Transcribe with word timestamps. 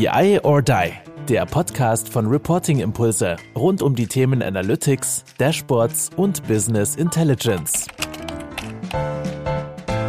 BI 0.00 0.40
or 0.44 0.62
Die, 0.62 0.94
der 1.28 1.44
Podcast 1.44 2.08
von 2.08 2.26
Reporting 2.26 2.80
Impulse 2.80 3.36
rund 3.54 3.82
um 3.82 3.94
die 3.94 4.06
Themen 4.06 4.42
Analytics, 4.42 5.24
Dashboards 5.36 6.08
und 6.16 6.42
Business 6.48 6.96
Intelligence. 6.96 7.86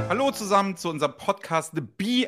Hallo 0.07 0.31
zusammen 0.31 0.77
zu 0.77 0.89
unserem 0.89 1.17
Podcast 1.17 1.73
BI 1.97 2.25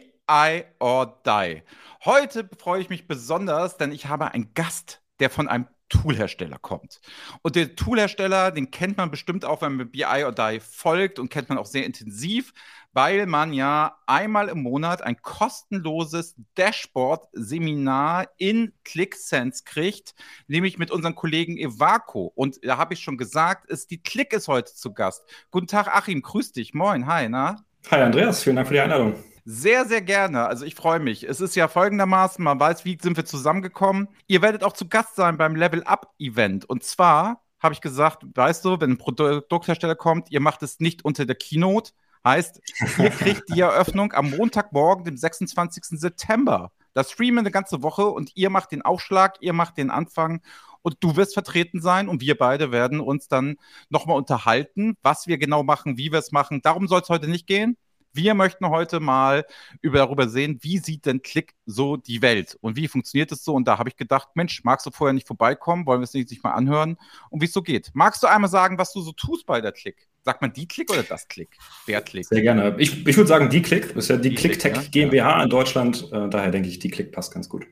or 0.82 1.22
Die. 1.26 1.64
Heute 2.04 2.50
freue 2.60 2.82
ich 2.82 2.90
mich 2.90 3.08
besonders, 3.08 3.78
denn 3.78 3.94
ich 3.94 4.08
habe 4.08 4.34
einen 4.34 4.54
Gast, 4.56 5.02
der 5.22 5.30
von 5.30 5.48
einem 5.48 5.68
Toolhersteller 5.94 6.58
kommt. 6.60 7.00
Und 7.44 7.56
der 7.56 7.76
Toolhersteller, 7.76 8.52
den 8.52 8.72
kennt 8.72 8.98
man 8.98 9.12
bestimmt 9.12 9.46
auch, 9.46 9.62
wenn 9.62 9.76
man 9.76 9.92
BI 9.92 10.24
or 10.26 10.32
Die 10.32 10.60
folgt 10.60 11.20
und 11.20 11.30
kennt 11.30 11.50
man 11.50 11.60
auch 11.60 11.68
sehr 11.68 11.86
intensiv, 11.86 12.52
weil 12.94 13.28
man 13.28 13.54
ja 13.54 13.98
einmal 14.08 14.50
im 14.50 14.64
Monat 14.64 15.04
ein 15.04 15.22
kostenloses 15.22 16.36
Dashboard-Seminar 16.56 18.28
in 18.38 18.74
ClickSense 18.84 19.64
kriegt, 19.66 20.16
nämlich 20.48 20.80
mit 20.80 20.90
unseren 20.90 21.14
Kollegen 21.14 21.58
Evaco. 21.58 22.32
Und 22.34 22.60
da 22.64 22.78
habe 22.78 22.96
ich 22.96 23.02
schon 23.02 23.18
gesagt, 23.18 23.70
ist 23.70 23.92
die 23.92 24.02
Click 24.02 24.34
ist 24.34 24.48
heute 24.48 24.74
zu 24.74 24.94
Gast. 24.94 25.24
Guten 25.52 25.68
Tag, 25.68 25.88
Achim, 25.88 26.24
grüß 26.24 26.54
dich. 26.54 26.74
Moin, 26.74 27.06
hi, 27.06 27.30
na? 27.30 27.58
Hi, 27.92 28.02
Andreas, 28.02 28.42
vielen 28.42 28.56
Dank 28.56 28.68
für 28.68 28.74
die 28.74 28.80
Einladung. 28.80 29.16
Sehr, 29.46 29.86
sehr 29.86 30.02
gerne. 30.02 30.46
Also 30.46 30.66
ich 30.66 30.76
freue 30.76 31.00
mich. 31.00 31.24
Es 31.24 31.42
ist 31.42 31.56
ja 31.56 31.68
folgendermaßen, 31.68 32.44
man 32.44 32.60
weiß, 32.60 32.86
wie 32.86 32.98
sind 33.02 33.18
wir 33.18 33.26
zusammengekommen. 33.26 34.08
Ihr 34.28 34.42
werdet 34.42 34.64
auch 34.64 34.74
zu 34.74 34.88
Gast 34.88 35.16
sein 35.16 35.38
beim 35.38 35.56
Level 35.56 35.84
Up 35.84 36.14
Event. 36.18 36.66
Und 36.70 36.84
zwar 36.84 37.44
habe 37.60 37.74
ich 37.74 37.82
gesagt, 37.82 38.24
weißt 38.34 38.64
du, 38.64 38.80
wenn 38.80 38.92
ein 38.92 38.98
Produkthersteller 38.98 39.96
kommt, 39.96 40.32
ihr 40.32 40.40
macht 40.40 40.64
es 40.64 40.80
nicht 40.80 41.04
unter 41.06 41.26
der 41.26 41.36
Keynote, 41.36 41.92
Heißt, 42.26 42.62
ihr 43.00 43.10
kriegt 43.10 43.54
die 43.54 43.60
Eröffnung 43.60 44.14
am 44.14 44.30
Montagmorgen, 44.30 45.04
dem 45.04 45.18
26. 45.18 46.00
September. 46.00 46.72
Da 46.94 47.04
streamen 47.04 47.40
eine 47.40 47.52
ganze 47.52 47.84
Woche 47.84 48.08
und 48.08 48.32
ihr 48.36 48.50
macht 48.50 48.72
den 48.72 48.82
Aufschlag, 48.82 49.36
ihr 49.42 49.52
macht 49.52 49.78
den 49.78 49.90
Anfang 49.90 50.42
und 50.84 50.98
du 51.02 51.18
wirst 51.18 51.34
vertreten 51.34 51.82
sein 51.82 52.08
und 52.08 52.22
wir 52.22 52.38
beide 52.38 52.72
werden 52.72 53.02
uns 53.02 53.28
dann 53.28 53.58
nochmal 53.90 54.18
unterhalten, 54.18 54.96
was 55.02 55.28
wir 55.28 55.38
genau 55.38 55.64
machen, 55.64 55.98
wie 55.98 56.12
wir 56.12 56.20
es 56.20 56.32
machen. 56.32 56.62
Darum 56.62 56.88
soll 56.88 57.02
es 57.02 57.10
heute 57.10 57.28
nicht 57.28 57.46
gehen. 57.46 57.78
Wir 58.14 58.36
möchten 58.36 58.70
heute 58.70 59.00
mal 59.00 59.46
über, 59.82 59.98
darüber 59.98 60.30
sehen, 60.30 60.60
wie 60.62 60.78
sieht 60.78 61.06
denn 61.08 61.24
Klick 61.24 61.56
so 61.66 61.98
die 61.98 62.22
Welt 62.22 62.58
und 62.62 62.76
wie 62.76 62.88
funktioniert 62.88 63.32
es 63.32 63.44
so? 63.44 63.56
Und 63.56 63.68
da 63.68 63.80
habe 63.80 63.90
ich 63.90 63.96
gedacht, 63.96 64.30
Mensch, 64.36 64.64
magst 64.64 64.86
du 64.86 64.92
vorher 64.92 65.14
nicht 65.14 65.26
vorbeikommen? 65.26 65.86
Wollen 65.88 66.02
wir 66.02 66.06
es 66.06 66.14
nicht 66.14 66.44
mal 66.44 66.52
anhören 66.52 66.98
und 67.32 67.42
wie 67.42 67.46
es 67.46 67.54
so 67.54 67.64
geht? 67.64 67.90
Magst 67.94 68.22
du 68.22 68.28
einmal 68.28 68.52
sagen, 68.52 68.78
was 68.78 68.94
du 68.94 69.02
so 69.02 69.12
tust 69.14 69.48
bei 69.48 69.62
der 69.62 69.72
Klick? 69.72 70.08
Sagt 70.22 70.42
man 70.42 70.54
die 70.54 70.68
Klick 70.68 70.92
oder 70.92 71.04
das 71.04 71.28
Klick? 71.28 71.58
Wer 71.86 72.02
Klick? 72.02 72.26
Sehr 72.26 72.42
gerne. 72.42 72.76
Ich, 72.78 73.06
ich 73.06 73.18
würde 73.18 73.28
sagen, 73.28 73.50
die 73.50 73.62
Klick. 73.62 73.94
Das 73.96 74.06
ist 74.06 74.10
ja 74.10 74.18
die, 74.18 74.30
die 74.30 74.36
Klick 74.36 74.60
Tech 74.60 74.76
ja? 74.76 74.82
GmbH 74.90 75.44
in 75.44 75.50
Deutschland. 75.50 76.08
Äh, 76.12 76.30
daher 76.30 76.52
denke 76.52 76.70
ich, 76.70 76.80
die 76.80 76.90
Klick 76.90 77.12
passt 77.12 77.34
ganz 77.34 77.50
gut. 77.50 77.66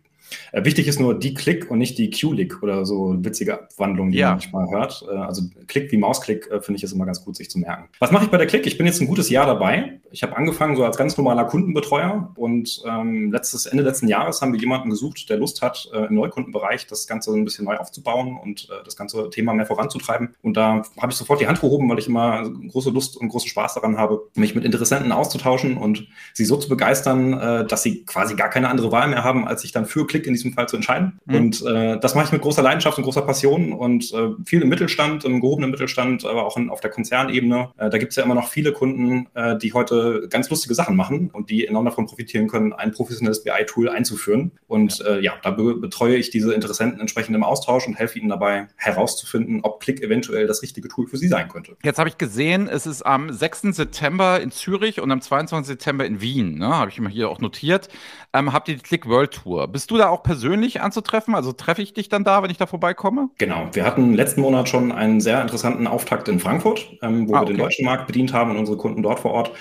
Äh, 0.52 0.66
wichtig 0.66 0.88
ist 0.88 1.00
nur 1.00 1.18
die 1.18 1.34
Klick 1.34 1.70
und 1.70 1.78
nicht 1.78 1.98
die 1.98 2.10
Q-Lick 2.10 2.62
oder 2.64 2.86
so 2.86 3.16
witzige 3.20 3.54
Abwandlungen, 3.56 4.12
die 4.12 4.20
ja. 4.20 4.30
man 4.30 4.36
manchmal 4.36 4.70
hört. 4.70 5.06
Äh, 5.10 5.16
also 5.16 5.44
Klick 5.68 5.92
wie 5.92 5.98
Mausklick 5.98 6.50
äh, 6.52 6.62
finde 6.62 6.78
ich 6.78 6.84
ist 6.84 6.94
immer 6.94 7.06
ganz 7.06 7.24
gut, 7.24 7.36
sich 7.36 7.50
zu 7.50 7.60
merken. 7.60 7.90
Was 8.00 8.12
mache 8.12 8.26
ich 8.26 8.32
bei 8.32 8.38
der 8.38 8.48
Klick? 8.48 8.66
Ich 8.68 8.78
bin 8.78 8.86
jetzt 8.86 9.02
ein 9.02 9.08
gutes 9.08 9.30
Jahr 9.30 9.46
dabei. 9.46 10.00
Ich 10.12 10.24
habe 10.24 10.36
angefangen 10.36 10.76
so 10.76 10.84
als 10.84 10.98
ganz 10.98 11.18
normaler 11.18 11.46
Kundenbetreuer 11.46 12.32
und 12.36 12.82
ähm, 12.86 13.32
letztes, 13.32 13.66
Ende 13.66 13.84
letzten 13.84 14.08
Jahres 14.08 14.42
haben 14.42 14.54
wir 14.54 14.60
jemanden 14.60 14.90
gesucht, 14.90 15.30
der 15.30 15.38
Lust 15.38 15.62
hat, 15.62 15.90
äh, 15.94 16.06
im 16.06 16.16
Neukundenbereich 16.16 16.88
das 16.88 17.08
Ganze 17.08 17.32
ein 17.32 17.46
bisschen 17.46 17.66
neu 17.66 17.78
aufzubauen 17.78 18.38
und 18.42 18.68
äh, 18.70 18.84
das 18.84 18.96
ganze 18.98 19.30
Thema 19.30 19.54
mehr 19.54 19.66
voranzutreiben. 19.66 20.36
Und 20.42 20.58
da 20.58 20.84
habe 21.00 21.12
ich 21.12 21.18
sofort 21.18 21.40
die 21.40 21.48
Hand 21.48 21.62
gehoben, 21.62 21.90
weil 21.90 22.00
ich 22.00 22.08
immer 22.08 22.50
große 22.50 22.90
Lust 22.90 23.18
und 23.18 23.30
großen 23.30 23.50
Spaß 23.50 23.76
daran 23.76 23.98
habe, 23.98 24.28
mich 24.36 24.56
mit 24.56 24.66
Interessenten 24.66 25.12
auszutauschen 25.12 25.78
und 25.78 26.08
sie 26.34 26.46
so 26.46 26.58
zu 26.58 26.70
begeistern, 26.70 27.34
äh, 27.34 27.66
dass 27.66 27.84
sie 27.84 28.06
quasi 28.06 28.36
gar 28.36 28.50
keine 28.50 28.70
andere 28.70 28.92
Wahl 28.92 29.08
mehr 29.08 29.24
haben, 29.24 29.48
als 29.48 29.62
sich 29.62 29.72
dann 29.72 29.86
für 29.86 30.06
Klick 30.06 30.21
in 30.28 30.34
diesem 30.34 30.54
Fall 30.54 30.68
zu 30.68 30.76
entscheiden. 30.76 31.20
Mhm. 31.26 31.36
Und 31.36 31.66
äh, 31.66 32.00
das 32.00 32.16
mache 32.16 32.26
ich 32.26 32.32
mit 32.32 32.42
großer 32.42 32.62
Leidenschaft 32.62 32.98
und 32.98 33.04
großer 33.04 33.22
Passion 33.22 33.74
und 33.74 34.12
äh, 34.14 34.30
viel 34.46 34.62
im 34.62 34.70
Mittelstand, 34.70 35.26
im 35.26 35.42
gehobenen 35.42 35.72
Mittelstand, 35.72 36.26
aber 36.26 36.46
auch 36.46 36.58
in, 36.58 36.70
auf 36.70 36.82
der 36.82 36.92
Konzernebene. 36.92 37.72
Äh, 37.78 37.90
da 37.90 37.98
gibt 37.98 38.12
es 38.12 38.16
ja 38.16 38.24
immer 38.24 38.36
noch 38.36 38.48
viele 38.48 38.72
Kunden, 38.72 39.28
äh, 39.34 39.58
die 39.58 39.74
heute 39.74 40.28
ganz 40.30 40.50
lustige 40.50 40.76
Sachen 40.76 40.96
machen 40.96 41.30
und 41.32 41.50
die 41.50 41.68
enorm 41.68 41.86
davon 41.86 42.06
profitieren 42.06 42.48
können, 42.48 42.74
ein 42.74 42.92
professionelles 42.92 43.44
BI-Tool 43.44 43.90
einzuführen. 43.90 44.52
Und 44.68 45.00
ja, 45.00 45.16
äh, 45.16 45.24
ja 45.24 45.34
da 45.42 45.52
be 45.52 45.76
betreue 45.76 46.16
ich 46.16 46.30
diese 46.30 46.54
Interessenten 46.54 47.00
entsprechend 47.00 47.36
im 47.36 47.44
Austausch 47.44 47.88
und 47.88 47.96
helfe 47.96 48.20
ihnen 48.20 48.30
dabei 48.30 48.68
herauszufinden, 48.76 49.62
ob 49.64 49.82
Click 49.82 50.02
eventuell 50.02 50.48
das 50.48 50.62
richtige 50.62 50.88
Tool 50.88 51.08
für 51.08 51.18
sie 51.18 51.28
sein 51.28 51.48
könnte. 51.48 51.76
Jetzt 51.84 52.00
habe 52.00 52.10
ich 52.10 52.18
gesehen, 52.18 52.68
es 52.68 52.86
ist 52.86 53.04
am 53.04 53.32
6. 53.32 53.62
September 53.74 54.40
in 54.40 54.52
Zürich 54.52 55.00
und 55.02 55.12
am 55.12 55.22
22. 55.22 55.68
September 55.68 56.06
in 56.06 56.22
Wien. 56.22 56.58
Ne? 56.58 56.68
Habe 56.68 56.92
ich 56.92 57.00
mir 57.00 57.10
hier 57.10 57.30
auch 57.30 57.40
notiert. 57.40 57.90
Ähm, 58.34 58.54
habt 58.54 58.70
ihr 58.70 58.76
die 58.76 58.82
Click 58.82 59.08
World 59.08 59.32
Tour? 59.32 59.68
Bist 59.68 59.92
du 59.92 59.98
da 59.98 60.10
auch 60.12 60.24
persönlich 60.24 60.82
anzutreffen? 60.82 61.36
Also 61.36 61.52
treffe 61.52 61.82
ich 61.82 61.94
dich 61.94 62.10
dann 62.10 62.24
da, 62.24 62.44
wenn 62.44 62.52
ich 62.52 62.58
da 62.58 62.66
vorbeikomme? 62.66 63.30
Genau. 63.38 63.68
Wir 63.74 63.86
hatten 63.86 64.14
letzten 64.14 64.42
Monat 64.42 64.70
schon 64.70 64.92
einen 64.92 65.22
sehr 65.22 65.42
interessanten 65.42 65.88
Auftakt 65.88 66.28
in 66.28 66.40
Frankfurt, 66.40 66.98
ähm, 67.02 67.28
wo 67.28 67.36
ah, 67.36 67.42
wir 67.42 67.48
den 67.48 67.58
deutschen 67.58 67.86
Markt 67.86 68.08
bedient 68.08 68.34
haben 68.34 68.52
und 68.52 68.58
unsere 68.58 68.78
Kunden 68.78 69.02
dort 69.04 69.20
vor 69.20 69.32
Ort. 69.32 69.52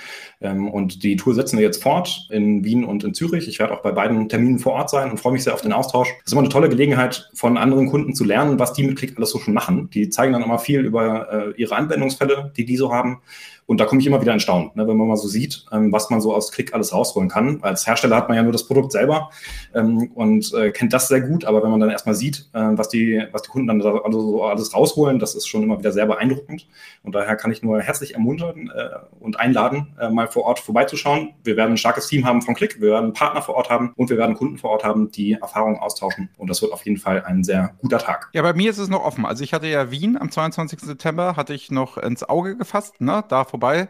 Ähm, 0.41 0.67
und 0.67 1.03
die 1.03 1.15
Tour 1.15 1.33
setzen 1.33 1.57
wir 1.57 1.65
jetzt 1.65 1.81
fort 1.81 2.27
in 2.29 2.63
Wien 2.63 2.83
und 2.83 3.03
in 3.03 3.13
Zürich. 3.13 3.47
Ich 3.47 3.59
werde 3.59 3.73
auch 3.73 3.81
bei 3.81 3.91
beiden 3.91 4.27
Terminen 4.27 4.59
vor 4.59 4.73
Ort 4.73 4.89
sein 4.89 5.11
und 5.11 5.19
freue 5.19 5.33
mich 5.33 5.43
sehr 5.43 5.53
auf 5.53 5.61
den 5.61 5.73
Austausch. 5.73 6.09
Das 6.09 6.27
ist 6.27 6.31
immer 6.33 6.41
eine 6.41 6.49
tolle 6.49 6.69
Gelegenheit, 6.69 7.29
von 7.33 7.57
anderen 7.57 7.87
Kunden 7.87 8.15
zu 8.15 8.23
lernen, 8.23 8.59
was 8.59 8.73
die 8.73 8.83
mit 8.83 8.97
Klick 8.97 9.17
alles 9.17 9.29
so 9.29 9.39
schon 9.39 9.53
machen. 9.53 9.89
Die 9.91 10.09
zeigen 10.09 10.33
dann 10.33 10.43
immer 10.43 10.59
viel 10.59 10.81
über 10.81 11.31
äh, 11.31 11.61
ihre 11.61 11.75
Anwendungsfälle, 11.75 12.51
die 12.57 12.65
die 12.65 12.77
so 12.77 12.91
haben. 12.93 13.21
Und 13.65 13.79
da 13.79 13.85
komme 13.85 14.01
ich 14.01 14.07
immer 14.07 14.21
wieder 14.21 14.33
in 14.33 14.39
Staunen, 14.39 14.71
ne, 14.75 14.87
wenn 14.87 14.97
man 14.97 15.07
mal 15.07 15.15
so 15.15 15.27
sieht, 15.27 15.65
ähm, 15.71 15.91
was 15.91 16.09
man 16.09 16.21
so 16.21 16.35
aus 16.35 16.51
Klick 16.51 16.73
alles 16.73 16.93
rausholen 16.93 17.29
kann. 17.29 17.59
Als 17.61 17.87
Hersteller 17.87 18.15
hat 18.15 18.27
man 18.27 18.35
ja 18.35 18.43
nur 18.43 18.51
das 18.51 18.67
Produkt 18.67 18.91
selber 18.91 19.29
ähm, 19.73 20.11
und 20.13 20.53
äh, 20.53 20.71
kennt 20.71 20.93
das 20.93 21.07
sehr 21.07 21.21
gut, 21.21 21.45
aber 21.45 21.63
wenn 21.63 21.71
man 21.71 21.79
dann 21.79 21.89
erstmal 21.89 22.15
sieht, 22.15 22.49
äh, 22.53 22.59
was, 22.71 22.89
die, 22.89 23.23
was 23.31 23.43
die 23.43 23.49
Kunden 23.49 23.67
dann 23.67 23.79
da 23.79 23.97
also 23.97 24.21
so 24.21 24.43
alles 24.43 24.73
rausholen, 24.73 25.19
das 25.19 25.35
ist 25.35 25.47
schon 25.47 25.63
immer 25.63 25.79
wieder 25.79 25.91
sehr 25.91 26.05
beeindruckend. 26.05 26.67
Und 27.03 27.15
daher 27.15 27.35
kann 27.35 27.51
ich 27.51 27.63
nur 27.63 27.81
herzlich 27.81 28.13
ermuntern 28.13 28.71
äh, 28.75 28.89
und 29.19 29.39
einladen, 29.39 29.95
äh, 29.99 30.09
mal 30.09 30.27
vor 30.27 30.43
Ort 30.43 30.59
vorbeizuschauen. 30.59 31.33
Wir 31.43 31.57
werden 31.57 31.71
ein 31.71 31.77
starkes 31.77 32.07
Team 32.07 32.25
haben 32.25 32.41
von 32.41 32.55
Klick, 32.55 32.81
wir 32.81 32.91
werden 32.91 33.13
Partner 33.13 33.41
vor 33.41 33.55
Ort 33.55 33.69
haben 33.69 33.93
und 33.95 34.09
wir 34.09 34.17
werden 34.17 34.35
Kunden 34.35 34.57
vor 34.57 34.71
Ort 34.71 34.83
haben, 34.83 35.11
die 35.11 35.33
Erfahrungen 35.33 35.79
austauschen. 35.79 36.29
Und 36.37 36.49
das 36.49 36.61
wird 36.61 36.73
auf 36.73 36.85
jeden 36.85 36.97
Fall 36.97 37.23
ein 37.23 37.43
sehr 37.43 37.73
guter 37.81 37.99
Tag. 37.99 38.29
Ja, 38.33 38.41
bei 38.41 38.53
mir 38.53 38.69
ist 38.69 38.77
es 38.77 38.89
noch 38.89 39.03
offen. 39.03 39.25
Also 39.25 39.43
ich 39.43 39.53
hatte 39.53 39.67
ja 39.67 39.91
Wien 39.91 40.17
am 40.17 40.31
22. 40.31 40.79
September, 40.81 41.35
hatte 41.35 41.53
ich 41.53 41.71
noch 41.71 41.97
ins 41.97 42.23
Auge 42.23 42.57
gefasst, 42.57 43.01
ne, 43.01 43.23
da 43.27 43.43
vorbei 43.51 43.87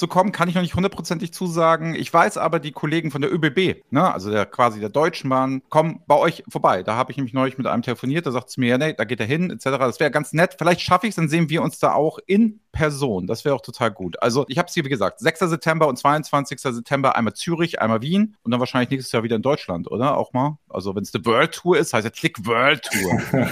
zu 0.00 0.08
kommen, 0.08 0.32
kann 0.32 0.48
ich 0.48 0.56
noch 0.56 0.62
nicht 0.62 0.74
hundertprozentig 0.74 1.32
zusagen. 1.32 1.94
Ich 1.94 2.12
weiß 2.12 2.38
aber, 2.38 2.58
die 2.58 2.72
Kollegen 2.72 3.12
von 3.12 3.20
der 3.20 3.32
ÖBB, 3.32 3.84
ne, 3.90 4.12
also 4.12 4.30
der 4.30 4.46
quasi 4.46 4.80
der 4.80 4.88
Deutschen 4.88 5.30
Bahn, 5.30 5.62
kommen 5.68 6.02
bei 6.08 6.16
euch 6.16 6.42
vorbei. 6.48 6.82
Da 6.82 6.96
habe 6.96 7.12
ich 7.12 7.18
nämlich 7.18 7.34
neulich 7.34 7.58
mit 7.58 7.68
einem 7.68 7.82
telefoniert, 7.82 8.26
da 8.26 8.32
sagt 8.32 8.48
es 8.48 8.56
mir, 8.56 8.70
ja, 8.70 8.78
nee, 8.78 8.94
da 8.94 9.04
geht 9.04 9.20
er 9.20 9.26
hin, 9.26 9.50
etc. 9.50 9.64
Das 9.64 10.00
wäre 10.00 10.10
ganz 10.10 10.32
nett. 10.32 10.56
Vielleicht 10.58 10.80
schaffe 10.80 11.06
ich 11.06 11.10
es, 11.10 11.16
dann 11.16 11.28
sehen 11.28 11.50
wir 11.50 11.62
uns 11.62 11.78
da 11.78 11.92
auch 11.92 12.18
in 12.26 12.60
Person. 12.72 13.26
Das 13.26 13.44
wäre 13.44 13.54
auch 13.54 13.60
total 13.60 13.90
gut. 13.90 14.22
Also 14.22 14.44
ich 14.48 14.58
habe 14.58 14.68
es 14.68 14.74
hier, 14.74 14.84
wie 14.84 14.88
gesagt, 14.88 15.20
6. 15.20 15.40
September 15.40 15.88
und 15.88 15.96
22. 15.96 16.60
September 16.60 17.16
einmal 17.16 17.34
Zürich, 17.34 17.80
einmal 17.80 18.00
Wien 18.02 18.36
und 18.42 18.50
dann 18.50 18.60
wahrscheinlich 18.60 18.90
nächstes 18.90 19.12
Jahr 19.12 19.22
wieder 19.22 19.36
in 19.36 19.42
Deutschland, 19.42 19.90
oder? 19.90 20.16
Auch 20.16 20.32
mal. 20.32 20.58
Also 20.68 20.94
wenn 20.94 21.02
es 21.02 21.14
eine 21.14 21.24
World 21.26 21.52
Tour 21.52 21.78
ist, 21.78 21.92
heißt 21.92 22.04
ja 22.04 22.10
Click 22.10 22.46
World 22.46 22.82
Tour. 22.82 23.20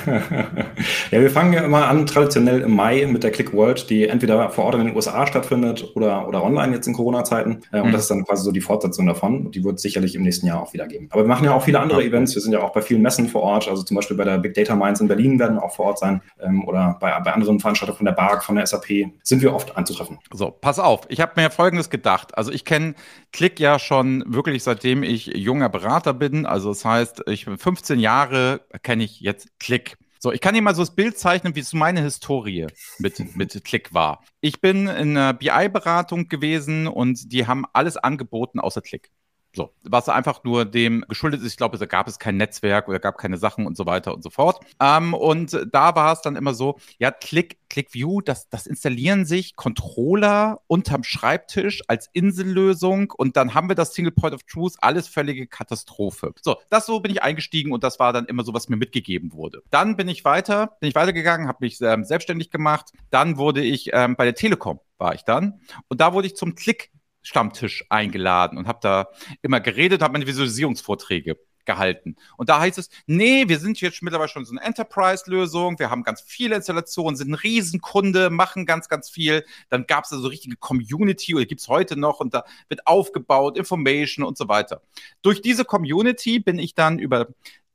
ja, 1.11 1.21
wir 1.21 1.31
fangen 1.31 1.53
ja 1.53 1.63
immer 1.63 1.89
an, 1.89 2.07
traditionell 2.07 2.61
im 2.61 2.75
Mai 2.75 3.07
mit 3.07 3.23
der 3.23 3.33
Click 3.33 3.53
World, 3.53 3.91
die 3.91 4.07
entweder 4.07 4.51
vor 4.51 4.65
Ort 4.67 4.77
in 4.77 4.87
den 4.87 4.97
USA 4.97 5.27
stattfindet 5.27 5.85
oder, 5.95 6.29
oder 6.29 6.38
online 6.43 6.75
jetzt 6.75 6.87
in 6.87 6.95
Corona-Zeiten. 6.95 7.63
Äh, 7.73 7.81
und 7.81 7.89
mhm. 7.89 7.93
das 7.93 8.03
ist 8.03 8.11
dann 8.11 8.25
quasi 8.25 8.45
so 8.45 8.53
die 8.53 8.61
Fortsetzung 8.61 9.07
davon. 9.07 9.51
Die 9.51 9.65
wird 9.65 9.77
es 9.77 9.83
sicherlich 9.83 10.15
im 10.15 10.23
nächsten 10.23 10.47
Jahr 10.47 10.63
auch 10.63 10.73
wieder 10.73 10.87
geben. 10.87 11.09
Aber 11.11 11.23
wir 11.23 11.29
machen 11.29 11.45
ja 11.45 11.55
auch 11.55 11.63
viele 11.63 11.81
andere. 11.81 12.03
Events. 12.03 12.35
Wir 12.35 12.43
sind 12.43 12.53
ja 12.53 12.63
auch 12.63 12.73
bei 12.73 12.83
vielen 12.83 13.03
Messen 13.03 13.29
vor 13.29 13.43
Ort. 13.43 13.69
Also 13.69 13.83
zum 13.83 13.95
Beispiel 13.97 14.17
bei 14.17 14.25
der 14.25 14.39
Big 14.39 14.55
Data 14.55 14.75
Minds 14.75 15.01
in 15.01 15.09
Berlin 15.09 15.39
werden 15.39 15.57
wir 15.57 15.63
auch 15.63 15.75
vor 15.75 15.87
Ort 15.87 15.99
sein. 15.99 16.23
Ähm, 16.41 16.67
oder 16.67 16.97
bei, 17.01 17.19
bei 17.21 17.33
anderen 17.33 17.61
Veranstaltungen 17.61 17.97
von 17.97 18.07
der 18.07 18.13
BARC, 18.13 18.45
von 18.45 18.57
der 18.57 18.67
SAP 18.67 19.11
sind 19.23 19.43
wir 19.43 19.55
oft 19.55 19.77
anzutreffen. 19.77 20.19
So, 20.33 20.51
pass 20.51 20.79
auf. 20.79 21.03
Ich 21.09 21.21
habe 21.21 21.33
mir 21.37 21.51
Folgendes 21.51 21.91
gedacht. 21.91 22.37
Also 22.37 22.53
ich 22.53 22.65
kenne 22.65 22.95
Click 23.33 23.61
ja 23.61 23.79
schon 23.79 24.25
wirklich 24.27 24.63
seitdem 24.63 25.03
ich 25.03 25.27
junger 25.27 25.69
Berater 25.69 26.15
bin. 26.15 26.47
Also 26.47 26.71
das 26.71 26.85
heißt, 26.85 27.25
ich 27.27 27.45
bin 27.45 27.59
15 27.59 27.99
Jahre 27.99 28.61
kenne 28.83 29.05
ich 29.05 29.21
jetzt 29.21 29.49
Click. 29.59 29.97
So, 30.21 30.33
ich 30.33 30.41
kann 30.41 30.55
dir 30.55 30.63
mal 30.63 30.75
so 30.75 30.83
das 30.83 30.95
Bild 30.95 31.17
zeichnen, 31.17 31.55
wie 31.55 31.61
es 31.61 31.73
meine 31.73 32.03
Historie 32.03 32.67
mit, 32.99 33.37
mit 33.37 33.65
Click 33.65 33.95
war. 33.95 34.25
Ich 34.41 34.61
bin 34.61 34.89
in 34.89 35.17
einer 35.17 35.33
BI-Beratung 35.33 36.29
gewesen 36.29 36.89
und 36.89 37.33
die 37.33 37.47
haben 37.47 37.65
alles 37.73 37.97
angeboten 37.97 38.59
außer 38.59 38.81
Click. 38.81 39.11
So, 39.55 39.73
was 39.83 40.09
einfach 40.09 40.45
nur 40.45 40.65
dem 40.65 41.05
geschuldet 41.09 41.41
ist. 41.41 41.53
Ich 41.53 41.57
glaube, 41.57 41.79
da 41.79 41.87
gab 41.87 42.07
es 42.07 42.19
kein 42.19 42.37
Netzwerk 42.37 42.87
oder 42.87 42.99
gab 42.99 43.17
keine 43.17 43.39
Sachen 43.39 43.67
und 43.67 43.77
so 43.77 43.87
weiter 43.87 44.15
und 44.15 44.23
so 44.23 44.31
fort. 44.31 44.61
Ähm, 44.81 45.15
und 45.15 45.59
da 45.73 45.95
war 45.95 46.13
es 46.13 46.21
dann 46.21 46.37
immer 46.37 46.53
so, 46.53 46.79
ja, 46.99 47.11
Click, 47.11 47.59
ClickView, 47.71 48.21
das, 48.21 48.49
das 48.51 48.67
installieren 48.67 49.25
sich 49.25 49.57
Controller 49.57 50.61
unterm 50.67 51.03
Schreibtisch 51.03 51.83
als 51.89 52.09
Insellösung 52.13 53.13
und 53.17 53.37
dann 53.37 53.55
haben 53.55 53.69
wir 53.69 53.75
das 53.75 53.95
Single 53.95 54.13
Point 54.13 54.35
of 54.35 54.43
Truth, 54.43 54.75
alles 54.81 55.09
völlige 55.09 55.47
Katastrophe. 55.47 56.35
So, 56.43 56.57
das 56.69 56.87
so 56.87 57.01
bin 57.01 57.11
ich 57.11 57.23
eingestiegen 57.23 57.73
und 57.73 57.83
das 57.85 57.99
war 57.99 58.13
dann 58.13 58.27
immer 58.27 58.45
so, 58.45 58.53
was 58.53 58.69
mir 58.69 58.77
mitgegeben 58.77 59.33
wurde. 59.33 59.63
Dann 59.71 59.97
bin 59.97 60.09
ich 60.09 60.25
weiter, 60.25 60.77
bin 60.81 60.89
ich 60.89 60.95
weitergegangen, 60.95 61.49
habe 61.49 61.59
mich 61.61 61.81
ähm, 61.81 62.05
selbstständig 62.05 62.51
gemacht. 62.51 62.93
Dann 63.11 63.39
wurde 63.39 63.63
ich 63.63 63.91
ähm, 63.93 64.15
bei 64.17 64.25
der 64.25 64.35
Telekom 64.35 64.81
war 64.99 65.15
ich 65.15 65.23
dann 65.23 65.61
und 65.89 66.01
da 66.01 66.13
wurde 66.13 66.27
ich 66.27 66.37
zum 66.37 66.55
Click 66.55 66.91
Stammtisch 67.23 67.85
eingeladen 67.91 68.59
und 68.59 68.69
habe 68.69 68.79
da 68.83 69.09
immer 69.43 69.61
geredet, 69.61 70.03
habe 70.03 70.13
meine 70.13 70.27
Visualisierungsvorträge 70.27 71.37
gehalten. 71.69 72.17
Und 72.37 72.49
da 72.49 72.59
heißt 72.59 72.79
es, 72.79 72.89
nee, 73.07 73.47
wir 73.47 73.59
sind 73.61 73.81
jetzt 73.81 74.03
mittlerweile 74.03 74.31
schon 74.31 74.45
so 74.45 74.53
eine 74.53 74.63
Enterprise-Lösung, 74.63 75.79
wir 75.79 75.91
haben 75.91 76.03
ganz 76.03 76.23
viele 76.23 76.57
Installationen, 76.57 77.15
sind 77.15 77.31
ein 77.31 77.35
Riesenkunde, 77.35 78.31
machen 78.31 78.67
ganz, 78.67 78.89
ganz 78.89 79.11
viel. 79.11 79.45
Dann 79.69 79.87
gab 79.87 80.05
es 80.05 80.11
da 80.11 80.17
so 80.17 80.29
richtige 80.29 80.57
Community, 80.57 81.35
oder 81.35 81.45
gibt 81.45 81.61
es 81.61 81.69
heute 81.69 81.97
noch, 81.97 82.21
und 82.21 82.33
da 82.35 82.45
wird 82.69 82.87
aufgebaut, 82.87 83.59
Information 83.59 84.25
und 84.25 84.39
so 84.39 84.49
weiter. 84.49 84.81
Durch 85.23 85.43
diese 85.43 85.65
Community 85.65 86.41
bin 86.41 86.59
ich 86.59 86.75
dann 86.75 86.99
über 86.99 87.29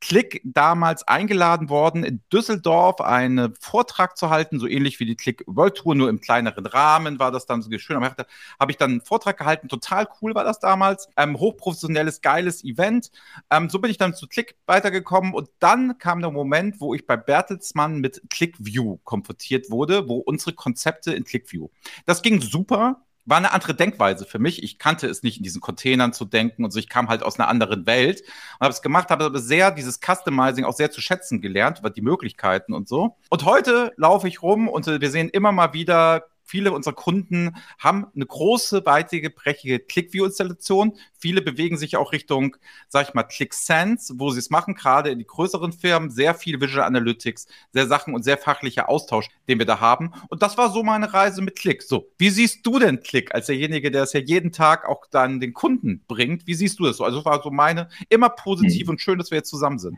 Click 0.04 0.42
damals 0.44 1.08
eingeladen 1.08 1.70
worden, 1.70 2.04
in 2.04 2.22
Düsseldorf 2.30 3.00
einen 3.00 3.56
Vortrag 3.62 4.18
zu 4.18 4.30
halten, 4.30 4.60
so 4.60 4.68
ähnlich 4.68 5.00
wie 5.00 5.06
die 5.06 5.16
Click 5.16 5.46
World 5.48 5.76
Tour, 5.76 5.96
nur 5.96 6.10
im 6.10 6.20
kleineren 6.20 6.66
Rahmen 6.66 7.20
war 7.20 7.32
das 7.32 7.46
dann 7.46 7.62
so 7.62 7.72
schön. 7.78 8.04
Habe 8.04 8.26
ich 8.68 8.76
dann 8.76 8.92
einen 8.92 9.02
Vortrag 9.02 9.38
gehalten, 9.38 9.70
total 9.70 10.06
cool 10.22 10.36
war 10.36 10.44
das 10.44 10.60
damals. 10.60 11.08
Ähm, 11.16 11.40
hochprofessionelles, 11.40 12.20
geiles 12.20 12.66
Event. 12.66 13.12
Ähm, 13.50 13.70
so 13.70 13.80
bin 13.80 13.92
ich 13.92 13.98
dann 13.98 14.14
zu 14.14 14.28
Click 14.28 14.58
weitergekommen 14.66 15.34
und 15.34 15.48
dann 15.60 15.98
kam 16.00 16.20
der 16.20 16.32
Moment, 16.32 16.82
wo 16.82 16.94
ich 16.94 17.08
bei 17.08 17.16
Bertelsmann 17.16 18.00
mit 18.00 18.22
ClickView 18.30 18.98
konfrontiert 19.06 19.72
wurde, 19.72 20.10
wo 20.10 20.18
unsere 20.18 20.52
Konzepte 20.52 21.14
in 21.14 21.24
ClickView. 21.24 21.70
Das 22.06 22.22
ging 22.22 22.42
super 22.42 23.06
war 23.26 23.38
eine 23.38 23.52
andere 23.54 23.74
Denkweise 23.74 24.26
für 24.26 24.40
mich. 24.40 24.64
Ich 24.64 24.80
kannte 24.80 25.08
es 25.08 25.24
nicht, 25.24 25.38
in 25.38 25.44
diesen 25.44 25.62
Containern 25.62 26.14
zu 26.14 26.26
denken 26.26 26.66
und 26.66 26.72
so. 26.72 26.80
Ich 26.80 26.90
kam 26.90 27.10
halt 27.10 27.24
aus 27.24 27.40
einer 27.40 27.48
anderen 27.48 27.86
Welt 27.86 28.22
und 28.22 28.62
habe 28.62 28.74
es 28.74 28.82
gemacht, 28.82 29.10
habe 29.10 29.26
aber 29.26 29.40
sehr 29.40 29.72
dieses 29.72 30.00
Customizing 30.00 30.66
auch 30.66 30.74
sehr 30.74 30.92
zu 30.92 31.02
schätzen 31.02 31.42
gelernt, 31.42 31.82
die 31.96 32.02
Möglichkeiten 32.02 32.74
und 32.74 32.88
so. 32.88 33.16
Und 33.30 33.46
heute 33.46 33.94
laufe 33.98 34.28
ich 34.28 34.42
rum 34.42 34.68
und 34.68 34.88
wir 34.88 35.10
sehen 35.10 35.30
immer 35.30 35.52
mal 35.52 35.74
wieder 35.74 36.26
Viele 36.44 36.72
unserer 36.72 36.94
Kunden 36.94 37.56
haben 37.80 38.06
eine 38.14 38.26
große, 38.26 38.86
weitige, 38.86 39.30
brechige 39.30 39.80
ClickView-Installation. 39.80 40.98
Viele 41.18 41.42
bewegen 41.42 41.78
sich 41.78 41.96
auch 41.96 42.12
Richtung, 42.12 42.58
sag 42.90 43.08
ich 43.08 43.14
mal, 43.14 43.24
ClickSense, 43.24 44.14
wo 44.18 44.30
sie 44.30 44.40
es 44.40 44.50
machen, 44.50 44.76
gerade 44.76 45.10
in 45.10 45.20
die 45.20 45.26
größeren 45.26 45.72
Firmen. 45.72 46.12
Sehr 46.12 46.36
viel 46.36 46.60
Visual 46.60 46.86
Analytics, 46.86 47.48
sehr 47.72 47.88
Sachen 47.88 48.14
und 48.14 48.24
sehr 48.24 48.38
fachlicher 48.38 48.90
Austausch, 48.90 49.30
den 49.48 49.60
wir 49.60 49.66
da 49.66 49.80
haben. 49.80 50.14
Und 50.30 50.44
das 50.44 50.58
war 50.58 50.72
so 50.72 50.84
meine 50.84 51.14
Reise 51.14 51.42
mit 51.42 51.58
Click. 51.58 51.82
So, 51.82 52.12
wie 52.18 52.30
siehst 52.30 52.66
du 52.66 52.78
denn 52.80 53.02
Click 53.02 53.34
als 53.34 53.48
derjenige, 53.48 53.90
der 53.90 54.04
es 54.04 54.14
ja 54.14 54.20
jeden 54.20 54.52
Tag 54.52 54.88
auch 54.88 55.06
dann 55.10 55.40
den 55.40 55.54
Kunden 55.54 56.04
bringt? 56.08 56.46
Wie 56.46 56.56
siehst 56.56 56.80
du 56.80 56.86
das 56.86 56.98
so? 56.98 57.04
Also, 57.06 57.18
das 57.18 57.26
war 57.26 57.42
so 57.42 57.52
meine, 57.52 57.88
immer 58.10 58.30
positiv 58.30 58.88
hm. 58.88 58.90
und 58.90 59.02
schön, 59.02 59.18
dass 59.18 59.32
wir 59.32 59.38
jetzt 59.38 59.50
zusammen 59.50 59.80
sind. 59.80 59.98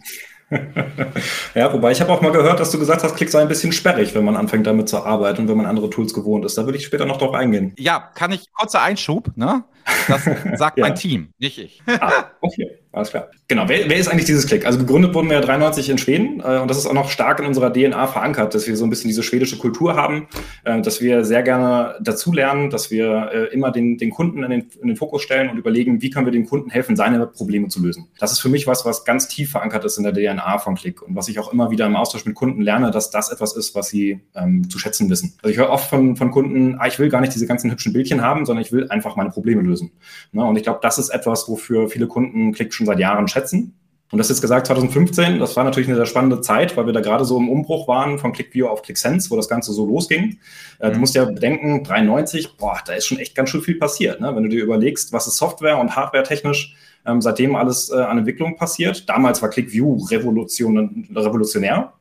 ja, 1.55 1.73
wobei 1.73 1.91
ich 1.91 2.01
habe 2.01 2.11
auch 2.11 2.21
mal 2.21 2.31
gehört, 2.31 2.59
dass 2.59 2.71
du 2.71 2.77
gesagt 2.77 3.03
hast, 3.03 3.15
Klick 3.15 3.29
sei 3.29 3.41
ein 3.41 3.47
bisschen 3.47 3.71
sperrig, 3.71 4.13
wenn 4.13 4.23
man 4.23 4.35
anfängt 4.35 4.67
damit 4.67 4.87
zu 4.87 5.03
arbeiten 5.03 5.41
und 5.41 5.47
wenn 5.47 5.57
man 5.57 5.65
andere 5.65 5.89
Tools 5.89 6.13
gewohnt 6.13 6.45
ist. 6.45 6.57
Da 6.57 6.65
würde 6.65 6.77
ich 6.77 6.85
später 6.85 7.05
noch 7.05 7.17
drauf 7.17 7.33
eingehen. 7.33 7.73
Ja, 7.77 8.11
kann 8.13 8.31
ich 8.31 8.51
kurzer 8.53 8.81
Einschub, 8.81 9.31
ne? 9.35 9.63
Das 10.07 10.23
sagt 10.57 10.77
ja. 10.77 10.85
mein 10.85 10.95
Team, 10.95 11.29
nicht 11.39 11.57
ich. 11.57 11.81
ah, 11.87 12.25
okay. 12.41 12.79
Alles 12.95 13.09
klar. 13.09 13.27
Genau, 13.49 13.67
wer, 13.67 13.89
wer 13.89 13.97
ist 13.97 14.07
eigentlich 14.07 14.25
dieses 14.25 14.47
Klick? 14.47 14.65
Also 14.65 14.79
gegründet 14.79 15.13
wurden 15.13 15.27
wir 15.27 15.35
ja 15.35 15.41
93 15.41 15.89
in 15.89 15.97
Schweden 15.97 16.39
äh, 16.39 16.59
und 16.59 16.69
das 16.69 16.77
ist 16.77 16.85
auch 16.85 16.93
noch 16.93 17.09
stark 17.09 17.41
in 17.41 17.45
unserer 17.45 17.71
DNA 17.73 18.07
verankert, 18.07 18.55
dass 18.55 18.67
wir 18.67 18.77
so 18.77 18.85
ein 18.85 18.89
bisschen 18.89 19.09
diese 19.09 19.21
schwedische 19.21 19.57
Kultur 19.57 19.97
haben, 19.97 20.29
äh, 20.63 20.81
dass 20.81 21.01
wir 21.01 21.25
sehr 21.25 21.43
gerne 21.43 21.95
dazulernen, 21.99 22.69
dass 22.69 22.91
wir 22.91 23.31
äh, 23.33 23.53
immer 23.53 23.71
den, 23.71 23.97
den 23.97 24.11
Kunden 24.11 24.43
in 24.43 24.49
den, 24.49 24.67
in 24.81 24.87
den 24.87 24.95
Fokus 24.95 25.23
stellen 25.23 25.49
und 25.49 25.57
überlegen, 25.57 26.01
wie 26.01 26.09
können 26.09 26.25
wir 26.25 26.31
dem 26.31 26.45
Kunden 26.45 26.69
helfen, 26.69 26.95
seine 26.95 27.27
Probleme 27.27 27.67
zu 27.67 27.83
lösen. 27.83 28.07
Das 28.17 28.31
ist 28.31 28.39
für 28.39 28.47
mich 28.47 28.65
was, 28.65 28.85
was 28.85 29.03
ganz 29.03 29.27
tief 29.27 29.51
verankert 29.51 29.83
ist 29.83 29.97
in 29.97 30.05
der 30.05 30.13
DNA 30.13 30.57
von 30.59 30.75
Klick 30.75 31.01
und 31.01 31.17
was 31.17 31.27
ich 31.27 31.37
auch 31.37 31.51
immer 31.51 31.71
wieder 31.71 31.85
im 31.87 31.97
Austausch 31.97 32.23
mit 32.23 32.35
Kunden 32.35 32.61
lerne, 32.61 32.91
dass 32.91 33.09
das 33.09 33.29
etwas 33.29 33.57
ist, 33.57 33.75
was 33.75 33.89
sie 33.89 34.21
ähm, 34.35 34.69
zu 34.69 34.79
schätzen 34.79 35.09
wissen. 35.09 35.33
Also 35.41 35.51
ich 35.51 35.57
höre 35.57 35.69
oft 35.69 35.89
von, 35.89 36.15
von 36.15 36.31
Kunden, 36.31 36.77
ah, 36.79 36.87
ich 36.87 36.97
will 36.97 37.09
gar 37.09 37.19
nicht 37.19 37.35
diese 37.35 37.45
ganzen 37.45 37.69
hübschen 37.71 37.91
Bildchen 37.91 38.21
haben, 38.21 38.45
sondern 38.45 38.63
ich 38.63 38.71
will 38.71 38.89
einfach 38.89 39.17
meine 39.17 39.31
Probleme 39.31 39.63
lösen. 39.63 39.91
Ne? 40.31 40.45
Und 40.45 40.55
ich 40.55 40.63
glaube, 40.63 40.79
das 40.81 40.97
ist 40.97 41.09
etwas, 41.09 41.49
wofür 41.49 41.89
viele 41.89 42.07
Kunden 42.07 42.53
Klick 42.53 42.73
schon 42.73 42.84
schon 42.85 42.93
seit 42.93 42.99
Jahren 42.99 43.27
schätzen. 43.27 43.73
Und 44.11 44.19
das 44.19 44.29
jetzt 44.29 44.41
gesagt 44.41 44.67
2015, 44.67 45.39
das 45.39 45.55
war 45.55 45.63
natürlich 45.63 45.89
eine 45.89 45.97
sehr 45.97 46.05
spannende 46.05 46.39
Zeit, 46.39 46.77
weil 46.77 46.85
wir 46.85 46.93
da 46.93 47.01
gerade 47.01 47.25
so 47.25 47.37
im 47.37 47.49
Umbruch 47.49 47.87
waren 47.87 48.19
von 48.19 48.33
ClickView 48.33 48.67
auf 48.67 48.83
ClickSense, 48.83 49.31
wo 49.31 49.35
das 49.35 49.49
Ganze 49.49 49.73
so 49.73 49.85
losging. 49.85 50.37
Äh, 50.79 50.89
du 50.89 50.93
mhm. 50.93 50.99
musst 51.01 51.15
ja 51.15 51.25
bedenken, 51.25 51.83
93, 51.83 52.55
boah, 52.57 52.79
da 52.85 52.93
ist 52.93 53.07
schon 53.07 53.17
echt 53.17 53.35
ganz 53.35 53.49
schön 53.49 53.61
viel 53.61 53.75
passiert. 53.75 54.21
Ne? 54.21 54.33
Wenn 54.35 54.43
du 54.43 54.49
dir 54.49 54.63
überlegst, 54.63 55.11
was 55.11 55.27
ist 55.27 55.37
Software 55.37 55.79
und 55.79 55.95
Hardware 55.95 56.23
technisch 56.23 56.75
ähm, 57.05 57.21
seitdem 57.21 57.55
alles 57.55 57.89
äh, 57.89 57.95
an 57.95 58.17
Entwicklung 58.17 58.55
passiert. 58.57 59.07
Damals 59.09 59.41
war 59.41 59.49
ClickView 59.49 60.05
Revolution, 60.09 61.07
revolutionär, 61.13 61.93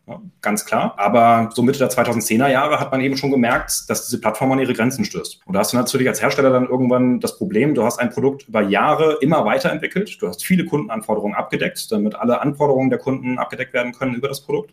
ganz 0.43 0.65
klar. 0.67 0.95
Aber 0.99 1.51
so 1.55 1.63
Mitte 1.63 1.79
der 1.79 1.91
2010er 1.91 2.49
Jahre 2.49 2.79
hat 2.79 2.93
man 2.93 3.01
eben 3.01 3.17
schon 3.17 3.31
gemerkt, 3.31 3.89
dass 3.89 4.07
diese 4.07 4.21
Plattform 4.21 4.53
an 4.53 4.59
ihre 4.59 4.75
Grenzen 4.75 5.05
stößt. 5.05 5.41
Und 5.47 5.55
da 5.55 5.61
hast 5.61 5.73
du 5.73 5.77
natürlich 5.77 6.09
als 6.09 6.21
Hersteller 6.21 6.51
dann 6.51 6.69
irgendwann 6.69 7.21
das 7.21 7.39
Problem, 7.39 7.75
du 7.75 7.85
hast 7.85 7.99
ein 7.99 8.11
Produkt 8.11 8.49
über 8.49 8.63
Jahre 8.63 9.19
immer 9.21 9.45
weiterentwickelt. 9.45 10.21
Du 10.21 10.29
hast 10.29 10.45
viele 10.45 10.67
Kundenanforderungen 10.67 11.35
abgedeckt, 11.35 11.91
damit 11.91 12.15
alle 12.15 12.41
Anforderungen 12.41 12.91
der 12.91 12.99
Kunden 12.99 13.39
abgedeckt 13.39 13.73
werden 13.73 13.93
können 13.93 14.15
über 14.15 14.29
das 14.29 14.43
Produkt. 14.43 14.73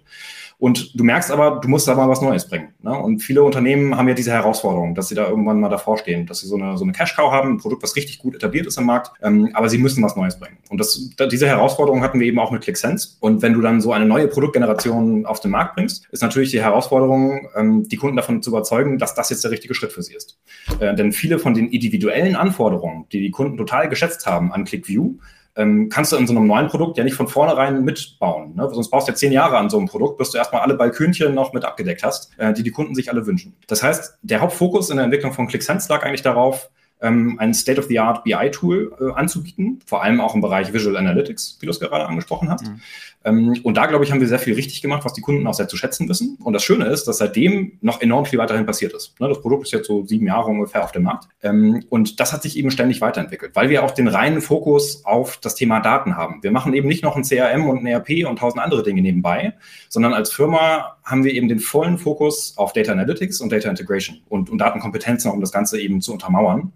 Und 0.61 0.91
du 0.93 1.03
merkst 1.03 1.31
aber, 1.31 1.59
du 1.59 1.67
musst 1.67 1.87
da 1.87 1.95
mal 1.95 2.07
was 2.07 2.21
Neues 2.21 2.47
bringen. 2.47 2.67
Ne? 2.83 2.95
Und 2.95 3.21
viele 3.21 3.41
Unternehmen 3.41 3.97
haben 3.97 4.07
ja 4.07 4.13
diese 4.13 4.31
Herausforderung, 4.31 4.93
dass 4.93 5.07
sie 5.07 5.15
da 5.15 5.27
irgendwann 5.27 5.59
mal 5.59 5.69
davor 5.69 5.97
stehen, 5.97 6.27
dass 6.27 6.41
sie 6.41 6.47
so 6.47 6.55
eine, 6.55 6.77
so 6.77 6.83
eine 6.83 6.93
Cash-Cow 6.93 7.31
haben, 7.31 7.53
ein 7.53 7.57
Produkt, 7.57 7.81
was 7.81 7.95
richtig 7.95 8.19
gut 8.19 8.35
etabliert 8.35 8.67
ist 8.67 8.77
im 8.77 8.85
Markt, 8.85 9.11
ähm, 9.23 9.49
aber 9.53 9.69
sie 9.69 9.79
müssen 9.79 10.03
was 10.03 10.15
Neues 10.15 10.37
bringen. 10.37 10.59
Und 10.69 10.77
das, 10.77 11.09
diese 11.31 11.47
Herausforderung 11.47 12.03
hatten 12.03 12.19
wir 12.19 12.27
eben 12.27 12.37
auch 12.37 12.51
mit 12.51 12.61
ClickSense. 12.61 13.17
Und 13.19 13.41
wenn 13.41 13.53
du 13.53 13.61
dann 13.61 13.81
so 13.81 13.91
eine 13.91 14.05
neue 14.05 14.27
Produktgeneration 14.27 15.20
auf 15.25 15.39
den 15.39 15.51
Markt 15.51 15.75
bringst, 15.75 16.07
ist 16.11 16.21
natürlich 16.21 16.51
die 16.51 16.61
Herausforderung, 16.61 17.49
ähm, 17.55 17.87
die 17.87 17.97
Kunden 17.97 18.15
davon 18.15 18.41
zu 18.41 18.49
überzeugen, 18.49 18.97
dass 18.97 19.13
das 19.13 19.29
jetzt 19.29 19.43
der 19.43 19.51
richtige 19.51 19.73
Schritt 19.73 19.91
für 19.91 20.01
sie 20.01 20.13
ist. 20.13 20.39
Äh, 20.79 20.95
denn 20.95 21.11
viele 21.11 21.39
von 21.39 21.53
den 21.53 21.69
individuellen 21.69 22.35
Anforderungen, 22.35 23.05
die 23.11 23.21
die 23.21 23.31
Kunden 23.31 23.57
total 23.57 23.89
geschätzt 23.89 24.25
haben 24.25 24.51
an 24.51 24.65
ClickView, 24.65 25.15
ähm, 25.55 25.89
kannst 25.89 26.11
du 26.11 26.17
in 26.17 26.27
so 26.27 26.33
einem 26.33 26.47
neuen 26.47 26.67
Produkt 26.67 26.97
ja 26.97 27.03
nicht 27.03 27.15
von 27.15 27.27
vornherein 27.27 27.83
mitbauen. 27.83 28.55
Ne? 28.55 28.69
Sonst 28.71 28.89
brauchst 28.89 29.07
du 29.07 29.11
ja 29.11 29.15
zehn 29.15 29.31
Jahre 29.31 29.57
an 29.57 29.69
so 29.69 29.77
einem 29.77 29.87
Produkt, 29.87 30.17
bis 30.17 30.31
du 30.31 30.37
erstmal 30.37 30.61
alle 30.61 30.75
Balkönchen 30.75 31.33
noch 31.33 31.53
mit 31.53 31.65
abgedeckt 31.65 32.03
hast, 32.03 32.31
äh, 32.37 32.53
die 32.53 32.63
die 32.63 32.71
Kunden 32.71 32.95
sich 32.95 33.11
alle 33.11 33.25
wünschen. 33.25 33.55
Das 33.67 33.83
heißt, 33.83 34.17
der 34.21 34.41
Hauptfokus 34.41 34.89
in 34.89 34.97
der 34.97 35.05
Entwicklung 35.05 35.33
von 35.33 35.47
ClickSense 35.47 35.89
lag 35.89 36.03
eigentlich 36.03 36.21
darauf, 36.21 36.69
ähm, 37.01 37.37
ein 37.39 37.53
State-of-the-Art 37.53 38.23
BI-Tool 38.23 38.93
äh, 38.99 39.19
anzubieten, 39.19 39.79
vor 39.85 40.03
allem 40.03 40.21
auch 40.21 40.35
im 40.35 40.41
Bereich 40.41 40.71
Visual 40.71 40.95
Analytics, 40.95 41.57
wie 41.59 41.65
du 41.65 41.71
es 41.71 41.79
gerade 41.79 42.05
angesprochen 42.05 42.49
hast. 42.49 42.67
Mhm. 42.67 42.81
Ähm, 43.23 43.59
und 43.63 43.77
da, 43.77 43.85
glaube 43.85 44.03
ich, 44.03 44.11
haben 44.11 44.19
wir 44.19 44.27
sehr 44.27 44.39
viel 44.39 44.53
richtig 44.53 44.81
gemacht, 44.81 45.05
was 45.05 45.13
die 45.13 45.21
Kunden 45.21 45.45
auch 45.47 45.53
sehr 45.53 45.67
zu 45.67 45.77
schätzen 45.77 46.09
wissen. 46.09 46.37
Und 46.43 46.53
das 46.53 46.63
Schöne 46.63 46.85
ist, 46.85 47.07
dass 47.07 47.19
seitdem 47.19 47.77
noch 47.81 48.01
enorm 48.01 48.25
viel 48.25 48.39
weiterhin 48.39 48.65
passiert 48.65 48.93
ist. 48.93 49.19
Ne, 49.19 49.27
das 49.27 49.41
Produkt 49.41 49.65
ist 49.65 49.71
jetzt 49.71 49.87
so 49.87 50.05
sieben 50.05 50.25
Jahre 50.25 50.49
ungefähr 50.49 50.83
auf 50.83 50.91
dem 50.91 51.03
Markt. 51.03 51.27
Ähm, 51.43 51.83
und 51.89 52.19
das 52.19 52.33
hat 52.33 52.41
sich 52.41 52.57
eben 52.57 52.71
ständig 52.71 53.01
weiterentwickelt, 53.01 53.55
weil 53.55 53.69
wir 53.69 53.83
auch 53.83 53.91
den 53.91 54.07
reinen 54.07 54.41
Fokus 54.41 55.05
auf 55.05 55.37
das 55.37 55.55
Thema 55.55 55.79
Daten 55.79 56.17
haben. 56.17 56.41
Wir 56.41 56.51
machen 56.51 56.73
eben 56.73 56.87
nicht 56.87 57.03
noch 57.03 57.15
ein 57.15 57.23
CRM 57.23 57.67
und 57.67 57.79
ein 57.79 57.85
ERP 57.85 58.27
und 58.27 58.39
tausend 58.39 58.61
andere 58.61 58.83
Dinge 58.83 59.01
nebenbei, 59.01 59.53
sondern 59.89 60.13
als 60.13 60.31
Firma 60.31 60.97
haben 61.03 61.23
wir 61.23 61.33
eben 61.33 61.47
den 61.47 61.59
vollen 61.59 61.97
Fokus 61.97 62.57
auf 62.57 62.73
Data 62.73 62.91
Analytics 62.91 63.41
und 63.41 63.51
Data 63.51 63.69
Integration 63.69 64.21
und, 64.29 64.49
und 64.49 64.57
Datenkompetenzen, 64.59 65.31
um 65.31 65.41
das 65.41 65.51
Ganze 65.51 65.79
eben 65.79 66.01
zu 66.01 66.13
untermauern. 66.13 66.73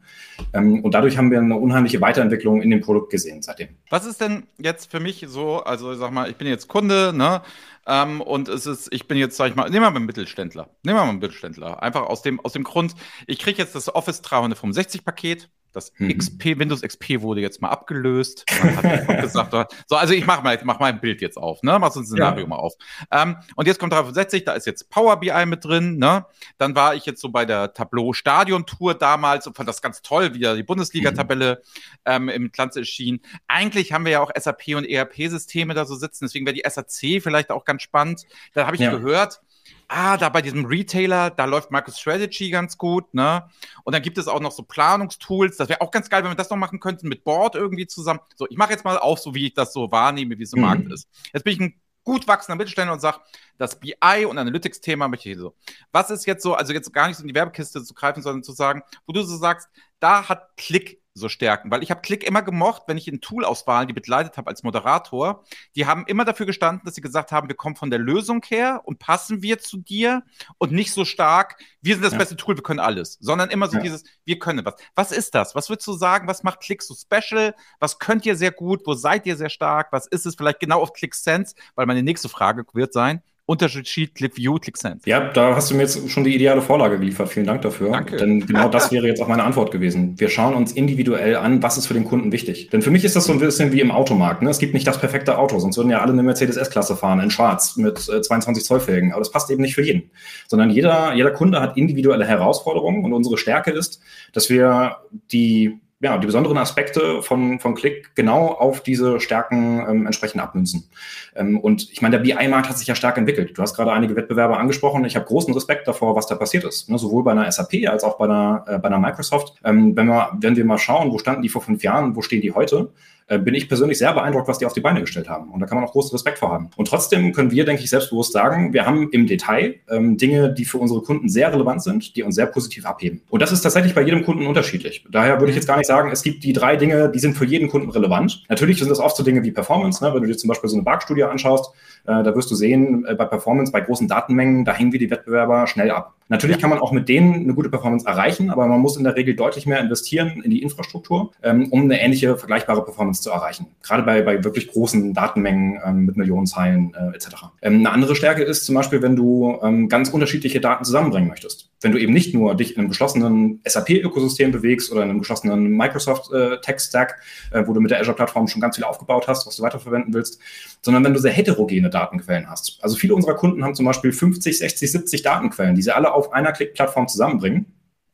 Ähm, 0.54 0.84
und 0.84 0.94
dadurch 0.94 1.18
haben 1.18 1.32
wir 1.32 1.40
eine 1.40 1.56
unheimliche 1.56 2.02
Weiterentwicklung 2.02 2.62
in 2.62 2.70
dem 2.70 2.82
Produkt 2.82 3.12
gesehen 3.12 3.42
seitdem. 3.42 3.70
Was 3.90 4.06
ist 4.06 4.22
denn 4.22 4.44
jetzt 4.58 4.92
für 4.92 5.00
mich 5.00 5.26
so, 5.28 5.64
also 5.64 5.94
ich 5.94 6.00
sag 6.00 6.12
mal, 6.12 6.30
ich 6.30 6.35
bin 6.38 6.48
jetzt 6.48 6.68
Kunde, 6.68 7.14
ne? 7.14 7.42
Ähm, 7.88 8.22
und 8.22 8.48
es 8.50 8.66
ist, 8.66 8.92
ich 8.92 9.08
bin 9.08 9.18
jetzt, 9.18 9.38
sag 9.38 9.50
ich 9.50 9.56
mal, 9.56 9.70
nehmen 9.70 9.84
wir 9.84 9.92
mal 9.92 9.98
einen 9.98 10.06
Mittelständler. 10.06 10.70
Nehmen 10.84 10.98
wir 10.98 11.04
mal 11.04 11.10
einen 11.10 11.20
Mittelständler. 11.20 11.84
Einfach 11.84 12.02
aus 12.04 12.22
dem, 12.22 12.40
aus 12.40 12.54
dem 12.54 12.64
Grund, 12.64 12.96
ich 13.28 13.40
kriege 13.40 13.60
jetzt 13.60 13.76
das 13.76 13.94
Office 13.94 14.22
365 14.22 15.06
Paket 15.06 15.50
das 15.76 15.92
mhm. 15.98 16.18
XP, 16.18 16.60
Windows 16.60 16.82
XP 16.82 17.22
wurde 17.22 17.42
jetzt 17.42 17.62
mal 17.62 17.70
abgelöst. 17.70 18.46
Man 18.62 18.76
hat 18.78 19.08
gesagt, 19.22 19.76
so, 19.88 19.96
also 19.96 20.14
ich 20.14 20.26
mache 20.26 20.44
mal, 20.44 20.60
mach 20.64 20.80
mal 20.80 20.88
ein 20.88 21.02
Bild 21.02 21.22
jetzt 21.22 21.38
auf, 21.38 21.64
ne? 21.64 21.78
Mach 21.80 21.92
so 21.92 22.00
ein 22.00 22.06
Szenario 22.06 22.42
ja. 22.42 22.48
mal 22.48 22.58
auf. 22.58 22.74
Ähm, 23.12 23.38
und 23.56 23.68
jetzt 23.68 23.80
kommt 23.80 23.94
365, 23.94 24.46
da 24.46 24.54
ist 24.54 24.66
jetzt 24.66 24.90
Power 24.90 25.20
BI 25.20 25.46
mit 25.46 25.66
drin, 25.66 25.98
ne? 25.98 26.26
Dann 26.58 26.76
war 26.76 26.96
ich 26.96 27.06
jetzt 27.06 27.22
so 27.22 27.30
bei 27.30 27.46
der 27.46 27.74
Tableau 27.74 28.14
Stadion 28.14 28.66
Tour 28.66 28.94
damals 28.94 29.48
und 29.48 29.56
fand 29.56 29.70
das 29.70 29.82
ganz 29.82 30.02
toll, 30.02 30.34
wie 30.34 30.40
da 30.40 30.56
die 30.56 30.64
Bundesliga-Tabelle 30.64 31.62
mhm. 31.64 32.02
ähm, 32.06 32.30
im 32.30 32.52
Glanz 32.52 32.76
erschien. 32.76 33.22
Eigentlich 33.48 33.92
haben 33.92 34.06
wir 34.06 34.14
ja 34.14 34.20
auch 34.22 34.32
SAP 34.38 34.76
und 34.76 34.86
ERP-Systeme 34.86 35.74
da 35.74 35.86
so 35.86 35.96
sitzen, 35.96 36.26
deswegen 36.26 36.46
wäre 36.46 36.56
die 36.56 36.64
SAC 36.68 37.22
vielleicht 37.22 37.52
auch 37.52 37.66
ganz 37.66 37.82
spannend. 37.82 38.24
Da 38.54 38.66
habe 38.66 38.76
ich 38.76 38.82
ja. 38.82 38.92
gehört, 38.92 39.42
ah, 39.88 40.18
da 40.18 40.30
bei 40.30 40.42
diesem 40.42 40.66
Retailer, 40.66 41.30
da 41.30 41.46
läuft 41.46 41.72
MicroStrategy 41.72 42.50
ganz 42.50 42.78
gut, 42.78 43.14
ne? 43.14 43.48
Und 43.84 43.94
dann 43.94 44.02
gibt 44.02 44.18
es 44.18 44.28
auch 44.28 44.40
noch 44.40 44.52
so 44.52 44.64
Planungstools. 44.64 45.58
Das 45.58 45.70
wäre 45.70 45.82
auch 45.82 45.92
ganz 45.92 46.10
geil, 46.10 46.24
wenn 46.24 46.32
wir 46.32 46.36
das 46.36 46.50
noch 46.50 46.58
machen 46.58 46.80
könnten 46.80 47.08
mit 47.08 47.24
Board 47.24 47.56
irgendwie 47.56 47.88
zusammen. 47.88 48.20
So, 48.36 48.48
ich 48.50 48.58
mache 48.58 48.72
jetzt 48.72 48.86
mal 48.86 48.98
auf, 48.98 49.20
so 49.20 49.36
wie 49.36 49.48
ich 49.48 49.54
das 49.54 49.74
so 49.74 49.92
wahrnehme, 49.92 50.38
wie 50.38 50.44
es 50.44 50.54
im 50.54 50.60
mhm. 50.60 50.66
Markt 50.66 50.92
ist. 50.92 51.10
Jetzt 51.34 51.44
bin 51.44 51.54
ich 51.54 51.60
ein 51.60 51.82
gut 52.04 52.28
wachsender 52.28 52.56
Mittelständler 52.56 52.94
und 52.94 53.00
sage, 53.00 53.20
das 53.58 53.80
BI 53.80 54.26
und 54.30 54.38
Analytics-Thema 54.38 55.08
möchte 55.08 55.30
ich 55.30 55.38
so. 55.38 55.56
Was 55.92 56.12
ist 56.12 56.26
jetzt 56.26 56.44
so, 56.44 56.54
also 56.54 56.72
jetzt 56.72 56.94
gar 56.94 57.08
nicht 57.08 57.18
so 57.18 57.24
in 57.24 57.28
die 57.28 57.36
Werbekiste 57.36 57.84
zu 57.84 57.94
greifen, 57.94 58.22
sondern 58.22 58.44
zu 58.44 58.54
sagen, 58.54 58.84
wo 59.06 59.14
du 59.14 59.24
so 59.24 59.36
sagst, 59.38 59.68
da 60.00 60.30
hat 60.30 60.56
Klick 60.56 61.02
so 61.18 61.30
stärken, 61.30 61.72
weil 61.72 61.82
ich 61.82 61.92
habe 61.92 62.02
Klick 62.02 62.26
immer 62.26 62.42
gemocht, 62.42 62.84
wenn 62.88 62.98
ich 62.98 63.08
in 63.08 63.22
Toolauswahlen 63.22 63.88
die 63.88 63.94
begleitet 63.94 64.36
habe 64.38 64.50
als 64.50 64.64
Moderator. 64.64 65.46
Die 65.76 65.86
haben 65.86 66.04
immer 66.08 66.26
dafür 66.26 66.46
gestanden, 66.46 66.84
dass 66.84 66.96
sie 66.96 67.02
gesagt 67.02 67.32
haben, 67.32 67.48
wir 67.48 67.56
kommen 67.56 67.78
von 67.78 67.90
der 67.90 68.00
Lösung 68.00 68.44
her 68.46 68.82
und 68.84 69.00
passen 69.00 69.42
wir 69.42 69.60
zu 69.60 69.78
dir 69.78 70.24
und 70.58 70.74
nicht 70.74 70.92
so 70.92 71.06
stark, 71.06 71.58
wir 71.82 71.96
sind 71.96 72.04
das 72.04 72.12
ja. 72.12 72.20
beste 72.20 72.36
Tool, 72.36 72.58
wir 72.58 72.64
können 72.64 72.82
alles, 72.82 73.18
sondern 73.22 73.50
immer 73.50 73.70
so 73.70 73.78
ja. 73.78 73.84
dieses, 73.84 74.04
wir 74.26 74.40
können 74.40 74.66
was. 74.66 74.76
Was 74.94 75.12
ist 75.14 75.34
das? 75.36 75.56
Was 75.56 75.70
würdest 75.70 75.88
du 75.88 75.94
sagen? 75.94 76.28
Was 76.28 76.44
macht 76.44 76.60
Klick 76.60 76.84
so 76.84 76.94
special? 76.94 77.56
Was 77.80 77.98
könnt 77.98 78.26
ihr 78.26 78.36
sehr 78.36 78.52
gut? 78.52 78.82
Wo 78.86 78.94
seid 78.94 79.26
ihr 79.26 79.38
sehr 79.38 79.50
stark? 79.50 79.94
Was 79.94 80.08
ist 80.08 80.26
es 80.26 80.36
vielleicht 80.36 80.60
genau 80.60 80.82
auf 80.82 80.92
ClickSense? 80.92 81.56
Weil 81.76 81.86
meine 81.86 82.04
nächste 82.04 82.28
Frage 82.28 82.66
wird 82.74 82.92
sein, 82.92 83.24
Unterschied 83.48 84.16
ClickView, 84.16 84.56
ClickSense. 84.56 85.08
Ja, 85.08 85.32
da 85.32 85.56
hast 85.56 85.70
du 85.70 85.76
mir 85.76 85.82
jetzt 85.82 86.10
schon 86.10 86.24
die 86.24 86.34
ideale 86.34 86.64
Vorlage 86.64 86.98
geliefert. 86.98 87.30
Vielen 87.30 87.46
Dank 87.46 87.62
dafür. 87.62 87.92
Danke. 87.92 88.18
Denn 88.18 88.44
genau 88.44 88.70
das 88.70 88.92
wäre 88.92 89.06
jetzt 89.06 89.22
auch 89.22 89.28
meine 89.28 89.44
Antwort 89.44 89.72
gewesen. 89.72 90.20
Wir 90.20 90.30
schauen 90.30 90.56
uns 90.56 90.72
individuell 90.72 91.36
an, 91.36 91.62
was 91.62 91.78
ist 91.78 91.86
für 91.86 91.94
den 91.94 92.06
Kunden 92.06 92.32
wichtig. 92.32 92.72
Denn 92.72 92.82
für 92.82 92.90
mich 92.90 93.06
ist 93.06 93.16
das 93.16 93.26
so 93.26 93.34
ein 93.34 93.40
bisschen 93.40 93.72
wie 93.72 93.82
im 93.82 93.92
Automarkt. 93.92 94.42
Ne? 94.42 94.50
Es 94.50 94.58
gibt 94.58 94.74
nicht 94.74 94.88
das 94.88 95.00
perfekte 95.00 95.38
Auto, 95.38 95.60
sonst 95.60 95.78
würden 95.78 95.92
ja 95.92 96.02
alle 96.02 96.14
eine 96.14 96.24
Mercedes 96.24 96.58
S-Klasse 96.58 96.96
fahren, 96.96 97.20
in 97.20 97.30
schwarz, 97.30 97.78
mit 97.78 98.10
äh, 98.10 98.22
22 98.22 98.64
Zoll 98.64 98.80
Felgen. 98.80 99.12
Aber 99.12 99.22
das 99.22 99.32
passt 99.32 99.52
eben 99.52 99.62
nicht 99.62 99.76
für 99.76 99.84
jeden. 99.84 100.10
Sondern 100.48 100.72
jeder, 100.72 101.14
jeder 101.14 101.32
Kunde 101.32 101.62
hat 101.62 101.78
individuelle 101.78 102.26
Herausforderungen 102.26 103.06
und 103.06 103.14
unsere 103.14 103.38
Stärke 103.38 103.70
ist, 103.70 104.02
dass 104.34 104.50
wir 104.50 104.98
die 105.32 105.80
ja, 106.02 106.18
die 106.18 106.26
besonderen 106.26 106.58
Aspekte 106.58 107.22
von, 107.22 107.60
von 107.60 107.74
Click 107.74 108.12
genau 108.16 108.50
auf 108.50 108.82
diese 108.82 109.20
Stärken 109.20 109.80
ähm, 109.90 110.06
entsprechend 110.06 110.42
abmünzen. 110.42 110.90
Ähm, 111.36 111.60
und 111.60 111.92
ich 111.92 112.02
meine, 112.02 112.20
der 112.20 112.24
BI-Markt 112.24 112.70
hat 112.70 112.78
sich 112.78 112.88
ja 112.88 112.96
stark 112.96 113.18
entwickelt. 113.18 113.58
Du 113.58 113.62
hast 113.62 113.76
gerade 113.76 113.92
einige 113.92 114.16
Wettbewerber 114.16 114.58
angesprochen. 114.58 115.06
Ich 115.06 115.16
habe 115.16 115.26
großen 115.26 115.54
Respekt 115.54 115.88
davor, 115.88 116.16
was 116.16 116.28
da 116.28 116.36
passiert 116.36 116.64
ist. 116.64 116.90
Ne, 116.90 116.98
sowohl 116.98 117.24
bei 117.24 117.32
einer 117.32 117.52
SAP 117.52 117.88
als 117.88 118.04
auch 118.04 118.18
bei 118.18 118.26
einer, 118.26 118.66
äh, 118.68 118.80
bei 118.80 118.88
einer 118.88 119.00
Microsoft. 119.00 119.54
Ähm, 119.64 119.96
wenn, 119.96 120.08
wir, 120.08 120.32
wenn 120.40 120.56
wir 120.56 120.66
mal 120.66 120.78
schauen, 120.78 121.12
wo 121.12 121.18
standen 121.18 121.42
die 121.42 121.50
vor 121.50 121.62
fünf 121.62 121.84
Jahren, 121.84 122.16
wo 122.16 122.22
stehen 122.22 122.42
die 122.42 122.54
heute, 122.54 122.90
äh, 123.28 123.40
bin 123.40 123.56
ich 123.56 123.68
persönlich 123.68 123.98
sehr 123.98 124.14
beeindruckt, 124.14 124.48
was 124.48 124.60
die 124.60 124.68
auf 124.68 124.74
die 124.74 124.82
Beine 124.82 125.02
gestellt 125.02 125.28
haben. 125.28 125.50
Und 125.50 125.60
da 125.60 125.66
kann 125.66 125.78
man 125.78 125.88
auch 125.88 125.92
großen 125.92 126.12
Respekt 126.12 126.38
vor 126.38 126.52
haben. 126.52 126.70
Und 126.76 126.88
trotzdem 126.88 127.34
können 127.34 127.50
wir, 127.50 127.66
denke 127.66 127.82
ich, 127.82 127.90
selbstbewusst 127.90 128.34
sagen, 128.34 128.72
wir 128.72 128.86
haben 128.86 129.10
im 129.12 129.26
Detail 129.26 129.76
ähm, 129.90 130.18
Dinge, 130.18 130.54
die 130.54 130.64
für 130.64 130.78
unsere 130.78 131.02
Kunden 131.02 131.28
sehr 131.28 131.52
relevant 131.52 131.82
sind, 131.82 132.16
die 132.16 132.22
uns 132.22 132.36
sehr 132.36 132.46
positiv 132.46 132.86
abheben. 132.86 133.22
Und 133.30 133.42
das 133.42 133.52
ist 133.52 133.62
tatsächlich 133.62 133.96
bei 133.96 134.02
jedem 134.02 134.24
Kunden 134.24 134.46
unterschiedlich. 134.46 135.06
Daher 135.10 135.40
würde 135.40 135.50
ich 135.50 135.56
jetzt 135.56 135.68
gar 135.68 135.78
nicht 135.78 135.88
sagen, 135.88 136.12
es 136.12 136.22
gibt 136.22 136.44
die 136.44 136.54
drei 136.54 136.76
Dinge, 136.76 137.10
die 137.10 137.20
sind 137.20 137.36
für 137.36 137.46
jeden 137.46 137.68
Kunden 137.68 137.90
relevant. 137.90 138.44
Natürlich 138.48 138.78
sind 138.78 138.90
das 138.90 139.00
oft 139.00 139.18
so 139.18 139.24
Dinge 139.24 139.44
wie 139.44 139.52
Performance. 139.52 140.04
Ne? 140.04 140.14
Wenn 140.14 140.22
du 140.22 140.28
dir 140.28 140.38
zum 140.38 140.48
Beispiel 140.48 140.70
so 140.70 140.76
eine 140.76 140.84
Bark-Studie 140.84 141.24
anschaust, 141.30 141.74
äh, 142.06 142.24
da 142.24 142.36
wirst 142.36 142.52
du 142.52 142.56
sehen, 142.56 143.06
äh, 143.08 143.16
bei 143.16 143.26
Performance, 143.26 143.72
bei 143.72 143.82
großen 143.82 144.08
Datenmengen, 144.08 144.64
da 144.64 144.74
hängen 144.74 144.92
wir 144.92 145.00
die 145.00 145.10
Wettbewerber 145.10 145.66
schnell 145.68 145.92
ab. 145.92 146.14
Natürlich 146.28 146.58
kann 146.60 146.72
man 146.72 146.80
auch 146.80 146.92
mit 146.92 147.08
denen 147.08 147.36
eine 147.36 147.54
gute 147.54 147.70
Performance 147.70 148.08
erreichen, 148.08 148.50
aber 148.50 148.66
man 148.66 148.80
muss 148.80 148.98
in 148.98 149.04
der 149.04 149.16
Regel 149.16 149.36
deutlich 149.36 149.68
mehr 149.68 149.80
investieren 149.80 150.42
in 150.44 150.50
die 150.50 150.64
Infrastruktur, 150.64 151.32
ähm, 151.44 151.68
um 151.70 151.82
eine 151.82 152.02
ähnliche, 152.02 152.36
vergleichbare 152.36 152.84
Performance 152.84 153.22
zu 153.22 153.30
erreichen. 153.30 153.68
Gerade 153.84 154.02
bei, 154.04 154.24
bei 154.24 154.44
wirklich 154.44 154.72
großen 154.72 155.14
Datenmengen 155.14 155.80
ähm, 155.86 156.06
mit 156.06 156.18
Millionen 156.18 156.48
Zeilen 156.48 156.96
äh, 156.96 157.16
etc. 157.16 157.28
Ähm, 157.62 157.80
eine 157.80 157.92
andere 157.92 158.16
Stärke 158.16 158.44
ist 158.44 158.66
zum 158.66 158.74
Beispiel, 158.74 159.02
wenn 159.02 159.16
du 159.16 159.56
ganz 159.90 160.10
unterschiedliche 160.10 160.60
Daten 160.60 160.84
zusammenbringen 160.84 161.30
möchtest. 161.30 161.70
Wenn 161.82 161.92
du 161.92 162.00
eben 162.00 162.14
nicht 162.14 162.34
nur 162.34 162.56
dich 162.56 162.74
in 162.74 162.80
einem 162.80 162.90
geschlossenen 162.90 163.62
SAP-Ökosystem 163.66 164.52
bewegst 164.52 164.92
oder 164.92 165.04
in 165.04 165.10
einem 165.10 165.20
geschlossenen 165.20 165.72
Microsoft-Tech-Stack, 165.76 167.20
wo 167.66 167.74
du 167.74 167.82
mit 167.82 167.92
der 167.92 168.00
Azure-Plattform 168.00 168.48
schon 168.48 168.62
ganz 168.62 168.76
viel 168.76 168.86
aufgebaut 168.86 169.28
hast, 169.28 169.48
was 169.48 169.58
du 169.58 169.64
weiterverwenden 169.64 170.14
willst, 170.14 170.40
sondern 170.86 171.04
wenn 171.04 171.16
du 171.16 171.20
sehr 171.20 171.32
heterogene 171.32 171.90
Datenquellen 171.90 172.48
hast. 172.48 172.78
Also 172.82 172.96
viele 172.96 173.16
unserer 173.16 173.34
Kunden 173.34 173.64
haben 173.64 173.74
zum 173.74 173.88
Beispiel 173.88 174.12
50, 174.12 174.60
60, 174.60 174.92
70 174.92 175.24
Datenquellen, 175.24 175.74
die 175.74 175.82
sie 175.82 175.92
alle 175.92 176.14
auf 176.14 176.32
einer 176.32 176.52
Klick-Plattform 176.52 177.08
zusammenbringen. 177.08 177.66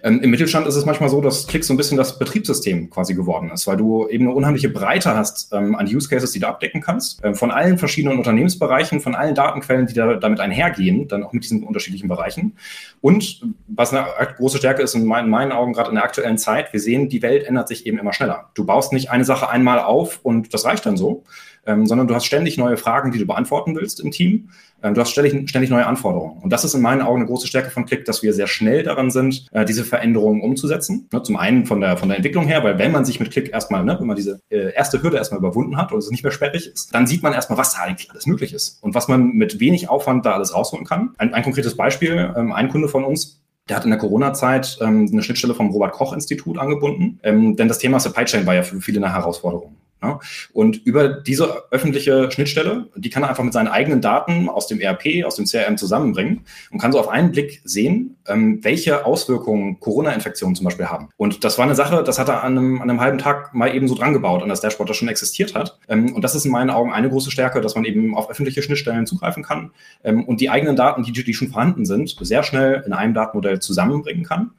Ähm, 0.04 0.22
Im 0.22 0.32
Mittelstand 0.32 0.66
ist 0.68 0.76
es 0.76 0.86
manchmal 0.86 1.10
so, 1.10 1.20
dass 1.20 1.48
Klick 1.48 1.66
so 1.66 1.74
ein 1.74 1.78
bisschen 1.78 1.98
das 1.98 2.18
Betriebssystem 2.18 2.90
quasi 2.90 3.14
geworden 3.14 3.52
ist, 3.52 3.68
weil 3.68 3.76
du 3.76 4.08
eben 4.08 4.26
eine 4.26 4.34
unheimliche 4.34 4.70
Breite 4.70 5.14
hast 5.16 5.52
ähm, 5.54 5.76
an 5.76 5.86
Use 5.86 6.08
Cases, 6.08 6.32
die 6.32 6.40
du 6.40 6.48
abdecken 6.48 6.80
kannst, 6.80 7.20
ähm, 7.26 7.36
von 7.36 7.52
allen 7.52 7.78
verschiedenen 7.78 8.18
Unternehmensbereichen, 8.18 9.02
von 9.02 9.16
allen 9.16 9.36
Datenquellen, 9.36 9.88
die 9.88 9.94
da, 9.94 10.16
damit 10.16 10.40
einhergehen, 10.40 11.10
dann 11.10 11.24
auch 11.24 11.34
mit 11.34 11.44
diesen 11.44 11.64
unterschiedlichen 11.64 12.08
Bereichen. 12.08 12.54
Und 13.02 13.42
was 13.68 13.94
eine 13.94 14.08
große 14.38 14.60
Stärke 14.60 14.82
ist 14.82 14.96
in 14.96 15.06
meinen, 15.06 15.26
in 15.26 15.32
meinen 15.32 15.52
Augen 15.52 15.74
gerade 15.74 15.90
in 15.90 15.96
der 15.96 16.06
aktuellen 16.06 16.38
Zeit, 16.38 16.72
wir 16.72 16.80
sehen, 16.80 17.10
die 17.10 17.22
Welt 17.22 17.44
ändert 17.44 17.68
sich 17.68 17.86
eben 17.86 18.00
immer 18.00 18.14
schneller. 18.14 18.50
Du 18.54 18.66
baust 18.66 18.94
nicht 18.94 19.12
eine 19.12 19.26
Sache 19.26 19.50
einmal 19.50 19.80
auf 19.80 20.22
und 20.24 20.54
das 20.54 20.64
reicht 20.64 20.86
dann 20.86 20.96
so, 20.96 21.26
ähm, 21.66 21.86
sondern 21.86 22.08
du 22.08 22.16
hast 22.16 22.26
ständig 22.26 22.58
neue 22.58 22.78
Fragen, 22.78 23.12
die 23.12 23.20
du 23.20 23.26
beantworten 23.26 23.76
willst 23.76 24.00
im 24.00 24.12
Team. 24.12 24.50
Ähm, 24.84 24.94
du 24.94 25.02
hast 25.02 25.12
ständig, 25.12 25.50
ständig 25.50 25.70
neue 25.70 25.86
Anforderungen. 25.86 26.42
Und 26.42 26.52
das 26.52 26.64
ist 26.64 26.74
in 26.74 26.82
meinen 26.82 27.02
Augen 27.02 27.18
eine 27.20 27.28
große 27.28 27.48
Stärke 27.48 27.70
von 27.70 27.86
Click, 27.86 28.06
dass 28.06 28.24
wir 28.24 28.34
sehr 28.34 28.48
schnell 28.48 28.84
daran 28.84 29.12
sind, 29.12 29.48
äh, 29.52 29.66
diese 29.66 29.84
Veränderungen 29.84 30.42
umzusetzen. 30.42 31.08
Ne, 31.12 31.22
zum 31.24 31.38
einen 31.38 31.66
von 31.66 31.82
der, 31.82 31.98
von 31.98 32.10
der 32.10 32.18
Entwicklung 32.18 32.46
her, 32.46 32.64
weil 32.64 32.80
wenn 32.80 32.92
man 32.92 33.06
sich 33.06 33.20
mit 33.20 33.32
Click 33.32 33.52
erstmal, 33.54 33.84
ne, 33.84 33.98
wenn 34.00 34.08
man 34.08 34.16
diese 34.16 34.42
äh, 34.50 34.74
erste 34.74 35.02
Hürde 35.04 35.18
erstmal 35.18 35.40
überwunden 35.40 35.78
hat 35.78 35.92
und 35.92 36.00
es 36.00 36.10
nicht 36.10 36.24
mehr 36.24 36.32
sperrig 36.32 36.68
ist, 36.68 36.94
dann 36.94 37.06
sieht 37.08 37.24
man 37.24 37.34
erstmal, 37.34 37.58
was 37.58 37.74
da 37.74 37.82
eigentlich 37.82 38.10
alles 38.10 38.26
möglich 38.26 38.54
ist 38.54 38.82
und 38.84 38.96
was 38.96 39.08
man 39.08 39.34
mit 39.34 39.60
wenig 39.60 39.90
Aufwand 39.90 40.26
da 40.26 40.34
alles 40.34 40.56
rausholen 40.56 40.86
kann. 40.86 41.14
Ein, 41.18 41.34
ein 41.34 41.44
konkretes 41.44 41.76
Beispiel, 41.76 42.34
ähm, 42.36 42.52
ein 42.52 42.70
Kunde 42.70 42.88
von 42.88 43.04
uns, 43.04 43.42
der 43.70 43.78
hat 43.78 43.84
in 43.84 43.92
der 43.92 44.00
Corona-Zeit 44.00 44.80
ähm, 44.82 45.08
eine 45.12 45.22
Schnittstelle 45.22 45.54
vom 45.54 45.70
Robert-Koch-Institut 45.70 46.58
angebunden, 46.58 47.20
ähm, 47.24 47.56
denn 47.56 47.68
das 47.68 47.78
Thema 47.78 48.00
Supply 48.00 48.26
Chain 48.26 48.46
war 48.46 48.56
ja 48.56 48.64
für 48.64 48.82
viele 48.82 48.98
eine 48.98 49.14
Herausforderung. 49.14 49.76
Ja? 50.02 50.20
Und 50.54 50.86
über 50.86 51.08
diese 51.10 51.72
öffentliche 51.72 52.32
Schnittstelle, 52.32 52.88
die 52.96 53.10
kann 53.10 53.24
er 53.24 53.30
einfach 53.30 53.44
mit 53.44 53.54
seinen 53.54 53.68
eigenen 53.68 54.02
Daten 54.02 54.50
aus 54.50 54.68
dem 54.68 54.80
ERP, 54.80 55.26
aus 55.26 55.36
dem 55.36 55.46
CRM 55.46 55.78
zusammenbringen 55.78 56.42
und 56.72 56.80
kann 56.80 56.92
so 56.92 57.00
auf 57.00 57.08
einen 57.08 57.32
Blick 57.32 57.62
sehen, 57.64 58.18
ähm, 58.28 58.60
welche 58.64 59.06
Auswirkungen 59.06 59.80
Corona-Infektionen 59.80 60.56
zum 60.56 60.66
Beispiel 60.66 60.88
haben. 60.88 61.10
Und 61.18 61.44
das 61.44 61.58
war 61.58 61.66
eine 61.66 61.76
Sache, 61.76 62.04
das 62.04 62.20
hat 62.20 62.30
er 62.30 62.44
an 62.44 62.58
einem, 62.58 62.82
an 62.82 62.90
einem 62.90 63.00
halben 63.00 63.18
Tag 63.18 63.54
mal 63.54 63.74
eben 63.76 63.88
so 63.88 63.96
dran 63.96 64.14
gebaut, 64.14 64.42
an 64.42 64.50
das 64.50 64.62
Dashboard, 64.62 64.90
das 64.90 64.98
schon 64.98 65.08
existiert 65.08 65.56
hat. 65.56 65.78
Ähm, 65.88 66.14
und 66.14 66.24
das 66.24 66.36
ist 66.36 66.46
in 66.46 66.52
meinen 66.52 66.70
Augen 66.70 66.92
eine 66.92 67.10
große 67.10 67.32
Stärke, 67.32 67.62
dass 67.62 67.76
man 67.76 67.86
eben 67.86 68.16
auf 68.16 68.30
öffentliche 68.30 68.64
Schnittstellen 68.64 69.06
zugreifen 69.06 69.44
kann 69.44 69.72
ähm, 70.04 70.24
und 70.26 70.42
die 70.42 70.50
eigenen 70.50 70.76
Daten, 70.76 71.04
die, 71.04 71.12
die 71.12 71.34
schon 71.34 71.50
vorhanden 71.50 71.86
sind, 71.86 72.16
sehr 72.22 72.44
schnell 72.44 72.84
in 72.86 72.94
einem 72.94 73.14
Datenmodell 73.14 73.60
zusammenbringen 73.60 74.24
kann 74.24 74.52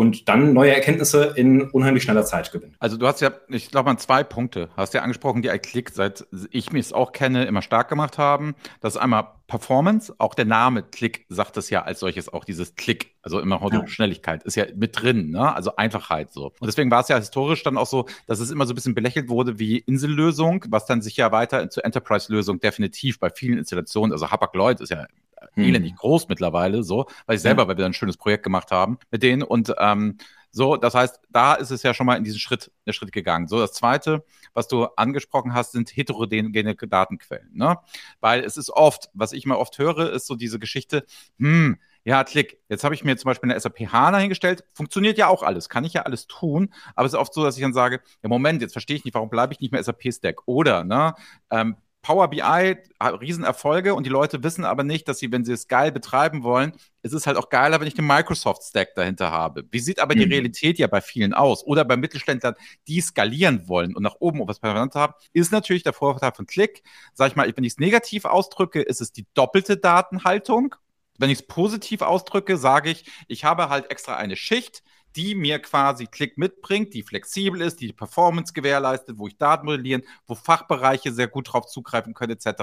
und 0.00 0.30
dann 0.30 0.54
neue 0.54 0.74
Erkenntnisse 0.74 1.34
in 1.36 1.60
unheimlich 1.60 2.04
schneller 2.04 2.24
Zeit 2.24 2.52
gewinnen. 2.52 2.74
Also 2.78 2.96
du 2.96 3.06
hast 3.06 3.20
ja, 3.20 3.32
ich 3.48 3.70
glaube 3.70 3.90
mal 3.90 3.98
zwei 3.98 4.24
Punkte, 4.24 4.70
hast 4.74 4.94
ja 4.94 5.02
angesprochen, 5.02 5.42
die 5.42 5.48
iClick, 5.48 5.90
seit 5.90 6.26
ich 6.50 6.72
mich 6.72 6.86
es 6.86 6.92
auch 6.94 7.12
kenne, 7.12 7.44
immer 7.44 7.60
stark 7.60 7.90
gemacht 7.90 8.16
haben. 8.16 8.54
Das 8.80 8.94
ist 8.94 8.98
einmal 8.98 9.28
Performance, 9.46 10.14
auch 10.16 10.34
der 10.34 10.46
Name 10.46 10.82
Click 10.82 11.26
sagt 11.28 11.58
es 11.58 11.68
ja 11.68 11.82
als 11.82 12.00
solches 12.00 12.32
auch 12.32 12.46
dieses 12.46 12.76
Klick, 12.76 13.16
also 13.20 13.40
immer 13.40 13.60
ja. 13.70 13.86
Schnelligkeit, 13.86 14.42
ist 14.44 14.54
ja 14.54 14.64
mit 14.74 15.02
drin, 15.02 15.32
ne? 15.32 15.54
also 15.54 15.76
Einfachheit 15.76 16.32
so. 16.32 16.46
Und 16.60 16.66
deswegen 16.66 16.90
war 16.90 17.00
es 17.00 17.08
ja 17.08 17.18
historisch 17.18 17.62
dann 17.62 17.76
auch 17.76 17.86
so, 17.86 18.06
dass 18.26 18.40
es 18.40 18.50
immer 18.50 18.64
so 18.64 18.72
ein 18.72 18.76
bisschen 18.76 18.94
belächelt 18.94 19.28
wurde 19.28 19.58
wie 19.58 19.80
Insellösung, 19.80 20.64
was 20.70 20.86
dann 20.86 21.02
sich 21.02 21.18
ja 21.18 21.30
weiter 21.30 21.68
zur 21.68 21.84
Enterprise-Lösung 21.84 22.60
definitiv 22.60 23.18
bei 23.18 23.28
vielen 23.28 23.58
Installationen, 23.58 24.12
also 24.12 24.30
Hapag-Lloyd 24.30 24.80
ist 24.80 24.90
ja 24.90 25.06
hm. 25.54 25.64
elendig 25.64 25.96
groß 25.96 26.28
mittlerweile, 26.28 26.82
so, 26.82 27.06
weil 27.26 27.36
ich 27.36 27.42
selber, 27.42 27.62
ja. 27.62 27.68
weil 27.68 27.78
wir 27.78 27.86
ein 27.86 27.94
schönes 27.94 28.16
Projekt 28.16 28.44
gemacht 28.44 28.70
haben 28.70 28.98
mit 29.10 29.22
denen 29.22 29.42
und 29.42 29.74
ähm, 29.78 30.18
so, 30.52 30.76
das 30.76 30.94
heißt, 30.94 31.20
da 31.30 31.54
ist 31.54 31.70
es 31.70 31.82
ja 31.82 31.94
schon 31.94 32.06
mal 32.06 32.16
in 32.16 32.24
diesen 32.24 32.40
Schritt, 32.40 32.72
der 32.84 32.92
Schritt 32.92 33.12
gegangen. 33.12 33.46
So, 33.46 33.60
das 33.60 33.72
zweite, 33.72 34.24
was 34.52 34.66
du 34.66 34.84
angesprochen 34.96 35.54
hast, 35.54 35.72
sind 35.72 35.96
heterogene 35.96 36.74
Datenquellen, 36.74 37.50
ne? 37.52 37.78
Weil 38.20 38.42
es 38.42 38.56
ist 38.56 38.70
oft, 38.70 39.10
was 39.14 39.32
ich 39.32 39.46
mal 39.46 39.54
oft 39.54 39.78
höre, 39.78 40.12
ist 40.12 40.26
so 40.26 40.34
diese 40.34 40.58
Geschichte, 40.58 41.04
hm, 41.38 41.78
ja, 42.02 42.24
klick, 42.24 42.58
jetzt 42.68 42.82
habe 42.82 42.94
ich 42.94 43.04
mir 43.04 43.16
zum 43.16 43.28
Beispiel 43.28 43.50
eine 43.50 43.60
SAP 43.60 43.92
HANA 43.92 44.18
hingestellt, 44.18 44.64
funktioniert 44.72 45.18
ja 45.18 45.28
auch 45.28 45.42
alles, 45.42 45.68
kann 45.68 45.84
ich 45.84 45.92
ja 45.92 46.02
alles 46.02 46.26
tun, 46.26 46.72
aber 46.94 47.06
es 47.06 47.12
ist 47.12 47.18
oft 47.18 47.34
so, 47.34 47.44
dass 47.44 47.56
ich 47.56 47.62
dann 47.62 47.74
sage, 47.74 48.00
ja, 48.22 48.28
Moment, 48.28 48.62
jetzt 48.62 48.72
verstehe 48.72 48.96
ich 48.96 49.04
nicht, 49.04 49.14
warum 49.14 49.28
bleibe 49.28 49.52
ich 49.52 49.60
nicht 49.60 49.72
mehr 49.72 49.82
SAP-Stack? 49.82 50.42
Oder, 50.46 50.82
ne, 50.84 51.14
ähm, 51.50 51.76
Power 52.02 52.28
BI 52.28 52.76
Riesenerfolge 53.00 53.94
und 53.94 54.04
die 54.04 54.10
Leute 54.10 54.42
wissen 54.42 54.64
aber 54.64 54.84
nicht, 54.84 55.06
dass 55.06 55.18
sie, 55.18 55.30
wenn 55.30 55.44
sie 55.44 55.52
es 55.52 55.68
geil 55.68 55.92
betreiben 55.92 56.42
wollen, 56.42 56.72
es 57.02 57.12
ist 57.12 57.26
halt 57.26 57.36
auch 57.36 57.50
geiler, 57.50 57.80
wenn 57.80 57.86
ich 57.86 57.94
den 57.94 58.06
Microsoft 58.06 58.62
Stack 58.62 58.94
dahinter 58.94 59.30
habe. 59.30 59.64
Wie 59.70 59.80
sieht 59.80 60.00
aber 60.00 60.14
mhm. 60.14 60.20
die 60.20 60.24
Realität 60.24 60.78
ja 60.78 60.86
bei 60.86 61.00
vielen 61.00 61.34
aus? 61.34 61.64
Oder 61.64 61.84
bei 61.84 61.96
Mittelständlern, 61.96 62.54
die 62.88 63.00
skalieren 63.00 63.68
wollen 63.68 63.94
und 63.94 64.02
nach 64.02 64.16
oben 64.18 64.46
was 64.48 64.60
permanent 64.60 64.94
haben, 64.94 65.14
ist 65.32 65.52
natürlich 65.52 65.82
der 65.82 65.92
Vorteil 65.92 66.32
von 66.32 66.46
Click. 66.46 66.82
Sag 67.12 67.28
ich 67.28 67.36
mal, 67.36 67.52
wenn 67.54 67.64
ich 67.64 67.74
es 67.74 67.78
negativ 67.78 68.24
ausdrücke, 68.24 68.80
ist 68.80 69.00
es 69.00 69.12
die 69.12 69.26
doppelte 69.34 69.76
Datenhaltung. 69.76 70.74
Wenn 71.18 71.28
ich 71.28 71.40
es 71.40 71.46
positiv 71.46 72.00
ausdrücke, 72.00 72.56
sage 72.56 72.90
ich, 72.90 73.04
ich 73.28 73.44
habe 73.44 73.68
halt 73.68 73.90
extra 73.90 74.16
eine 74.16 74.36
Schicht, 74.36 74.82
die 75.16 75.34
mir 75.34 75.58
quasi 75.58 76.06
Klick 76.06 76.38
mitbringt, 76.38 76.94
die 76.94 77.02
flexibel 77.02 77.60
ist, 77.60 77.80
die, 77.80 77.88
die 77.88 77.92
Performance 77.92 78.52
gewährleistet, 78.52 79.18
wo 79.18 79.26
ich 79.26 79.36
Daten 79.36 79.66
modellieren, 79.66 80.02
wo 80.26 80.34
Fachbereiche 80.34 81.12
sehr 81.12 81.28
gut 81.28 81.52
drauf 81.52 81.66
zugreifen 81.66 82.14
können, 82.14 82.32
etc. 82.32 82.62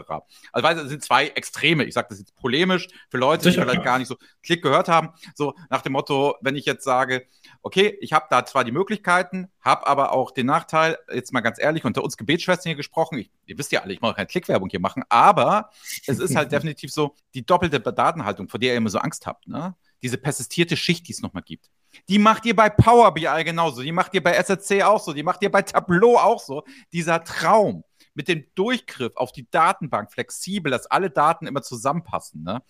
Also 0.52 0.68
weil 0.68 0.78
es 0.78 0.90
sind 0.90 1.04
zwei 1.04 1.28
Extreme. 1.28 1.86
Ich 1.86 1.94
sage 1.94 2.08
das 2.10 2.20
jetzt 2.20 2.36
polemisch 2.36 2.88
für 3.10 3.18
Leute, 3.18 3.44
Sicher, 3.44 3.62
die 3.62 3.70
vielleicht 3.70 3.84
gar 3.84 4.00
nicht 4.00 4.08
so 4.08 4.18
Klick 4.44 4.62
gehört 4.62 4.88
haben. 4.88 5.10
So 5.36 5.54
nach 5.70 5.82
dem 5.82 5.94
Motto, 5.94 6.36
wenn 6.42 6.56
ich 6.56 6.66
jetzt 6.66 6.84
sage, 6.84 7.28
okay, 7.62 7.98
ich 8.02 8.14
habe 8.14 8.28
da 8.30 8.46
zwar 8.46 8.64
die 8.64 8.72
Möglichkeiten, 8.72 9.50
habe 9.62 9.88
aber 9.88 10.14
auch 10.14 10.32
den 10.32 10.46
Nachteil, 10.46 10.98
jetzt 11.14 11.34
mal 11.34 11.42
ganz 11.42 11.60
ehrlich, 11.60 11.84
unter 11.84 12.04
uns 12.04 12.18
Gebetsschwestern 12.18 12.70
hier 12.70 12.78
gesprochen, 12.78 13.18
ich, 13.18 13.32
ihr 13.46 13.58
wisst 13.58 13.72
ja 13.72 13.82
alle, 13.82 13.94
ich 13.94 14.02
mache 14.02 14.16
keine 14.16 14.28
Klickwerbung 14.28 14.70
hier 14.70 14.80
machen, 14.80 15.04
aber 15.10 15.70
es 16.06 16.20
ist 16.20 16.36
halt 16.36 16.52
definitiv 16.54 16.92
so 16.92 17.16
die 17.34 17.46
doppelte 17.46 17.80
Datenhaltung, 17.80 18.48
vor 18.48 18.60
der 18.60 18.72
ihr 18.72 18.78
immer 18.78 18.90
so 18.90 19.00
Angst 19.00 19.28
habt. 19.28 19.48
Ne? 19.48 19.76
Diese 20.02 20.18
persistierte 20.18 20.78
Schicht, 20.78 21.08
die 21.08 21.12
es 21.12 21.22
nochmal 21.22 21.44
gibt. 21.44 21.70
Die 22.10 22.20
macht 22.20 22.46
ihr 22.46 22.56
bei 22.56 22.70
Power 22.70 23.14
BI 23.14 23.44
genauso, 23.44 23.82
die 23.82 23.92
macht 23.92 24.14
ihr 24.14 24.24
bei 24.24 24.34
SRC 24.34 24.84
auch 24.84 25.02
so, 25.02 25.14
die 25.14 25.24
macht 25.24 25.42
ihr 25.42 25.52
bei 25.52 25.62
Tableau 25.62 26.18
auch 26.18 26.40
so. 26.40 26.64
Dieser 26.94 27.24
Traum 27.24 27.84
mit 28.14 28.28
dem 28.28 28.46
Durchgriff 28.56 29.16
auf 29.16 29.32
die 29.32 29.50
Datenbank 29.50 30.12
flexibel, 30.12 30.72
dass 30.72 30.88
alle 30.88 31.10
Daten 31.10 31.48
immer 31.48 31.62
zusammenpassen. 31.62 32.44
Ne? 32.44 32.64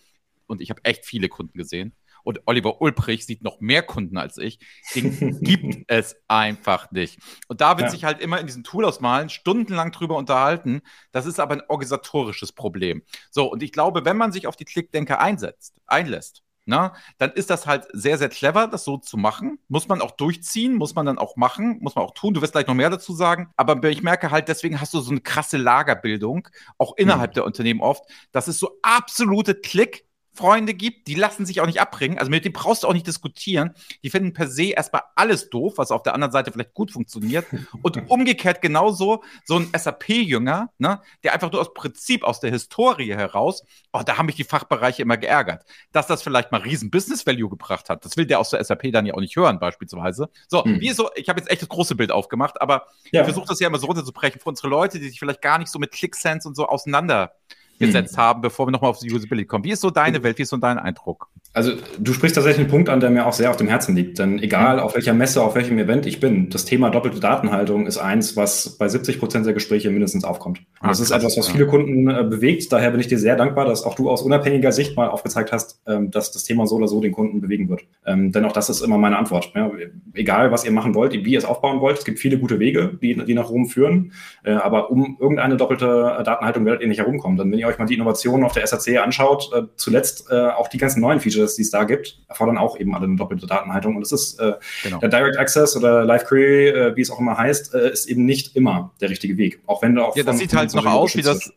Und 0.46 0.60
ich 0.60 0.70
habe 0.70 0.84
echt 0.84 1.06
viele 1.06 1.28
Kunden 1.28 1.56
gesehen. 1.56 1.94
Und 2.22 2.42
Oliver 2.44 2.82
Ulbrich 2.82 3.24
sieht 3.24 3.42
noch 3.42 3.60
mehr 3.60 3.82
Kunden 3.82 4.18
als 4.18 4.36
ich. 4.36 4.58
Den 4.94 5.40
gibt 5.42 5.84
es 5.86 6.16
einfach 6.28 6.90
nicht. 6.90 7.18
Und 7.48 7.62
da 7.62 7.78
wird 7.78 7.86
ja. 7.86 7.90
sich 7.90 8.04
halt 8.04 8.20
immer 8.20 8.38
in 8.38 8.46
diesem 8.46 8.64
Tool 8.64 8.84
ausmalen, 8.84 9.30
stundenlang 9.30 9.92
drüber 9.92 10.16
unterhalten. 10.16 10.82
Das 11.12 11.24
ist 11.24 11.40
aber 11.40 11.54
ein 11.54 11.62
organisatorisches 11.68 12.52
Problem. 12.52 13.02
So, 13.30 13.50
und 13.50 13.62
ich 13.62 13.72
glaube, 13.72 14.04
wenn 14.04 14.18
man 14.18 14.32
sich 14.32 14.46
auf 14.46 14.56
die 14.56 14.66
Klickdenker 14.66 15.20
einsetzt, 15.20 15.80
einlässt, 15.86 16.42
na, 16.68 16.92
dann 17.16 17.32
ist 17.32 17.48
das 17.48 17.66
halt 17.66 17.86
sehr, 17.94 18.18
sehr 18.18 18.28
clever, 18.28 18.66
das 18.66 18.84
so 18.84 18.98
zu 18.98 19.16
machen. 19.16 19.58
Muss 19.68 19.88
man 19.88 20.02
auch 20.02 20.10
durchziehen, 20.10 20.74
muss 20.74 20.94
man 20.94 21.06
dann 21.06 21.16
auch 21.16 21.34
machen, 21.36 21.78
muss 21.80 21.94
man 21.94 22.04
auch 22.04 22.12
tun. 22.12 22.34
Du 22.34 22.42
wirst 22.42 22.52
gleich 22.52 22.66
noch 22.66 22.74
mehr 22.74 22.90
dazu 22.90 23.14
sagen. 23.14 23.50
Aber 23.56 23.82
ich 23.88 24.02
merke 24.02 24.30
halt, 24.30 24.48
deswegen 24.48 24.78
hast 24.78 24.92
du 24.92 25.00
so 25.00 25.10
eine 25.10 25.22
krasse 25.22 25.56
Lagerbildung, 25.56 26.46
auch 26.76 26.94
innerhalb 26.98 27.30
mhm. 27.30 27.34
der 27.36 27.44
Unternehmen 27.46 27.80
oft. 27.80 28.04
Das 28.32 28.48
ist 28.48 28.58
so 28.58 28.78
absolute 28.82 29.54
Klick. 29.54 30.04
Freunde 30.38 30.72
gibt, 30.72 31.08
die 31.08 31.16
lassen 31.16 31.44
sich 31.44 31.60
auch 31.60 31.66
nicht 31.66 31.80
abbringen. 31.80 32.16
Also 32.16 32.30
mit 32.30 32.44
denen 32.44 32.52
brauchst 32.52 32.84
du 32.84 32.88
auch 32.88 32.92
nicht 32.92 33.08
diskutieren. 33.08 33.74
Die 34.04 34.10
finden 34.10 34.32
per 34.32 34.46
se 34.46 34.70
erstmal 34.70 35.02
alles 35.16 35.50
doof, 35.50 35.74
was 35.76 35.90
auf 35.90 36.04
der 36.04 36.14
anderen 36.14 36.30
Seite 36.30 36.52
vielleicht 36.52 36.74
gut 36.74 36.92
funktioniert. 36.92 37.44
Und 37.82 38.08
umgekehrt 38.08 38.62
genauso 38.62 39.24
so 39.44 39.56
ein 39.56 39.68
SAP-Jünger, 39.76 40.70
ne, 40.78 41.00
der 41.24 41.34
einfach 41.34 41.50
nur 41.50 41.60
aus 41.60 41.74
Prinzip, 41.74 42.22
aus 42.22 42.38
der 42.38 42.52
Historie 42.52 43.14
heraus, 43.14 43.64
oh, 43.92 44.02
da 44.06 44.16
haben 44.16 44.26
mich 44.26 44.36
die 44.36 44.44
Fachbereiche 44.44 45.02
immer 45.02 45.16
geärgert, 45.16 45.64
dass 45.90 46.06
das 46.06 46.22
vielleicht 46.22 46.52
mal 46.52 46.60
riesen 46.60 46.90
Business-Value 46.90 47.50
gebracht 47.50 47.90
hat. 47.90 48.04
Das 48.04 48.16
will 48.16 48.26
der 48.26 48.38
aus 48.38 48.50
der 48.50 48.62
SAP 48.62 48.92
dann 48.92 49.06
ja 49.06 49.14
auch 49.14 49.20
nicht 49.20 49.34
hören, 49.34 49.58
beispielsweise. 49.58 50.28
So, 50.46 50.64
hm. 50.64 50.80
wie 50.80 50.92
so, 50.92 51.10
ich 51.16 51.28
habe 51.28 51.40
jetzt 51.40 51.50
echt 51.50 51.62
das 51.62 51.68
große 51.68 51.96
Bild 51.96 52.12
aufgemacht, 52.12 52.62
aber 52.62 52.86
ja. 53.10 53.22
ich 53.22 53.24
versuche 53.24 53.48
das 53.48 53.58
ja 53.58 53.66
immer 53.66 53.78
so 53.78 53.86
runterzubrechen 53.86 54.40
für 54.40 54.48
unsere 54.48 54.68
Leute, 54.68 55.00
die 55.00 55.08
sich 55.08 55.18
vielleicht 55.18 55.42
gar 55.42 55.58
nicht 55.58 55.72
so 55.72 55.80
mit 55.80 55.90
ClickSense 55.90 56.46
und 56.46 56.54
so 56.54 56.68
auseinander 56.68 57.32
gesetzt 57.78 58.16
hm. 58.16 58.22
haben, 58.22 58.40
bevor 58.40 58.66
wir 58.66 58.72
nochmal 58.72 58.90
auf 58.90 58.98
die 58.98 59.12
Usability 59.12 59.46
kommen. 59.46 59.64
Wie 59.64 59.70
ist 59.70 59.80
so 59.80 59.90
deine 59.90 60.22
Welt? 60.22 60.38
Wie 60.38 60.42
ist 60.42 60.50
so 60.50 60.56
dein 60.56 60.78
Eindruck? 60.78 61.28
Also 61.54 61.72
du 61.98 62.12
sprichst 62.12 62.36
tatsächlich 62.36 62.60
einen 62.60 62.70
Punkt 62.70 62.88
an, 62.88 63.00
der 63.00 63.10
mir 63.10 63.26
auch 63.26 63.32
sehr 63.32 63.50
auf 63.50 63.56
dem 63.56 63.68
Herzen 63.68 63.96
liegt. 63.96 64.18
Denn 64.18 64.38
egal 64.38 64.76
mhm. 64.76 64.82
auf 64.82 64.94
welcher 64.94 65.14
Messe, 65.14 65.42
auf 65.42 65.54
welchem 65.54 65.78
Event 65.78 66.06
ich 66.06 66.20
bin, 66.20 66.50
das 66.50 66.64
Thema 66.64 66.90
doppelte 66.90 67.20
Datenhaltung 67.20 67.86
ist 67.86 67.98
eins, 67.98 68.36
was 68.36 68.76
bei 68.78 68.88
70 68.88 69.18
Prozent 69.18 69.46
der 69.46 69.54
Gespräche 69.54 69.90
mindestens 69.90 70.24
aufkommt. 70.24 70.58
Und 70.58 70.66
ah, 70.80 70.88
das 70.88 71.00
ist 71.00 71.10
etwas, 71.10 71.36
was 71.36 71.48
viele 71.48 71.66
Kunden 71.66 72.08
äh, 72.08 72.22
bewegt. 72.22 72.70
Daher 72.72 72.90
bin 72.90 73.00
ich 73.00 73.08
dir 73.08 73.18
sehr 73.18 73.36
dankbar, 73.36 73.64
dass 73.64 73.82
auch 73.82 73.94
du 73.94 74.10
aus 74.10 74.22
unabhängiger 74.22 74.72
Sicht 74.72 74.96
mal 74.96 75.08
aufgezeigt 75.08 75.52
hast, 75.52 75.80
ähm, 75.86 76.10
dass 76.10 76.32
das 76.32 76.44
Thema 76.44 76.66
so 76.66 76.76
oder 76.76 76.86
so 76.86 77.00
den 77.00 77.12
Kunden 77.12 77.40
bewegen 77.40 77.68
wird. 77.68 77.82
Ähm, 78.06 78.30
denn 78.30 78.44
auch 78.44 78.52
das 78.52 78.68
ist 78.68 78.82
immer 78.82 78.98
meine 78.98 79.16
Antwort. 79.16 79.52
Ja, 79.54 79.70
egal, 80.14 80.52
was 80.52 80.64
ihr 80.64 80.72
machen 80.72 80.94
wollt, 80.94 81.12
wie 81.12 81.32
ihr 81.32 81.38
es 81.38 81.44
aufbauen 81.44 81.80
wollt, 81.80 81.98
es 81.98 82.04
gibt 82.04 82.18
viele 82.18 82.38
gute 82.38 82.58
Wege, 82.58 82.98
die, 83.00 83.14
die 83.24 83.34
nach 83.34 83.48
Rom 83.48 83.66
führen. 83.66 84.12
Äh, 84.44 84.52
aber 84.52 84.90
um 84.90 85.16
irgendeine 85.18 85.56
doppelte 85.56 86.22
Datenhaltung 86.24 86.64
werdet 86.66 86.82
ihr 86.82 86.88
nicht 86.88 87.00
herumkommen. 87.00 87.38
Dann, 87.38 87.50
wenn 87.50 87.58
ihr 87.58 87.67
euch 87.68 87.78
mal 87.78 87.86
die 87.86 87.94
Innovationen 87.94 88.44
auf 88.44 88.52
der 88.52 88.66
SAC 88.66 88.98
anschaut, 88.98 89.50
äh, 89.54 89.62
zuletzt 89.76 90.30
äh, 90.30 90.34
auch 90.34 90.68
die 90.68 90.78
ganzen 90.78 91.00
neuen 91.00 91.20
Features, 91.20 91.54
die 91.54 91.62
es 91.62 91.70
da 91.70 91.84
gibt, 91.84 92.18
erfordern 92.28 92.58
auch 92.58 92.78
eben 92.78 92.94
alle 92.94 93.04
eine 93.04 93.16
doppelte 93.16 93.46
Datenhaltung. 93.46 93.96
Und 93.96 94.02
es 94.02 94.12
ist 94.12 94.40
äh, 94.40 94.54
genau. 94.82 94.98
der 94.98 95.08
Direct 95.08 95.38
Access 95.38 95.76
oder 95.76 96.04
Live 96.04 96.24
Query, 96.24 96.68
äh, 96.68 96.96
wie 96.96 97.02
es 97.02 97.10
auch 97.10 97.20
immer 97.20 97.36
heißt, 97.36 97.74
äh, 97.74 97.90
ist 97.90 98.08
eben 98.08 98.24
nicht 98.24 98.56
immer 98.56 98.92
der 99.00 99.10
richtige 99.10 99.36
Weg. 99.36 99.60
Auch 99.66 99.82
wenn 99.82 99.94
du 99.94 100.04
auch. 100.04 100.16
Ja, 100.16 100.24
das 100.24 100.38
sieht 100.38 100.54
halt 100.54 100.74
noch 100.74 100.86
aus 100.86 101.16
wie 101.16 101.22
das 101.22 101.52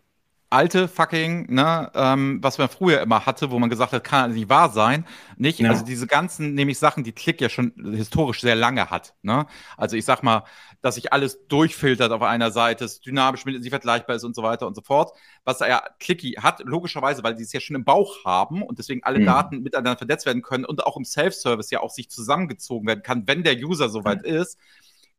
alte 0.52 0.90
fucking, 0.90 1.48
ne, 1.50 1.90
ähm, 1.96 2.40
was 2.42 2.58
man 2.58 2.68
früher 2.68 3.02
immer 3.02 3.26
hatte, 3.26 3.52
wo 3.52 3.60
man 3.60 3.70
gesagt 3.70 3.94
hat, 3.94 4.04
kann 4.04 4.34
nicht 4.34 4.50
wahr 4.50 4.70
sein. 4.70 5.06
Nicht, 5.38 5.60
ja. 5.60 5.70
also 5.70 5.86
diese 5.86 6.08
ganzen, 6.08 6.54
nämlich 6.56 6.78
Sachen, 6.78 7.06
die 7.06 7.14
Click 7.14 7.40
ja 7.40 7.48
schon 7.48 7.74
historisch 7.96 8.42
sehr 8.42 8.56
lange 8.56 8.90
hat. 8.90 9.14
Ne? 9.22 9.46
Also 9.78 9.96
ich 9.96 10.04
sag 10.04 10.24
mal, 10.24 10.44
dass 10.82 10.96
sich 10.96 11.14
alles 11.14 11.48
durchfiltert 11.48 12.12
auf 12.12 12.22
einer 12.22 12.52
Seite, 12.52 12.84
es 12.84 13.00
dynamisch 13.00 13.46
mit 13.46 13.64
sie 13.64 13.70
vergleichbar 13.70 14.18
ist 14.18 14.26
und 14.26 14.36
so 14.36 14.44
weiter 14.44 14.68
und 14.68 14.76
so 14.76 14.82
fort. 14.82 15.18
Was 15.46 15.62
er 15.62 15.70
ja 15.70 15.84
Clicky 16.00 16.34
hat, 16.34 16.62
logischerweise, 16.66 17.24
weil 17.24 17.36
die 17.36 17.44
es 17.44 17.54
ja 17.54 17.62
schon 17.62 17.78
im 17.78 17.86
Bauch 17.86 18.26
haben 18.26 18.62
und 18.62 18.78
deswegen 18.78 19.04
alle 19.04 19.20
mhm. 19.20 19.26
Daten 19.26 19.62
miteinander 19.62 19.98
vernetzt 19.98 20.26
werden 20.26 20.42
können 20.42 20.66
und 20.66 20.86
auch 20.86 20.98
im 20.98 21.06
Self-Service 21.06 21.72
ja 21.72 21.80
auch 21.80 21.92
sich 21.92 22.10
zusammengezogen 22.10 22.88
werden 22.88 23.04
kann, 23.04 23.26
wenn 23.26 23.44
der 23.44 23.56
User 23.56 23.88
soweit 23.88 24.24
mhm. 24.24 24.36
ist. 24.36 24.58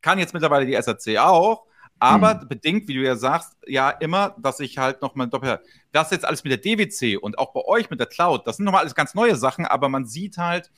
Kann 0.01 0.19
jetzt 0.19 0.33
mittlerweile 0.33 0.67
die 0.67 0.79
SAC 0.79 1.17
auch 1.17 1.65
aber 2.03 2.41
hm. 2.41 2.47
bedingt, 2.49 2.87
wie 2.89 2.95
du 2.95 3.01
ja 3.01 3.15
sagst, 3.15 3.55
ja 3.65 3.89
immer, 3.89 4.35
dass 4.37 4.59
ich 4.59 4.77
halt 4.77 5.01
nochmal 5.01 5.27
doppelt. 5.27 5.61
Das 5.93 6.11
jetzt 6.11 6.25
alles 6.25 6.43
mit 6.43 6.51
der 6.51 6.57
DWC 6.57 7.17
und 7.17 7.37
auch 7.39 7.53
bei 7.53 7.61
euch 7.61 7.89
mit 7.89 7.99
der 7.99 8.07
Cloud, 8.07 8.45
das 8.45 8.57
sind 8.57 8.65
nochmal 8.65 8.81
alles 8.81 8.93
ganz 8.93 9.13
neue 9.13 9.37
Sachen, 9.37 9.65
aber 9.65 9.87
man 9.87 10.05
sieht 10.05 10.37
halt, 10.37 10.69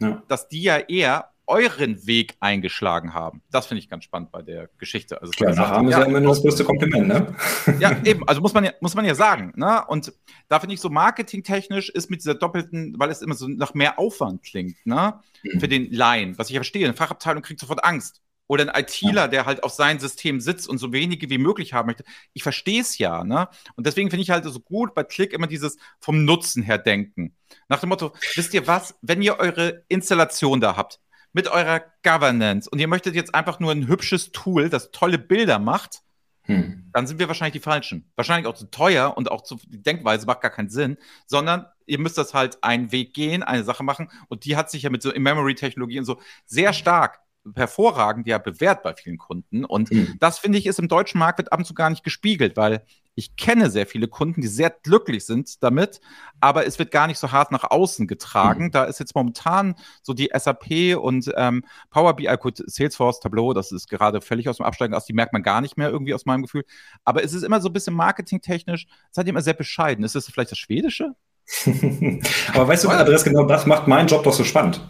ja. 0.00 0.22
dass 0.28 0.48
die 0.48 0.62
ja 0.62 0.76
eher 0.76 1.30
euren 1.46 2.06
Weg 2.06 2.36
eingeschlagen 2.40 3.14
haben. 3.14 3.42
Das 3.50 3.66
finde 3.66 3.80
ich 3.80 3.88
ganz 3.88 4.04
spannend 4.04 4.30
bei 4.30 4.42
der 4.42 4.68
Geschichte. 4.78 5.20
Also 5.20 5.30
Klar, 5.32 5.56
haben 5.56 5.88
ist 5.88 5.96
ja 5.96 6.02
immer 6.04 6.20
nur 6.20 6.30
das 6.30 6.42
größte 6.42 6.64
Kompliment, 6.64 7.08
ne? 7.08 7.34
Ja, 7.80 7.96
eben, 8.04 8.26
also 8.26 8.40
muss 8.40 8.54
man 8.54 8.64
ja, 8.64 8.72
muss 8.80 8.94
man 8.94 9.04
ja 9.04 9.14
sagen. 9.14 9.52
Ne? 9.56 9.84
Und 9.86 10.12
da 10.48 10.60
finde 10.60 10.74
ich 10.74 10.80
so 10.80 10.88
marketingtechnisch 10.88 11.90
ist 11.90 12.10
mit 12.10 12.20
dieser 12.20 12.34
doppelten, 12.34 12.94
weil 12.98 13.10
es 13.10 13.20
immer 13.20 13.34
so 13.34 13.46
nach 13.46 13.74
mehr 13.74 13.98
Aufwand 13.98 14.42
klingt, 14.42 14.76
ne? 14.86 15.20
Mhm. 15.42 15.60
Für 15.60 15.68
den 15.68 15.92
Laien, 15.92 16.38
was 16.38 16.48
ich 16.48 16.54
ja 16.54 16.60
verstehe. 16.60 16.86
Eine 16.86 16.94
Fachabteilung 16.94 17.42
kriegt 17.42 17.60
sofort 17.60 17.84
Angst 17.84 18.22
oder 18.46 18.74
ein 18.74 18.82
ITler, 18.82 19.22
ja. 19.22 19.28
der 19.28 19.46
halt 19.46 19.62
auf 19.64 19.72
sein 19.72 19.98
System 19.98 20.40
sitzt 20.40 20.68
und 20.68 20.78
so 20.78 20.92
wenige 20.92 21.30
wie 21.30 21.38
möglich 21.38 21.72
haben 21.72 21.86
möchte. 21.86 22.04
Ich 22.32 22.42
verstehe 22.42 22.80
es 22.80 22.98
ja, 22.98 23.24
ne? 23.24 23.48
Und 23.76 23.86
deswegen 23.86 24.10
finde 24.10 24.22
ich 24.22 24.30
halt 24.30 24.44
so 24.44 24.60
gut 24.60 24.94
bei 24.94 25.04
Click 25.04 25.32
immer 25.32 25.46
dieses 25.46 25.78
vom 26.00 26.24
Nutzen 26.24 26.62
her 26.62 26.78
denken. 26.78 27.34
Nach 27.68 27.80
dem 27.80 27.88
Motto, 27.88 28.12
wisst 28.34 28.54
ihr 28.54 28.66
was, 28.66 28.94
wenn 29.02 29.22
ihr 29.22 29.38
eure 29.38 29.84
Installation 29.88 30.60
da 30.60 30.76
habt, 30.76 31.00
mit 31.32 31.48
eurer 31.48 31.82
Governance 32.02 32.68
und 32.70 32.78
ihr 32.78 32.88
möchtet 32.88 33.14
jetzt 33.14 33.34
einfach 33.34 33.60
nur 33.60 33.72
ein 33.72 33.88
hübsches 33.88 34.30
Tool, 34.32 34.68
das 34.68 34.90
tolle 34.90 35.18
Bilder 35.18 35.58
macht, 35.58 36.02
hm. 36.42 36.90
dann 36.92 37.06
sind 37.06 37.18
wir 37.18 37.28
wahrscheinlich 37.28 37.54
die 37.54 37.64
Falschen. 37.64 38.10
Wahrscheinlich 38.16 38.46
auch 38.46 38.54
zu 38.54 38.70
teuer 38.70 39.16
und 39.16 39.30
auch 39.30 39.42
zu, 39.42 39.58
die 39.66 39.82
Denkweise 39.82 40.26
macht 40.26 40.42
gar 40.42 40.50
keinen 40.50 40.68
Sinn, 40.68 40.98
sondern 41.26 41.66
ihr 41.86 41.98
müsst 41.98 42.18
das 42.18 42.34
halt 42.34 42.62
einen 42.62 42.92
Weg 42.92 43.14
gehen, 43.14 43.42
eine 43.42 43.64
Sache 43.64 43.82
machen 43.82 44.10
und 44.28 44.44
die 44.44 44.56
hat 44.56 44.70
sich 44.70 44.82
ja 44.82 44.90
mit 44.90 45.02
so 45.02 45.10
In-Memory-Technologie 45.10 45.98
und 45.98 46.04
so 46.04 46.20
sehr 46.44 46.72
stark 46.72 47.23
hervorragend 47.54 48.26
ja 48.26 48.38
bewährt 48.38 48.82
bei 48.82 48.94
vielen 48.94 49.18
Kunden. 49.18 49.64
Und 49.64 49.90
mhm. 49.90 50.16
das 50.20 50.38
finde 50.38 50.58
ich 50.58 50.66
ist 50.66 50.78
im 50.78 50.88
deutschen 50.88 51.18
Markt 51.18 51.38
wird 51.38 51.52
ab 51.52 51.58
und 51.58 51.64
zu 51.64 51.74
gar 51.74 51.90
nicht 51.90 52.04
gespiegelt, 52.04 52.56
weil 52.56 52.84
ich 53.16 53.36
kenne 53.36 53.70
sehr 53.70 53.86
viele 53.86 54.08
Kunden, 54.08 54.40
die 54.40 54.48
sehr 54.48 54.70
glücklich 54.70 55.24
sind 55.24 55.62
damit, 55.62 56.00
aber 56.40 56.66
es 56.66 56.78
wird 56.78 56.90
gar 56.90 57.06
nicht 57.06 57.18
so 57.18 57.30
hart 57.30 57.52
nach 57.52 57.64
außen 57.64 58.06
getragen. 58.06 58.64
Mhm. 58.64 58.70
Da 58.72 58.84
ist 58.84 58.98
jetzt 58.98 59.14
momentan 59.14 59.76
so 60.02 60.14
die 60.14 60.30
SAP 60.34 60.96
und 61.00 61.32
ähm, 61.36 61.64
Power 61.90 62.16
BI, 62.16 62.36
gut, 62.40 62.58
Salesforce, 62.66 63.20
Tableau, 63.20 63.54
das 63.54 63.72
ist 63.72 63.88
gerade 63.88 64.20
völlig 64.20 64.48
aus 64.48 64.56
dem 64.56 64.66
Absteigen 64.66 64.94
aus, 64.94 65.06
die 65.06 65.12
merkt 65.12 65.32
man 65.32 65.42
gar 65.42 65.60
nicht 65.60 65.76
mehr 65.76 65.90
irgendwie 65.90 66.14
aus 66.14 66.26
meinem 66.26 66.42
Gefühl. 66.42 66.64
Aber 67.04 67.22
es 67.22 67.32
ist 67.32 67.42
immer 67.42 67.60
so 67.60 67.68
ein 67.68 67.72
bisschen 67.72 67.94
marketingtechnisch, 67.94 68.86
seid 69.10 69.26
ihr 69.26 69.30
immer 69.30 69.42
sehr 69.42 69.54
bescheiden. 69.54 70.04
Ist 70.04 70.14
das 70.14 70.26
vielleicht 70.26 70.50
das 70.50 70.58
Schwedische? 70.58 71.14
Aber 72.54 72.68
weißt 72.68 72.84
du, 72.84 72.88
Andreas, 72.88 73.22
genau 73.22 73.44
das 73.44 73.66
macht 73.66 73.86
meinen 73.86 74.08
Job 74.08 74.22
doch 74.24 74.32
so 74.32 74.44
spannend. 74.44 74.80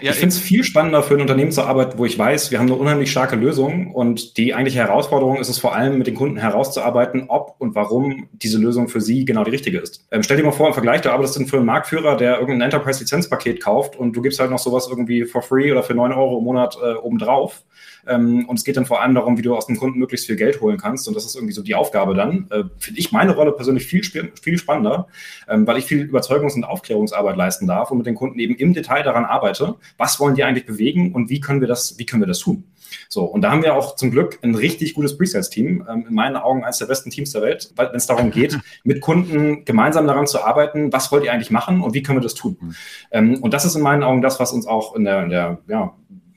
Ja, 0.00 0.12
ich 0.12 0.16
finde 0.16 0.34
es 0.34 0.38
viel 0.38 0.62
spannender 0.62 1.02
für 1.02 1.14
ein 1.14 1.20
Unternehmen 1.20 1.50
zu 1.50 1.62
arbeiten, 1.62 1.98
wo 1.98 2.04
ich 2.04 2.18
weiß, 2.18 2.50
wir 2.50 2.58
haben 2.58 2.66
eine 2.66 2.76
unheimlich 2.76 3.10
starke 3.10 3.36
Lösung 3.36 3.92
und 3.92 4.36
die 4.36 4.54
eigentliche 4.54 4.78
Herausforderung 4.78 5.38
ist 5.38 5.48
es 5.48 5.58
vor 5.58 5.74
allem, 5.74 5.98
mit 5.98 6.06
den 6.06 6.14
Kunden 6.14 6.36
herauszuarbeiten, 6.36 7.24
ob 7.28 7.56
und 7.58 7.74
warum 7.74 8.28
diese 8.32 8.58
Lösung 8.58 8.88
für 8.88 9.00
sie 9.00 9.24
genau 9.24 9.42
die 9.44 9.50
richtige 9.50 9.78
ist. 9.78 10.06
Ähm, 10.12 10.22
stell 10.22 10.36
dir 10.36 10.44
mal 10.44 10.52
vor, 10.52 10.68
im 10.68 10.74
Vergleich, 10.74 11.00
du 11.00 11.10
arbeitest 11.10 11.48
für 11.48 11.56
einen 11.56 11.66
Marktführer, 11.66 12.16
der 12.16 12.38
irgendein 12.38 12.62
Enterprise-Lizenzpaket 12.62 13.60
kauft 13.60 13.96
und 13.96 14.14
du 14.14 14.22
gibst 14.22 14.38
halt 14.38 14.50
noch 14.50 14.58
sowas 14.58 14.86
irgendwie 14.88 15.24
for 15.24 15.42
free 15.42 15.72
oder 15.72 15.82
für 15.82 15.94
9 15.94 16.12
Euro 16.12 16.38
im 16.38 16.44
Monat 16.44 16.76
äh, 16.82 16.94
obendrauf. 16.94 17.64
Ähm, 18.06 18.46
und 18.48 18.58
es 18.58 18.64
geht 18.64 18.76
dann 18.76 18.86
vor 18.86 19.02
allem 19.02 19.14
darum, 19.14 19.38
wie 19.38 19.42
du 19.42 19.54
aus 19.54 19.66
dem 19.66 19.76
Kunden 19.76 19.98
möglichst 19.98 20.26
viel 20.26 20.36
Geld 20.36 20.60
holen 20.60 20.78
kannst. 20.78 21.08
Und 21.08 21.14
das 21.14 21.24
ist 21.24 21.34
irgendwie 21.34 21.54
so 21.54 21.62
die 21.62 21.74
Aufgabe 21.74 22.14
dann. 22.14 22.46
Äh, 22.50 22.64
Finde 22.78 23.00
ich 23.00 23.12
meine 23.12 23.34
Rolle 23.34 23.52
persönlich 23.52 23.86
viel, 23.86 24.02
viel 24.04 24.58
spannender, 24.58 25.08
ähm, 25.48 25.66
weil 25.66 25.78
ich 25.78 25.84
viel 25.84 26.02
Überzeugungs- 26.04 26.54
und 26.54 26.64
Aufklärungsarbeit 26.64 27.36
leisten 27.36 27.66
darf 27.66 27.90
und 27.90 27.98
mit 27.98 28.06
den 28.06 28.14
Kunden 28.14 28.38
eben 28.38 28.54
im 28.56 28.74
Detail 28.74 29.02
daran 29.02 29.24
arbeite, 29.24 29.76
was 29.96 30.20
wollen 30.20 30.34
die 30.34 30.44
eigentlich 30.44 30.66
bewegen 30.66 31.12
und 31.14 31.30
wie 31.30 31.40
können 31.40 31.60
wir 31.60 31.68
das, 31.68 31.98
wie 31.98 32.06
können 32.06 32.22
wir 32.22 32.26
das 32.26 32.38
tun. 32.38 32.64
So, 33.08 33.24
und 33.24 33.42
da 33.42 33.50
haben 33.50 33.62
wir 33.62 33.74
auch 33.74 33.96
zum 33.96 34.10
Glück 34.10 34.38
ein 34.42 34.54
richtig 34.54 34.94
gutes 34.94 35.16
Presales-Team, 35.16 35.86
ähm, 35.88 36.06
in 36.08 36.14
meinen 36.14 36.36
Augen 36.36 36.64
eines 36.64 36.78
der 36.78 36.86
besten 36.86 37.10
Teams 37.10 37.32
der 37.32 37.42
Welt, 37.42 37.72
wenn 37.76 37.94
es 37.94 38.06
darum 38.06 38.30
geht, 38.30 38.58
mit 38.84 39.00
Kunden 39.00 39.64
gemeinsam 39.64 40.06
daran 40.06 40.26
zu 40.26 40.42
arbeiten, 40.42 40.92
was 40.92 41.10
wollt 41.12 41.24
ihr 41.24 41.32
eigentlich 41.32 41.50
machen 41.50 41.80
und 41.80 41.94
wie 41.94 42.02
können 42.02 42.18
wir 42.18 42.22
das 42.22 42.34
tun. 42.34 42.56
Mhm. 42.60 42.74
Ähm, 43.10 43.42
und 43.42 43.54
das 43.54 43.64
ist 43.64 43.74
in 43.74 43.82
meinen 43.82 44.02
Augen 44.02 44.22
das, 44.22 44.40
was 44.40 44.52
uns 44.52 44.66
auch 44.66 44.94
in 44.94 45.04
der, 45.04 45.24
in 45.24 45.30
der 45.30 45.58
ja, 45.68 45.94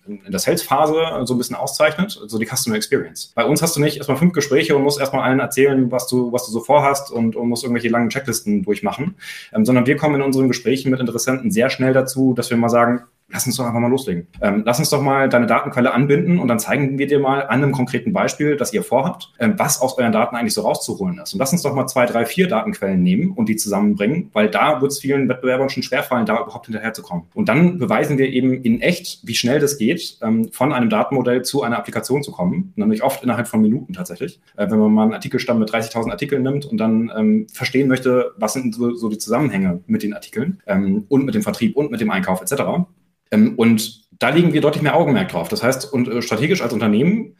in 0.08 0.32
der 0.32 0.40
Sales-Phase 0.40 1.26
so 1.26 1.34
ein 1.34 1.38
bisschen 1.38 1.56
auszeichnet, 1.56 2.20
so 2.26 2.38
die 2.38 2.46
Customer 2.46 2.76
Experience. 2.76 3.32
Bei 3.36 3.46
uns 3.46 3.62
hast 3.62 3.76
du 3.76 3.82
nicht 3.82 3.98
erstmal 3.98 4.18
fünf 4.18 4.34
Gespräche 4.34 4.76
und 4.76 4.84
musst 4.84 5.00
erstmal 5.00 5.24
allen 5.24 5.40
erzählen, 5.40 5.92
was 5.92 6.08
du, 6.08 6.32
was 6.32 6.46
du 6.46 6.52
so 6.52 6.62
vorhast 6.62 7.12
und, 7.12 7.36
und 7.36 7.50
musst 7.50 7.64
irgendwelche 7.64 7.90
langen 7.90 8.10
Checklisten 8.10 8.64
durchmachen, 8.64 9.16
ähm, 9.54 9.66
sondern 9.66 9.86
wir 9.86 9.98
kommen 9.98 10.16
in 10.16 10.22
unseren 10.22 10.48
Gesprächen 10.48 10.92
mit 10.92 11.00
Interessenten 11.00 11.52
sehr 11.52 11.70
schnell 11.70 11.94
dazu, 11.94 12.34
dass 12.34 12.50
wir 12.50 12.58
mal 12.58 12.70
sagen, 12.70 13.04
lass 13.30 13.46
uns 13.46 13.58
doch 13.58 13.66
einfach 13.66 13.80
mal 13.80 13.90
loslegen. 13.90 14.28
Ähm, 14.42 14.64
lass 14.66 14.80
uns 14.80 14.90
doch 14.90 15.02
mal 15.02 15.28
deine 15.28 15.48
Datenquelle 15.48 15.94
anbinden 15.94 16.40
und 16.40 16.48
dann 16.48 16.60
zeigen 16.60 16.98
wir 16.98 17.08
dir 17.08 17.20
mal 17.20 17.42
an 17.42 17.64
einem 17.64 17.72
konkreten 17.72 18.14
Beispiel, 18.14 18.56
das 18.56 18.74
ihr 18.74 18.84
vorhabt, 18.84 19.34
ähm, 19.40 19.56
was 19.58 19.82
aus 19.82 19.98
euren 19.98 20.12
Daten 20.12 20.36
eigentlich 20.36 20.54
so 20.54 20.62
rauszuholen 20.62 21.20
ist. 21.20 21.34
Und 21.34 21.40
lass 21.40 21.52
uns 21.52 21.62
doch 21.62 21.74
mal 21.74 21.88
zwei, 21.88 22.06
drei, 22.06 22.26
vier 22.26 22.48
Datenquellen 22.48 23.04
nehmen 23.04 23.32
und 23.32 23.50
die 23.50 23.58
zusammenbringen, 23.58 24.30
weil 24.34 24.50
da 24.50 24.82
wird 24.82 24.92
es 24.92 25.00
vielen 25.00 25.28
Wettbewerbern 25.28 25.70
schon 25.70 25.84
schwerfallen, 25.84 26.26
da 26.26 26.42
überhaupt 26.42 26.68
hinterherzukommen. 26.68 27.26
Und 27.34 27.50
dann 27.50 27.78
beweisen 27.78 28.18
wir 28.18 28.30
eben 28.30 28.54
in 28.64 28.82
echt, 28.82 29.20
wie 29.24 29.36
schnell 29.36 29.60
das 29.60 29.78
geht, 29.78 30.18
ähm, 30.22 30.50
von 30.52 30.72
einem 30.72 30.90
Datenmodell 30.90 31.42
zu 31.42 31.64
einer 31.64 31.78
Applikation 31.78 32.24
zu 32.24 32.32
kommen, 32.32 32.72
nämlich 32.76 33.04
oft 33.04 33.24
innerhalb 33.24 33.48
von 33.48 33.62
Minuten 33.62 33.94
tatsächlich. 33.94 34.40
Äh, 34.56 34.72
wenn 34.72 34.80
man 34.80 34.94
mal 34.94 35.04
einen 35.04 35.14
Artikelstamm 35.14 35.60
mit 35.60 35.70
30.000 35.70 36.12
Artikeln 36.12 36.44
nimmt 36.44 36.66
und 36.66 36.78
dann 36.78 37.12
ähm, 37.16 37.48
verstehen 37.52 37.88
möchte, 37.90 38.32
was 38.38 38.54
sind 38.54 38.74
so, 38.74 38.94
so, 38.96 39.10
die 39.10 39.18
Zusammenhänge 39.18 39.82
mit 39.88 40.04
den 40.04 40.14
Artikeln 40.14 40.62
ähm, 40.66 41.06
und 41.10 41.26
mit 41.26 41.36
dem 41.36 41.42
Vertrieb 41.42 41.76
und 41.76 41.92
mit 41.92 42.00
dem 42.00 42.10
Einkauf 42.10 42.42
etc. 42.42 42.88
Ähm, 43.32 43.56
und 43.56 44.08
da 44.20 44.30
legen 44.30 44.54
wir 44.54 44.62
deutlich 44.62 44.84
mehr 44.84 44.96
Augenmerk 44.96 45.30
drauf. 45.30 45.50
Das 45.50 45.64
heißt, 45.64 45.92
und 45.92 46.08
äh, 46.08 46.22
strategisch 46.22 46.62
als 46.62 46.74
Unternehmen 46.74 47.36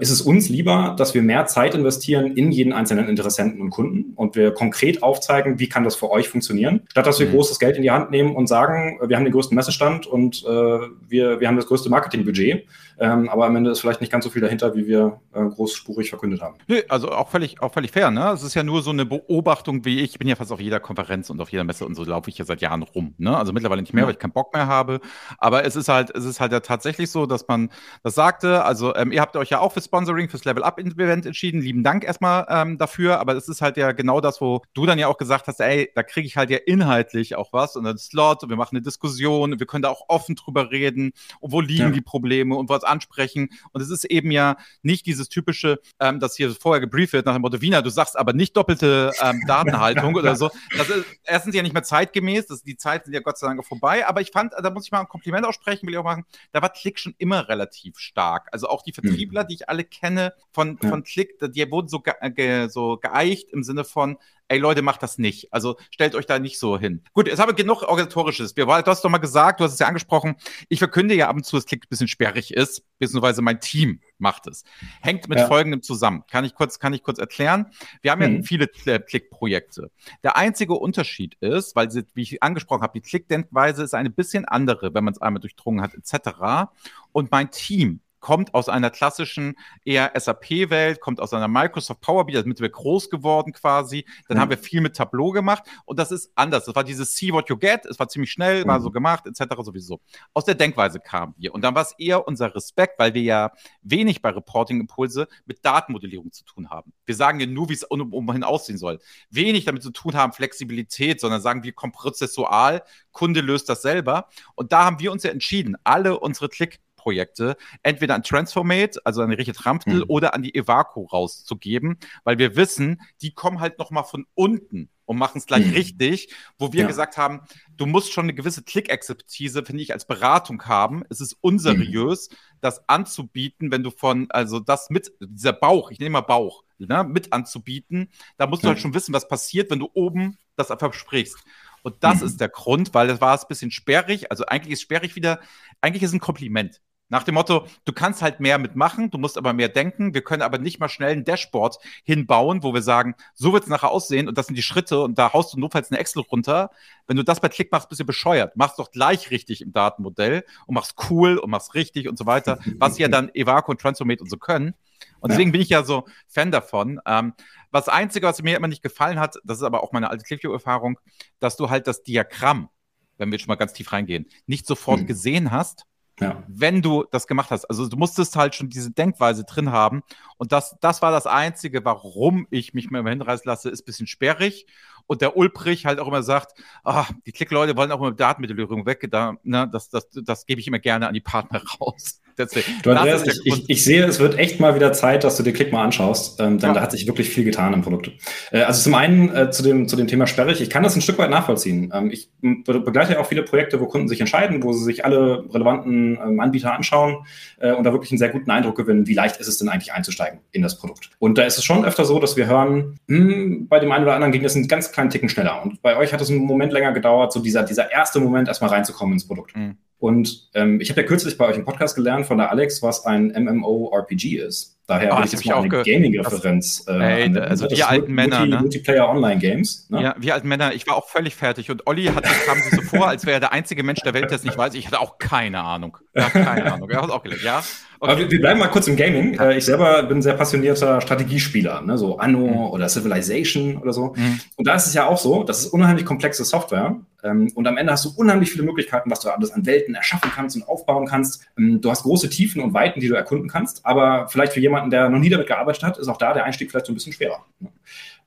ist 0.00 0.10
es 0.10 0.20
uns 0.20 0.48
lieber, 0.48 0.94
dass 0.96 1.14
wir 1.14 1.22
mehr 1.22 1.46
Zeit 1.46 1.74
investieren 1.74 2.36
in 2.36 2.52
jeden 2.52 2.72
einzelnen 2.72 3.08
Interessenten 3.08 3.60
und 3.60 3.70
Kunden 3.70 4.12
und 4.14 4.36
wir 4.36 4.52
konkret 4.52 5.02
aufzeigen, 5.02 5.58
wie 5.58 5.68
kann 5.68 5.84
das 5.84 5.96
für 5.96 6.10
euch 6.10 6.28
funktionieren, 6.28 6.82
statt 6.90 7.06
dass 7.06 7.18
wir 7.18 7.26
mhm. 7.26 7.32
großes 7.32 7.58
Geld 7.58 7.76
in 7.76 7.82
die 7.82 7.90
Hand 7.90 8.10
nehmen 8.10 8.36
und 8.36 8.46
sagen, 8.46 8.98
wir 9.04 9.16
haben 9.16 9.24
den 9.24 9.32
größten 9.32 9.54
Messestand 9.54 10.06
und 10.06 10.44
äh, 10.44 10.48
wir, 10.48 11.40
wir 11.40 11.48
haben 11.48 11.56
das 11.56 11.66
größte 11.66 11.90
Marketingbudget, 11.90 12.66
ähm, 12.98 13.28
aber 13.28 13.46
am 13.46 13.56
Ende 13.56 13.70
ist 13.70 13.80
vielleicht 13.80 14.00
nicht 14.00 14.12
ganz 14.12 14.24
so 14.24 14.30
viel 14.30 14.42
dahinter, 14.42 14.74
wie 14.76 14.86
wir 14.86 15.20
äh, 15.32 15.42
großspurig 15.44 16.10
verkündet 16.10 16.40
haben. 16.40 16.56
Nee, 16.68 16.84
also 16.88 17.10
auch 17.10 17.28
völlig, 17.28 17.60
auch 17.60 17.72
völlig 17.72 17.90
fair. 17.90 18.10
Ne? 18.10 18.30
Es 18.32 18.42
ist 18.42 18.54
ja 18.54 18.62
nur 18.62 18.82
so 18.82 18.90
eine 18.90 19.04
Beobachtung, 19.04 19.84
wie 19.84 20.00
ich. 20.00 20.12
Ich 20.12 20.18
bin 20.18 20.28
ja 20.28 20.36
fast 20.36 20.52
auf 20.52 20.60
jeder 20.60 20.78
Konferenz 20.78 21.30
und 21.30 21.40
auf 21.40 21.50
jeder 21.50 21.64
Messe 21.64 21.86
und 21.86 21.94
so 21.94 22.04
laufe 22.04 22.30
ich 22.30 22.38
ja 22.38 22.44
seit 22.44 22.60
Jahren 22.60 22.82
rum. 22.82 23.14
Ne? 23.18 23.36
Also 23.36 23.52
mittlerweile 23.52 23.80
nicht 23.80 23.94
mehr, 23.94 24.02
ja. 24.02 24.06
weil 24.06 24.14
ich 24.14 24.20
keinen 24.20 24.32
Bock 24.32 24.54
mehr 24.54 24.66
habe. 24.66 25.00
Aber 25.38 25.64
es 25.64 25.74
ist 25.74 25.88
halt, 25.88 26.14
es 26.14 26.24
ist 26.24 26.38
halt 26.38 26.52
ja 26.52 26.60
tatsächlich 26.60 27.10
so, 27.10 27.26
dass 27.26 27.48
man 27.48 27.70
das 28.02 28.14
sagte. 28.14 28.64
Also 28.64 28.94
ähm, 28.94 29.10
ihr 29.10 29.20
habt 29.20 29.36
euch 29.36 29.50
ja 29.50 29.60
auch 29.60 29.71
für 29.72 29.82
Sponsoring, 29.82 30.28
fürs 30.28 30.44
Level 30.44 30.62
Up 30.62 30.78
Event 30.78 31.26
entschieden. 31.26 31.60
Lieben 31.60 31.82
Dank 31.82 32.04
erstmal 32.04 32.46
ähm, 32.48 32.78
dafür. 32.78 33.20
Aber 33.20 33.34
es 33.34 33.48
ist 33.48 33.62
halt 33.62 33.76
ja 33.76 33.92
genau 33.92 34.20
das, 34.20 34.40
wo 34.40 34.62
du 34.74 34.86
dann 34.86 34.98
ja 34.98 35.08
auch 35.08 35.18
gesagt 35.18 35.46
hast, 35.46 35.60
ey, 35.60 35.90
da 35.94 36.02
kriege 36.02 36.26
ich 36.26 36.36
halt 36.36 36.50
ja 36.50 36.58
inhaltlich 36.58 37.36
auch 37.36 37.52
was 37.52 37.76
und 37.76 37.86
einen 37.86 37.98
Slot 37.98 38.42
und 38.42 38.50
wir 38.50 38.56
machen 38.56 38.76
eine 38.76 38.82
Diskussion 38.82 39.52
und 39.52 39.60
wir 39.60 39.66
können 39.66 39.82
da 39.82 39.88
auch 39.88 40.04
offen 40.08 40.34
drüber 40.34 40.70
reden 40.70 41.12
und 41.40 41.52
wo 41.52 41.60
liegen 41.60 41.82
ja. 41.82 41.90
die 41.90 42.00
Probleme 42.00 42.54
und 42.56 42.68
was 42.68 42.84
ansprechen. 42.84 43.50
Und 43.72 43.80
es 43.80 43.90
ist 43.90 44.04
eben 44.04 44.30
ja 44.30 44.56
nicht 44.82 45.06
dieses 45.06 45.28
typische, 45.28 45.80
ähm, 46.00 46.20
das 46.20 46.36
hier 46.36 46.50
vorher 46.52 46.80
gebrieft 46.80 47.12
wird 47.12 47.26
nach 47.26 47.34
dem 47.34 47.42
Motto, 47.42 47.60
Wiener, 47.60 47.82
du 47.82 47.90
sagst 47.90 48.18
aber 48.18 48.32
nicht 48.32 48.56
doppelte 48.56 49.12
ähm, 49.22 49.40
Datenhaltung 49.46 50.14
oder 50.14 50.36
so. 50.36 50.50
Das 50.76 50.88
ist 50.88 51.04
erstens 51.24 51.54
ja 51.54 51.62
nicht 51.62 51.72
mehr 51.72 51.82
zeitgemäß, 51.82 52.46
das, 52.46 52.62
die 52.62 52.76
Zeiten 52.76 53.06
sind 53.06 53.14
ja 53.14 53.20
Gott 53.20 53.38
sei 53.38 53.46
Dank 53.46 53.64
vorbei, 53.64 54.06
aber 54.06 54.20
ich 54.20 54.30
fand, 54.30 54.52
da 54.52 54.70
muss 54.70 54.84
ich 54.84 54.92
mal 54.92 55.00
ein 55.00 55.08
Kompliment 55.08 55.46
aussprechen, 55.46 55.86
will 55.86 55.94
ich 55.94 55.98
auch 55.98 56.04
machen, 56.04 56.24
da 56.52 56.62
war 56.62 56.70
Klick 56.70 56.98
schon 56.98 57.14
immer 57.18 57.48
relativ 57.48 57.98
stark. 57.98 58.48
Also 58.52 58.68
auch 58.68 58.82
die 58.82 58.92
Vertriebler, 58.92 59.44
mhm. 59.44 59.48
die 59.48 59.54
ich 59.54 59.61
alle 59.68 59.84
kenne 59.84 60.34
von, 60.50 60.78
ja. 60.82 60.88
von 60.88 61.02
Klick, 61.04 61.38
die 61.40 61.70
wurden 61.70 61.88
so, 61.88 62.00
ge 62.00 62.12
ge 62.30 62.68
so 62.68 62.98
geeicht 62.98 63.50
im 63.50 63.62
Sinne 63.62 63.84
von, 63.84 64.18
ey 64.52 64.58
Leute, 64.58 64.82
macht 64.82 65.02
das 65.02 65.18
nicht. 65.18 65.52
Also 65.52 65.76
stellt 65.90 66.14
euch 66.14 66.26
da 66.26 66.38
nicht 66.38 66.58
so 66.58 66.78
hin. 66.78 67.02
Gut, 67.14 67.26
jetzt 67.26 67.38
haben 67.38 67.48
wir 67.48 67.54
genug 67.54 67.82
Organisatorisches. 67.82 68.54
Wir, 68.54 68.66
du 68.66 68.86
hast 68.86 69.02
doch 69.02 69.10
mal 69.10 69.18
gesagt, 69.18 69.60
du 69.60 69.64
hast 69.64 69.72
es 69.72 69.78
ja 69.78 69.86
angesprochen, 69.86 70.36
ich 70.68 70.78
verkünde 70.78 71.14
ja 71.14 71.28
ab 71.28 71.36
und 71.36 71.44
zu, 71.44 71.56
dass 71.56 71.64
Klick 71.64 71.84
ein 71.84 71.88
bisschen 71.88 72.08
sperrig 72.08 72.52
ist, 72.52 72.82
beziehungsweise 72.98 73.40
mein 73.40 73.60
Team 73.60 74.00
macht 74.18 74.46
es. 74.46 74.64
Hängt 75.00 75.28
mit 75.28 75.38
ja. 75.38 75.46
folgendem 75.46 75.82
zusammen. 75.82 76.24
Kann 76.30 76.44
ich 76.44 76.54
kurz, 76.54 76.78
kann 76.78 76.92
ich 76.92 77.02
kurz 77.02 77.18
erklären? 77.18 77.66
Wir 78.02 78.10
haben 78.10 78.20
mhm. 78.20 78.36
ja 78.36 78.42
viele 78.42 78.68
Klick-Projekte. 78.68 79.90
Der 80.22 80.36
einzige 80.36 80.74
Unterschied 80.74 81.36
ist, 81.40 81.74
weil 81.74 81.90
sie, 81.90 82.04
wie 82.14 82.22
ich 82.22 82.42
angesprochen 82.42 82.82
habe, 82.82 82.92
die 82.92 83.00
Klick-Denkweise 83.00 83.82
ist 83.82 83.94
eine 83.94 84.10
bisschen 84.10 84.44
andere, 84.44 84.92
wenn 84.92 85.04
man 85.04 85.14
es 85.14 85.22
einmal 85.22 85.40
durchdrungen 85.40 85.80
hat, 85.82 85.94
etc. 85.94 86.70
Und 87.12 87.30
mein 87.30 87.50
Team 87.50 88.00
kommt 88.22 88.54
aus 88.54 88.70
einer 88.70 88.88
klassischen 88.88 89.56
eher 89.84 90.12
SAP-Welt, 90.14 91.00
kommt 91.00 91.20
aus 91.20 91.34
einer 91.34 91.48
Microsoft 91.48 92.00
Power 92.00 92.24
BI, 92.24 92.34
damit 92.34 92.60
wir 92.60 92.70
groß 92.70 93.10
geworden 93.10 93.52
quasi. 93.52 94.06
Dann 94.28 94.38
mhm. 94.38 94.40
haben 94.40 94.50
wir 94.50 94.58
viel 94.58 94.80
mit 94.80 94.96
Tableau 94.96 95.32
gemacht 95.32 95.64
und 95.84 95.98
das 95.98 96.12
ist 96.12 96.30
anders. 96.36 96.64
Das 96.64 96.74
war 96.74 96.84
dieses 96.84 97.16
See 97.16 97.32
what 97.32 97.50
you 97.50 97.58
get, 97.58 97.84
es 97.84 97.98
war 97.98 98.08
ziemlich 98.08 98.30
schnell, 98.30 98.64
mhm. 98.64 98.68
war 98.68 98.80
so 98.80 98.90
gemacht, 98.90 99.26
etc. 99.26 99.42
sowieso. 99.62 100.00
Aus 100.32 100.44
der 100.44 100.54
Denkweise 100.54 101.00
kamen 101.00 101.34
wir 101.36 101.52
und 101.52 101.62
dann 101.62 101.74
war 101.74 101.82
es 101.82 101.94
eher 101.98 102.26
unser 102.26 102.54
Respekt, 102.54 102.98
weil 102.98 103.12
wir 103.12 103.22
ja 103.22 103.52
wenig 103.82 104.22
bei 104.22 104.30
Reporting-Impulse 104.30 105.26
mit 105.44 105.64
Datenmodellierung 105.64 106.30
zu 106.30 106.44
tun 106.44 106.70
haben. 106.70 106.92
Wir 107.04 107.16
sagen 107.16 107.40
ja 107.40 107.46
nur, 107.46 107.68
wie 107.68 107.74
es 107.74 107.82
um, 107.82 108.12
umhin 108.12 108.44
aussehen 108.44 108.78
soll. 108.78 109.00
Wenig 109.30 109.64
damit 109.64 109.82
zu 109.82 109.90
tun 109.90 110.14
haben, 110.14 110.32
Flexibilität, 110.32 111.20
sondern 111.20 111.40
sagen, 111.40 111.64
wir 111.64 111.72
kommen 111.72 111.92
prozessual, 111.92 112.84
Kunde 113.10 113.40
löst 113.40 113.68
das 113.68 113.82
selber. 113.82 114.28
Und 114.54 114.70
da 114.70 114.84
haben 114.84 115.00
wir 115.00 115.10
uns 115.10 115.24
ja 115.24 115.30
entschieden, 115.30 115.76
alle 115.82 116.20
unsere 116.20 116.48
Klick 116.48 116.80
Projekte 117.02 117.56
entweder 117.82 118.14
an 118.14 118.22
Transformate, 118.22 119.00
also 119.04 119.22
an 119.22 119.32
Richard 119.32 119.66
Ramptel, 119.66 119.96
mhm. 119.96 120.04
oder 120.08 120.34
an 120.34 120.42
die 120.42 120.54
Evaco 120.54 121.02
rauszugeben, 121.04 121.98
weil 122.22 122.38
wir 122.38 122.54
wissen, 122.54 123.02
die 123.20 123.34
kommen 123.34 123.60
halt 123.60 123.78
nochmal 123.78 124.04
von 124.04 124.24
unten 124.34 124.88
und 125.04 125.18
machen 125.18 125.38
es 125.38 125.46
gleich 125.46 125.66
mhm. 125.66 125.72
richtig, 125.72 126.32
wo 126.58 126.72
wir 126.72 126.82
ja. 126.82 126.86
gesagt 126.86 127.16
haben, 127.16 127.40
du 127.76 127.86
musst 127.86 128.12
schon 128.12 128.26
eine 128.26 128.34
gewisse 128.34 128.62
Klick-Expertise, 128.62 129.64
finde 129.64 129.82
ich, 129.82 129.92
als 129.92 130.06
Beratung 130.06 130.62
haben. 130.64 131.02
Es 131.10 131.20
ist 131.20 131.36
unseriös, 131.40 132.30
mhm. 132.30 132.34
das 132.60 132.88
anzubieten, 132.88 133.72
wenn 133.72 133.82
du 133.82 133.90
von, 133.90 134.30
also 134.30 134.60
das 134.60 134.90
mit, 134.90 135.12
dieser 135.20 135.52
Bauch, 135.52 135.90
ich 135.90 135.98
nehme 135.98 136.14
mal 136.14 136.20
Bauch, 136.20 136.62
ne, 136.78 137.04
mit 137.04 137.32
anzubieten, 137.32 138.10
da 138.36 138.46
musst 138.46 138.62
du 138.62 138.68
halt 138.68 138.78
schon 138.78 138.94
wissen, 138.94 139.12
was 139.12 139.28
passiert, 139.28 139.70
wenn 139.70 139.80
du 139.80 139.90
oben 139.92 140.38
das 140.56 140.68
versprichst. 140.68 141.36
Und 141.82 141.96
das 142.00 142.20
mhm. 142.20 142.26
ist 142.26 142.40
der 142.40 142.48
Grund, 142.48 142.94
weil 142.94 143.08
das 143.08 143.20
war 143.20 143.34
es 143.34 143.42
ein 143.42 143.48
bisschen 143.48 143.70
sperrig. 143.70 144.30
Also 144.30 144.46
eigentlich 144.46 144.74
ist 144.74 144.82
sperrig 144.82 145.16
wieder, 145.16 145.40
eigentlich 145.80 146.02
ist 146.02 146.10
es 146.10 146.14
ein 146.14 146.20
Kompliment. 146.20 146.80
Nach 147.12 147.24
dem 147.24 147.34
Motto, 147.34 147.66
du 147.84 147.92
kannst 147.92 148.22
halt 148.22 148.40
mehr 148.40 148.56
mitmachen, 148.56 149.10
du 149.10 149.18
musst 149.18 149.36
aber 149.36 149.52
mehr 149.52 149.68
denken. 149.68 150.14
Wir 150.14 150.22
können 150.22 150.40
aber 150.40 150.56
nicht 150.56 150.80
mal 150.80 150.88
schnell 150.88 151.12
ein 151.12 151.24
Dashboard 151.24 151.76
hinbauen, 152.04 152.62
wo 152.62 152.72
wir 152.72 152.80
sagen, 152.80 153.16
so 153.34 153.52
wird 153.52 153.64
es 153.64 153.68
nachher 153.68 153.90
aussehen 153.90 154.28
und 154.28 154.38
das 154.38 154.46
sind 154.46 154.56
die 154.56 154.62
Schritte 154.62 155.02
und 155.02 155.18
da 155.18 155.34
haust 155.34 155.52
du 155.52 155.60
notfalls 155.60 155.90
eine 155.90 156.00
Excel 156.00 156.22
runter. 156.22 156.70
Wenn 157.06 157.18
du 157.18 157.22
das 157.22 157.40
bei 157.40 157.50
Klick 157.50 157.70
machst, 157.70 157.90
bist 157.90 158.00
du 158.00 158.06
bescheuert. 158.06 158.56
Machst 158.56 158.78
doch 158.78 158.90
gleich 158.90 159.30
richtig 159.30 159.60
im 159.60 159.74
Datenmodell 159.74 160.46
und 160.66 160.74
machst 160.74 160.94
cool 161.10 161.36
und 161.36 161.50
machst 161.50 161.74
richtig 161.74 162.08
und 162.08 162.16
so 162.16 162.24
weiter, 162.24 162.58
was 162.78 162.96
ja 162.96 163.08
dann 163.08 163.28
Evaco 163.34 163.72
und 163.72 163.78
Transformate 163.78 164.22
und 164.22 164.30
so 164.30 164.38
können. 164.38 164.72
Und 165.20 165.32
deswegen 165.32 165.50
ja. 165.50 165.52
bin 165.52 165.60
ich 165.60 165.68
ja 165.68 165.84
so 165.84 166.06
Fan 166.28 166.50
davon. 166.50 166.98
Ähm, 167.04 167.34
was 167.70 167.90
Einzige, 167.90 168.26
was 168.26 168.42
mir 168.42 168.56
immer 168.56 168.68
nicht 168.68 168.82
gefallen 168.82 169.20
hat, 169.20 169.36
das 169.44 169.58
ist 169.58 169.64
aber 169.64 169.82
auch 169.82 169.92
meine 169.92 170.08
alte 170.08 170.24
ClickView-Erfahrung, 170.24 170.98
dass 171.40 171.58
du 171.58 171.68
halt 171.68 171.86
das 171.86 172.02
Diagramm, 172.04 172.70
wenn 173.18 173.30
wir 173.30 173.38
schon 173.38 173.48
mal 173.48 173.56
ganz 173.56 173.74
tief 173.74 173.92
reingehen, 173.92 174.30
nicht 174.46 174.66
sofort 174.66 175.00
hm. 175.00 175.06
gesehen 175.06 175.50
hast 175.50 175.84
ja. 176.20 176.42
wenn 176.46 176.82
du 176.82 177.04
das 177.10 177.26
gemacht 177.26 177.50
hast. 177.50 177.64
Also 177.64 177.88
du 177.88 177.96
musstest 177.96 178.36
halt 178.36 178.54
schon 178.54 178.68
diese 178.68 178.90
Denkweise 178.90 179.44
drin 179.44 179.72
haben. 179.72 180.02
Und 180.36 180.52
das, 180.52 180.76
das 180.80 181.02
war 181.02 181.10
das 181.10 181.26
Einzige, 181.26 181.84
warum 181.84 182.46
ich 182.50 182.74
mich 182.74 182.90
mehr 182.90 183.02
hinreißen 183.04 183.48
lasse, 183.48 183.70
ist 183.70 183.82
ein 183.82 183.86
bisschen 183.86 184.06
sperrig. 184.06 184.66
Und 185.06 185.20
der 185.20 185.36
Ulbrich 185.36 185.86
halt 185.86 185.98
auch 185.98 186.08
immer 186.08 186.22
sagt, 186.22 186.52
ah, 186.84 187.06
die 187.26 187.32
Klickleute 187.32 187.76
wollen 187.76 187.92
auch 187.92 188.00
immer 188.00 188.12
Datenmittelrührung 188.12 188.86
weg. 188.86 189.06
Da, 189.10 189.36
ne, 189.42 189.68
das, 189.70 189.90
das, 189.90 190.08
das 190.10 190.46
gebe 190.46 190.60
ich 190.60 190.66
immer 190.66 190.78
gerne 190.78 191.08
an 191.08 191.14
die 191.14 191.20
Partner 191.20 191.62
raus. 191.80 192.22
Deswegen, 192.38 192.66
du, 192.82 192.90
Andreas, 192.90 193.26
ich, 193.26 193.40
ich, 193.44 193.70
ich, 193.70 193.84
sehe, 193.84 194.04
es 194.04 194.18
wird 194.18 194.38
echt 194.38 194.58
mal 194.60 194.74
wieder 194.74 194.92
Zeit, 194.92 195.24
dass 195.24 195.36
du 195.36 195.42
dir 195.42 195.52
Klick 195.52 195.72
mal 195.72 195.84
anschaust, 195.84 196.40
ähm, 196.40 196.58
denn 196.58 196.70
ja. 196.70 196.74
da 196.74 196.80
hat 196.80 196.92
sich 196.92 197.06
wirklich 197.06 197.28
viel 197.28 197.44
getan 197.44 197.72
im 197.74 197.82
Produkt. 197.82 198.10
Äh, 198.50 198.62
also 198.62 198.82
zum 198.82 198.94
einen 198.94 199.34
äh, 199.34 199.50
zu, 199.50 199.62
dem, 199.62 199.88
zu 199.88 199.96
dem 199.96 200.06
Thema 200.06 200.26
sperrig, 200.26 200.60
ich 200.60 200.70
kann 200.70 200.82
das 200.82 200.96
ein 200.96 201.02
Stück 201.02 201.18
weit 201.18 201.30
nachvollziehen. 201.30 201.92
Ähm, 201.94 202.10
ich 202.10 202.30
be 202.40 202.80
begleite 202.80 203.14
ja 203.14 203.20
auch 203.20 203.26
viele 203.26 203.42
Projekte, 203.42 203.80
wo 203.80 203.86
Kunden 203.86 204.08
sich 204.08 204.20
entscheiden, 204.20 204.62
wo 204.62 204.72
sie 204.72 204.84
sich 204.84 205.04
alle 205.04 205.44
relevanten 205.52 206.18
ähm, 206.22 206.40
Anbieter 206.40 206.72
anschauen 206.72 207.26
äh, 207.60 207.72
und 207.72 207.84
da 207.84 207.92
wirklich 207.92 208.10
einen 208.10 208.18
sehr 208.18 208.30
guten 208.30 208.50
Eindruck 208.50 208.76
gewinnen, 208.76 209.06
wie 209.06 209.14
leicht 209.14 209.36
ist 209.38 209.48
es 209.48 209.58
denn 209.58 209.68
eigentlich 209.68 209.92
einzusteigen 209.92 210.40
in 210.52 210.62
das 210.62 210.78
Produkt. 210.78 211.10
Und 211.18 211.38
da 211.38 211.42
ist 211.42 211.58
es 211.58 211.64
schon 211.64 211.84
öfter 211.84 212.04
so, 212.04 212.18
dass 212.18 212.36
wir 212.36 212.46
hören, 212.46 212.98
hm, 213.08 213.68
bei 213.68 213.78
dem 213.78 213.92
einen 213.92 214.04
oder 214.04 214.14
anderen 214.14 214.32
ging 214.32 214.42
das 214.42 214.56
einen 214.56 214.68
ganz 214.68 214.91
kleinen 214.92 215.10
Ticken 215.10 215.28
schneller. 215.28 215.62
Und 215.62 215.82
bei 215.82 215.96
euch 215.96 216.12
hat 216.12 216.20
es 216.20 216.30
einen 216.30 216.40
Moment 216.40 216.72
länger 216.72 216.92
gedauert, 216.92 217.32
so 217.32 217.40
dieser, 217.40 217.62
dieser 217.62 217.90
erste 217.90 218.20
Moment 218.20 218.48
erstmal 218.48 218.70
reinzukommen 218.70 219.14
ins 219.14 219.26
Produkt. 219.26 219.56
Mhm. 219.56 219.76
Und 219.98 220.50
ähm, 220.54 220.80
ich 220.80 220.90
habe 220.90 221.00
ja 221.00 221.06
kürzlich 221.06 221.38
bei 221.38 221.46
euch 221.46 221.56
im 221.56 221.64
Podcast 221.64 221.94
gelernt 221.94 222.26
von 222.26 222.36
der 222.38 222.50
Alex, 222.50 222.82
was 222.82 223.06
ein 223.06 223.28
MMORPG 223.28 224.38
ist. 224.38 224.80
Daher 224.88 225.12
oh, 225.12 225.16
habe 225.16 225.26
ich 225.26 225.32
jetzt 225.32 225.46
mal 225.46 225.58
eine 225.58 225.68
Gaming-Referenz. 225.68 226.84
Äh, 226.88 227.38
also 227.38 227.70
wir 227.70 227.88
alten 227.88 228.12
Männer. 228.12 228.40
Multi, 228.40 228.50
ne? 228.50 228.60
Multiplayer 228.60 229.08
Online-Games. 229.08 229.86
Ne? 229.90 230.02
Ja, 230.02 230.14
wir 230.18 230.34
alten 230.34 230.48
Männer. 230.48 230.74
Ich 230.74 230.86
war 230.86 230.96
auch 230.96 231.08
völlig 231.08 231.36
fertig. 231.36 231.70
Und 231.70 231.86
Olli 231.86 232.06
hat, 232.06 232.24
kam 232.24 232.58
sich 232.58 232.72
so 232.72 232.82
vor, 232.82 233.08
als 233.08 233.24
wäre 233.24 233.34
er 233.34 233.40
der 233.40 233.52
einzige 233.52 233.84
Mensch 233.84 234.00
der 234.00 234.12
Welt, 234.12 234.30
der 234.30 234.36
es 234.36 234.44
nicht 234.44 234.58
weiß. 234.58 234.74
Ich 234.74 234.86
hatte 234.86 235.00
auch 235.00 235.18
keine 235.18 235.62
Ahnung. 235.62 235.98
Ja, 236.14 236.28
keine 236.28 236.72
Ahnung. 236.72 236.90
Er 236.90 237.02
hat 237.02 237.10
auch 237.10 237.22
gelernt. 237.22 237.42
Ja. 237.42 237.62
Okay. 238.02 238.10
Aber 238.10 238.30
wir, 238.30 238.40
bleiben 238.40 238.58
mal 238.58 238.66
kurz 238.66 238.88
im 238.88 238.96
Gaming. 238.96 239.38
Äh, 239.38 239.58
ich 239.58 239.64
selber 239.64 240.02
bin 240.02 240.18
ein 240.18 240.22
sehr 240.22 240.34
passionierter 240.34 241.00
Strategiespieler, 241.00 241.82
ne? 241.82 241.96
so 241.96 242.18
Anno 242.18 242.48
mhm. 242.48 242.56
oder 242.72 242.88
Civilization 242.88 243.76
oder 243.76 243.92
so. 243.92 244.14
Mhm. 244.16 244.40
Und 244.56 244.66
da 244.66 244.74
ist 244.74 244.88
es 244.88 244.94
ja 244.94 245.06
auch 245.06 245.18
so, 245.18 245.44
das 245.44 245.60
ist 245.60 245.66
unheimlich 245.66 246.04
komplexe 246.04 246.44
Software. 246.44 246.96
Ähm, 247.22 247.52
und 247.54 247.64
am 247.68 247.76
Ende 247.76 247.92
hast 247.92 248.04
du 248.04 248.10
unheimlich 248.16 248.50
viele 248.50 248.64
Möglichkeiten, 248.64 249.08
was 249.08 249.20
du 249.20 249.30
alles 249.30 249.52
an 249.52 249.66
Welten 249.66 249.94
erschaffen 249.94 250.32
kannst 250.34 250.56
und 250.56 250.66
aufbauen 250.66 251.06
kannst. 251.06 251.46
Ähm, 251.56 251.80
du 251.80 251.90
hast 251.92 252.02
große 252.02 252.28
Tiefen 252.28 252.60
und 252.60 252.74
Weiten, 252.74 252.98
die 252.98 253.06
du 253.06 253.14
erkunden 253.14 253.48
kannst. 253.48 253.86
Aber 253.86 254.26
vielleicht 254.26 254.52
für 254.52 254.60
jemanden, 254.60 254.71
der 254.90 255.08
noch 255.08 255.18
nie 255.18 255.30
damit 255.30 255.46
gearbeitet 255.46 255.82
hat, 255.82 255.98
ist 255.98 256.08
auch 256.08 256.18
da 256.18 256.32
der 256.32 256.44
Einstieg 256.44 256.70
vielleicht 256.70 256.86
so 256.86 256.92
ein 256.92 256.94
bisschen 256.94 257.12
schwerer. 257.12 257.44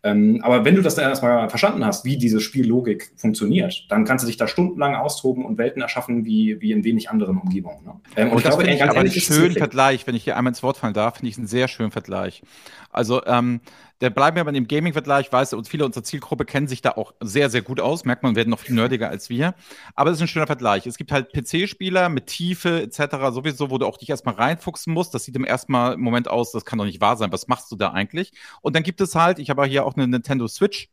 Ähm, 0.06 0.40
aber 0.44 0.64
wenn 0.64 0.76
du 0.76 0.84
das 0.84 0.94
dann 0.94 1.10
erstmal 1.10 1.50
verstanden 1.50 1.84
hast, 1.84 2.06
wie 2.06 2.18
diese 2.18 2.40
Spiellogik 2.40 3.12
funktioniert, 3.16 3.88
dann 3.90 4.06
kannst 4.06 4.24
du 4.24 4.28
dich 4.28 4.38
da 4.38 4.48
stundenlang 4.48 4.94
austoben 4.94 5.44
und 5.44 5.58
Welten 5.58 5.82
erschaffen 5.82 6.26
wie, 6.26 6.62
wie 6.62 6.72
in 6.72 6.84
wenig 6.84 7.10
anderen 7.10 7.40
Umgebungen. 7.40 7.84
Ne? 7.84 7.94
Ähm, 8.16 8.28
und, 8.28 8.36
und 8.36 8.46
das 8.46 8.56
glaube, 8.56 8.72
ich 8.72 8.84
aber 8.84 9.00
einen 9.00 9.12
schönen 9.12 9.56
Vergleich, 9.56 10.06
wenn 10.06 10.14
ich 10.14 10.24
hier 10.24 10.38
einmal 10.38 10.52
ins 10.52 10.62
Wort 10.62 10.78
fallen 10.78 10.94
darf, 10.94 11.16
finde 11.16 11.30
ich 11.30 11.38
einen 11.40 11.48
sehr 11.48 11.68
schönen 11.68 11.90
Vergleich. 11.90 12.44
Also 12.92 13.26
ähm, 13.26 13.62
der 14.02 14.10
bleiben 14.10 14.36
wir 14.36 14.44
bei 14.44 14.52
dem 14.52 14.68
Gaming-Vergleich, 14.68 15.32
weiß 15.32 15.54
und 15.54 15.68
viele 15.68 15.86
unserer 15.86 16.04
Zielgruppe 16.04 16.46
kennen 16.46 16.68
sich 16.68 16.82
da 16.82 16.92
auch 16.92 17.14
sehr, 17.22 17.50
sehr 17.50 17.62
gut 17.62 17.80
aus, 17.80 18.06
merkt 18.06 18.24
man, 18.24 18.36
werden 18.36 18.50
noch 18.50 18.60
viel 18.60 18.76
nerdiger 18.76 19.10
als 19.10 19.30
wir. 19.30 19.56
Aber 19.96 20.12
es 20.12 20.18
ist 20.18 20.22
ein 20.22 20.28
schöner 20.28 20.48
Vergleich. 20.48 20.86
Es 20.86 20.98
gibt 20.98 21.12
halt 21.12 21.32
PC-Spieler 21.34 22.10
mit 22.10 22.28
Tiefe 22.28 22.82
etc. 22.82 23.18
sowieso, 23.32 23.70
wo 23.70 23.78
du 23.78 23.86
auch 23.86 23.98
dich 23.98 24.10
erstmal 24.10 24.36
reinfuchsen 24.36 24.94
musst. 24.94 25.14
Das 25.14 25.24
sieht 25.24 25.36
im 25.36 25.46
ersten 25.46 25.72
Mal 25.72 25.94
im 25.94 26.02
Moment 26.02 26.28
aus, 26.28 26.52
das 26.52 26.66
kann 26.66 26.80
doch 26.80 26.86
nicht 26.86 27.02
wahr 27.02 27.18
sein. 27.18 27.32
Was 27.32 27.48
machst 27.48 27.72
du 27.72 27.76
da 27.76 27.92
eigentlich? 27.92 28.34
Und 28.62 28.76
dann 28.76 28.84
gibt 28.84 29.02
es 29.02 29.16
halt, 29.16 29.40
ich 29.40 29.50
habe 29.50 29.66
hier 29.66 29.86
auch 29.86 29.96
eine 29.96 30.08
Nintendo 30.08 30.48
Switch 30.48 30.90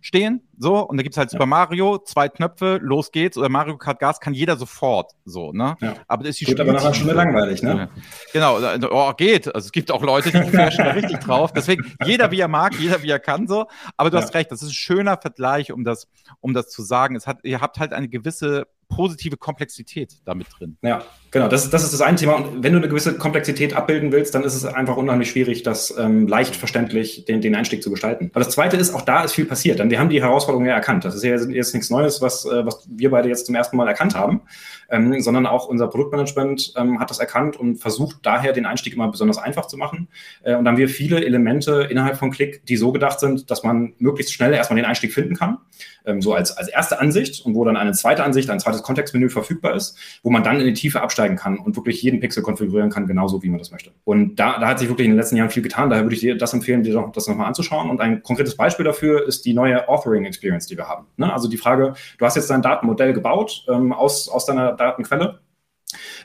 stehen, 0.00 0.48
so, 0.58 0.80
und 0.86 0.96
da 0.96 1.02
gibt 1.02 1.14
es 1.14 1.18
halt 1.18 1.28
ja. 1.28 1.32
Super 1.32 1.46
Mario, 1.46 1.98
zwei 1.98 2.28
Knöpfe, 2.28 2.78
los 2.82 3.12
geht's, 3.12 3.36
oder 3.36 3.48
Mario 3.48 3.76
Kart 3.76 3.98
Gas 3.98 4.20
kann 4.20 4.34
jeder 4.34 4.56
sofort, 4.56 5.12
so, 5.24 5.52
ne? 5.52 5.76
Ja. 5.80 5.94
Aber 6.08 6.24
das 6.24 6.30
ist 6.30 6.40
die 6.40 6.44
Geht 6.46 6.60
aber 6.60 6.72
nachher 6.72 6.94
schon 6.94 7.06
wieder 7.06 7.16
langweilig, 7.16 7.62
ne? 7.62 7.88
Genau, 8.32 8.58
oh, 8.90 9.12
geht, 9.14 9.46
also 9.54 9.66
es 9.66 9.72
gibt 9.72 9.90
auch 9.90 10.02
Leute, 10.02 10.30
die 10.30 10.50
flashen 10.50 10.84
da 10.84 10.92
richtig 10.92 11.18
drauf, 11.20 11.52
deswegen, 11.52 11.84
jeder 12.04 12.30
wie 12.30 12.40
er 12.40 12.48
mag, 12.48 12.74
jeder 12.78 13.02
wie 13.02 13.10
er 13.10 13.20
kann, 13.20 13.46
so, 13.46 13.66
aber 13.96 14.10
du 14.10 14.16
ja. 14.16 14.22
hast 14.22 14.34
recht, 14.34 14.50
das 14.50 14.62
ist 14.62 14.70
ein 14.70 14.74
schöner 14.74 15.16
Vergleich, 15.16 15.72
um 15.72 15.84
das, 15.84 16.08
um 16.40 16.54
das 16.54 16.68
zu 16.68 16.82
sagen, 16.82 17.16
es 17.16 17.26
hat, 17.26 17.38
ihr 17.44 17.60
habt 17.60 17.78
halt 17.78 17.92
eine 17.92 18.08
gewisse 18.08 18.66
positive 18.90 19.38
Komplexität 19.38 20.16
damit 20.26 20.48
drin. 20.58 20.76
Ja, 20.82 21.02
genau. 21.30 21.48
Das 21.48 21.64
ist, 21.64 21.72
das 21.72 21.84
ist 21.84 21.94
das 21.94 22.02
eine 22.02 22.18
Thema. 22.18 22.34
Und 22.34 22.62
wenn 22.62 22.72
du 22.72 22.78
eine 22.78 22.88
gewisse 22.88 23.16
Komplexität 23.16 23.74
abbilden 23.74 24.12
willst, 24.12 24.34
dann 24.34 24.42
ist 24.42 24.54
es 24.54 24.66
einfach 24.66 24.98
unheimlich 24.98 25.30
schwierig, 25.30 25.62
das 25.62 25.96
ähm, 25.96 26.26
leicht 26.26 26.54
verständlich 26.54 27.24
den, 27.24 27.40
den 27.40 27.54
Einstieg 27.54 27.82
zu 27.82 27.90
gestalten. 27.90 28.30
Aber 28.34 28.44
das 28.44 28.52
Zweite 28.52 28.76
ist, 28.76 28.92
auch 28.92 29.02
da 29.02 29.22
ist 29.22 29.32
viel 29.32 29.46
passiert. 29.46 29.78
Denn 29.78 29.90
wir 29.90 29.98
haben 29.98 30.10
die 30.10 30.20
Herausforderungen 30.20 30.66
ja 30.66 30.74
erkannt. 30.74 31.04
Das 31.06 31.14
ist 31.14 31.22
ja 31.22 31.30
jetzt 31.30 31.72
nichts 31.72 31.88
Neues, 31.88 32.20
was, 32.20 32.44
äh, 32.44 32.66
was 32.66 32.86
wir 32.90 33.10
beide 33.10 33.28
jetzt 33.28 33.46
zum 33.46 33.54
ersten 33.54 33.76
Mal 33.76 33.88
erkannt 33.88 34.14
haben, 34.14 34.42
ähm, 34.90 35.20
sondern 35.20 35.46
auch 35.46 35.66
unser 35.66 35.86
Produktmanagement 35.86 36.74
ähm, 36.76 36.98
hat 36.98 37.08
das 37.08 37.20
erkannt 37.20 37.56
und 37.56 37.76
versucht 37.76 38.18
daher 38.22 38.52
den 38.52 38.66
Einstieg 38.66 38.94
immer 38.94 39.08
besonders 39.08 39.38
einfach 39.38 39.66
zu 39.66 39.76
machen. 39.76 40.08
Äh, 40.42 40.56
und 40.56 40.64
dann 40.64 40.74
haben 40.74 40.78
wir 40.78 40.88
viele 40.88 41.24
Elemente 41.24 41.86
innerhalb 41.88 42.18
von 42.18 42.32
Click, 42.32 42.66
die 42.66 42.76
so 42.76 42.90
gedacht 42.90 43.20
sind, 43.20 43.50
dass 43.50 43.62
man 43.62 43.94
möglichst 43.98 44.34
schnell 44.34 44.52
erstmal 44.52 44.76
den 44.76 44.84
Einstieg 44.84 45.12
finden 45.12 45.36
kann 45.36 45.58
ähm, 46.04 46.22
so 46.22 46.34
als, 46.34 46.56
als 46.56 46.68
erste 46.68 47.00
Ansicht 47.00 47.44
und 47.44 47.54
wo 47.54 47.64
dann 47.64 47.76
eine 47.76 47.92
zweite 47.92 48.24
Ansicht, 48.24 48.50
ein 48.50 48.60
zweites 48.60 48.82
Kontextmenü 48.82 49.28
verfügbar 49.28 49.74
ist, 49.74 49.96
wo 50.22 50.30
man 50.30 50.42
dann 50.42 50.60
in 50.60 50.66
die 50.66 50.72
Tiefe 50.72 51.00
absteigen 51.00 51.36
kann 51.36 51.58
und 51.58 51.76
wirklich 51.76 52.02
jeden 52.02 52.20
Pixel 52.20 52.42
konfigurieren 52.42 52.90
kann, 52.90 53.06
genauso 53.06 53.42
wie 53.42 53.48
man 53.48 53.58
das 53.58 53.70
möchte. 53.70 53.92
Und 54.04 54.36
da, 54.36 54.58
da 54.58 54.68
hat 54.68 54.78
sich 54.78 54.88
wirklich 54.88 55.06
in 55.06 55.12
den 55.12 55.18
letzten 55.18 55.36
Jahren 55.36 55.50
viel 55.50 55.62
getan. 55.62 55.90
Daher 55.90 56.04
würde 56.04 56.14
ich 56.14 56.20
dir 56.20 56.36
das 56.36 56.52
empfehlen, 56.52 56.82
dir 56.82 57.10
das 57.12 57.26
nochmal 57.26 57.46
anzuschauen. 57.46 57.90
Und 57.90 58.00
ein 58.00 58.22
konkretes 58.22 58.56
Beispiel 58.56 58.84
dafür 58.84 59.26
ist 59.26 59.44
die 59.44 59.54
neue 59.54 59.88
Authoring 59.88 60.24
Experience, 60.24 60.66
die 60.66 60.76
wir 60.76 60.88
haben. 60.88 61.06
Ne? 61.16 61.32
Also 61.32 61.48
die 61.48 61.58
Frage, 61.58 61.94
du 62.18 62.24
hast 62.24 62.36
jetzt 62.36 62.50
dein 62.50 62.62
Datenmodell 62.62 63.12
gebaut 63.12 63.64
ähm, 63.68 63.92
aus, 63.92 64.28
aus 64.28 64.46
deiner 64.46 64.72
Datenquelle 64.72 65.40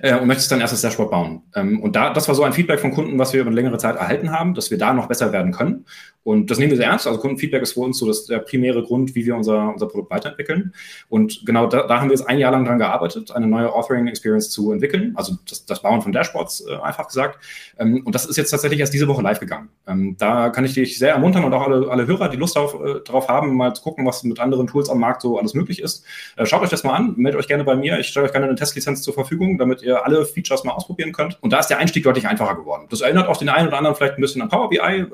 äh, 0.02 0.16
und 0.16 0.28
möchtest 0.28 0.52
dein 0.52 0.62
erstes 0.62 0.82
Dashboard 0.82 1.12
bauen. 1.12 1.42
Ähm, 1.56 1.82
und 1.82 1.96
da, 1.96 2.14
das 2.14 2.28
war 2.28 2.36
so 2.36 2.44
ein 2.44 2.54
Feedback 2.54 2.80
von 2.80 2.92
Kunden, 2.92 3.18
was 3.20 3.34
wir 3.34 3.42
über 3.42 3.52
längere 3.52 3.78
Zeit 3.78 3.96
erhalten 3.96 4.32
haben, 4.32 4.54
dass 4.54 4.72
wir 4.72 4.78
da 4.78 4.94
noch 4.94 5.08
besser 5.08 5.32
werden 5.32 5.52
können. 5.52 5.86
Und 6.26 6.50
das 6.50 6.58
nehmen 6.58 6.72
wir 6.72 6.78
sehr 6.78 6.88
ernst. 6.88 7.06
Also 7.06 7.20
Kundenfeedback 7.20 7.62
ist 7.62 7.74
für 7.74 7.82
uns 7.82 8.00
so 8.00 8.08
das, 8.08 8.26
der 8.26 8.40
primäre 8.40 8.82
Grund, 8.82 9.14
wie 9.14 9.28
wir 9.28 9.36
unser, 9.36 9.72
unser 9.72 9.86
Produkt 9.88 10.10
weiterentwickeln. 10.10 10.74
Und 11.08 11.46
genau 11.46 11.68
da, 11.68 11.86
da 11.86 12.02
haben 12.02 12.10
wir 12.10 12.16
jetzt 12.16 12.28
ein 12.28 12.40
Jahr 12.40 12.52
lang 12.52 12.66
dran 12.66 12.80
gearbeitet, 12.80 13.30
eine 13.30 13.46
neue 13.46 13.72
Authoring 13.72 14.08
Experience 14.08 14.50
zu 14.50 14.72
entwickeln. 14.72 15.14
Also 15.16 15.36
das, 15.48 15.68
das 15.68 15.84
Bauen 15.84 16.02
von 16.02 16.12
Dashboards, 16.12 16.66
äh, 16.68 16.78
einfach 16.78 17.10
gesagt. 17.10 17.38
Ähm, 17.78 18.02
und 18.06 18.16
das 18.16 18.26
ist 18.26 18.38
jetzt 18.38 18.50
tatsächlich 18.50 18.80
erst 18.80 18.92
diese 18.92 19.08
Woche 19.08 19.22
live 19.22 19.40
gegangen. 19.40 19.70
Ähm, 19.88 20.16
da 20.18 20.50
kann 20.50 20.66
ich 20.66 20.74
dich 20.74 20.98
sehr 20.98 21.12
ermuntern 21.12 21.44
und 21.44 21.54
auch 21.54 21.62
alle, 21.62 21.92
alle 21.92 22.08
Hörer, 22.08 22.28
die 22.28 22.38
Lust 22.38 22.58
auf, 22.58 22.74
äh, 22.74 23.02
drauf 23.02 23.28
haben, 23.28 23.56
mal 23.56 23.76
zu 23.76 23.84
gucken, 23.84 24.04
was 24.04 24.24
mit 24.24 24.40
anderen 24.40 24.66
Tools 24.66 24.90
am 24.90 25.00
Markt 25.00 25.22
so 25.22 25.38
alles 25.38 25.54
möglich 25.54 25.80
ist. 25.80 26.04
Äh, 26.38 26.48
schaut 26.48 26.64
euch 26.64 26.72
das 26.72 26.84
mal 26.84 26.96
an, 26.96 27.14
meldet 27.18 27.40
euch 27.40 27.48
gerne 27.48 27.64
bei 27.64 27.76
mir. 27.76 28.00
Ich 28.00 28.08
stelle 28.08 28.26
euch 28.26 28.32
gerne 28.32 28.48
eine 28.48 28.56
Testlizenz 28.56 29.04
zur 29.04 29.14
Verfügung, 29.14 29.60
damit 29.60 29.84
ihr 29.86 30.06
alle 30.06 30.26
Features 30.26 30.64
mal 30.64 30.74
ausprobieren 30.74 31.12
könnt. 31.12 31.42
Und 31.42 31.54
da 31.54 31.60
ist 31.60 31.68
der 31.68 31.78
Einstieg 31.78 32.04
deutlich 32.04 32.28
einfacher 32.28 32.56
geworden. 32.56 32.88
Das 32.90 33.02
erinnert 33.02 33.28
auch 33.28 33.38
den 33.38 33.50
einen 33.50 33.68
oder 33.68 33.78
anderen 33.78 33.96
vielleicht 33.96 34.18
ein 34.18 34.22
bisschen 34.22 34.42
an 34.42 34.50
Power 34.50 34.70
BI. 34.70 34.78
Äh, 34.78 35.06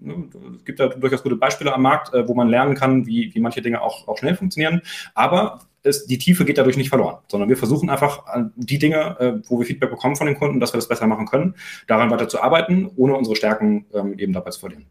ne, 0.00 0.28
es 0.56 0.64
gibt 0.64 0.80
da 0.80 0.88
durchaus 0.88 1.22
gute 1.22 1.36
Beispiele 1.36 1.74
am 1.74 1.82
Markt, 1.82 2.14
äh, 2.14 2.26
wo 2.26 2.34
man 2.34 2.48
lernen 2.48 2.74
kann, 2.74 3.06
wie, 3.06 3.34
wie 3.34 3.40
manche 3.40 3.62
Dinge 3.62 3.82
auch, 3.82 4.08
auch 4.08 4.18
schnell 4.18 4.34
funktionieren. 4.34 4.82
Aber 5.14 5.60
es, 5.82 6.06
die 6.06 6.18
Tiefe 6.18 6.44
geht 6.44 6.58
dadurch 6.58 6.76
nicht 6.76 6.90
verloren, 6.90 7.18
sondern 7.28 7.48
wir 7.48 7.56
versuchen 7.56 7.88
einfach 7.88 8.24
die 8.56 8.78
Dinge, 8.78 9.16
äh, 9.18 9.32
wo 9.48 9.58
wir 9.58 9.66
Feedback 9.66 9.90
bekommen 9.90 10.16
von 10.16 10.26
den 10.26 10.36
Kunden, 10.36 10.60
dass 10.60 10.72
wir 10.72 10.78
das 10.78 10.88
besser 10.88 11.06
machen 11.06 11.26
können, 11.26 11.54
daran 11.86 12.10
weiter 12.10 12.28
zu 12.28 12.42
arbeiten, 12.42 12.90
ohne 12.96 13.14
unsere 13.16 13.36
Stärken 13.36 13.86
ähm, 13.94 14.18
eben 14.18 14.32
dabei 14.32 14.50
zu 14.50 14.60
verlieren. 14.60 14.86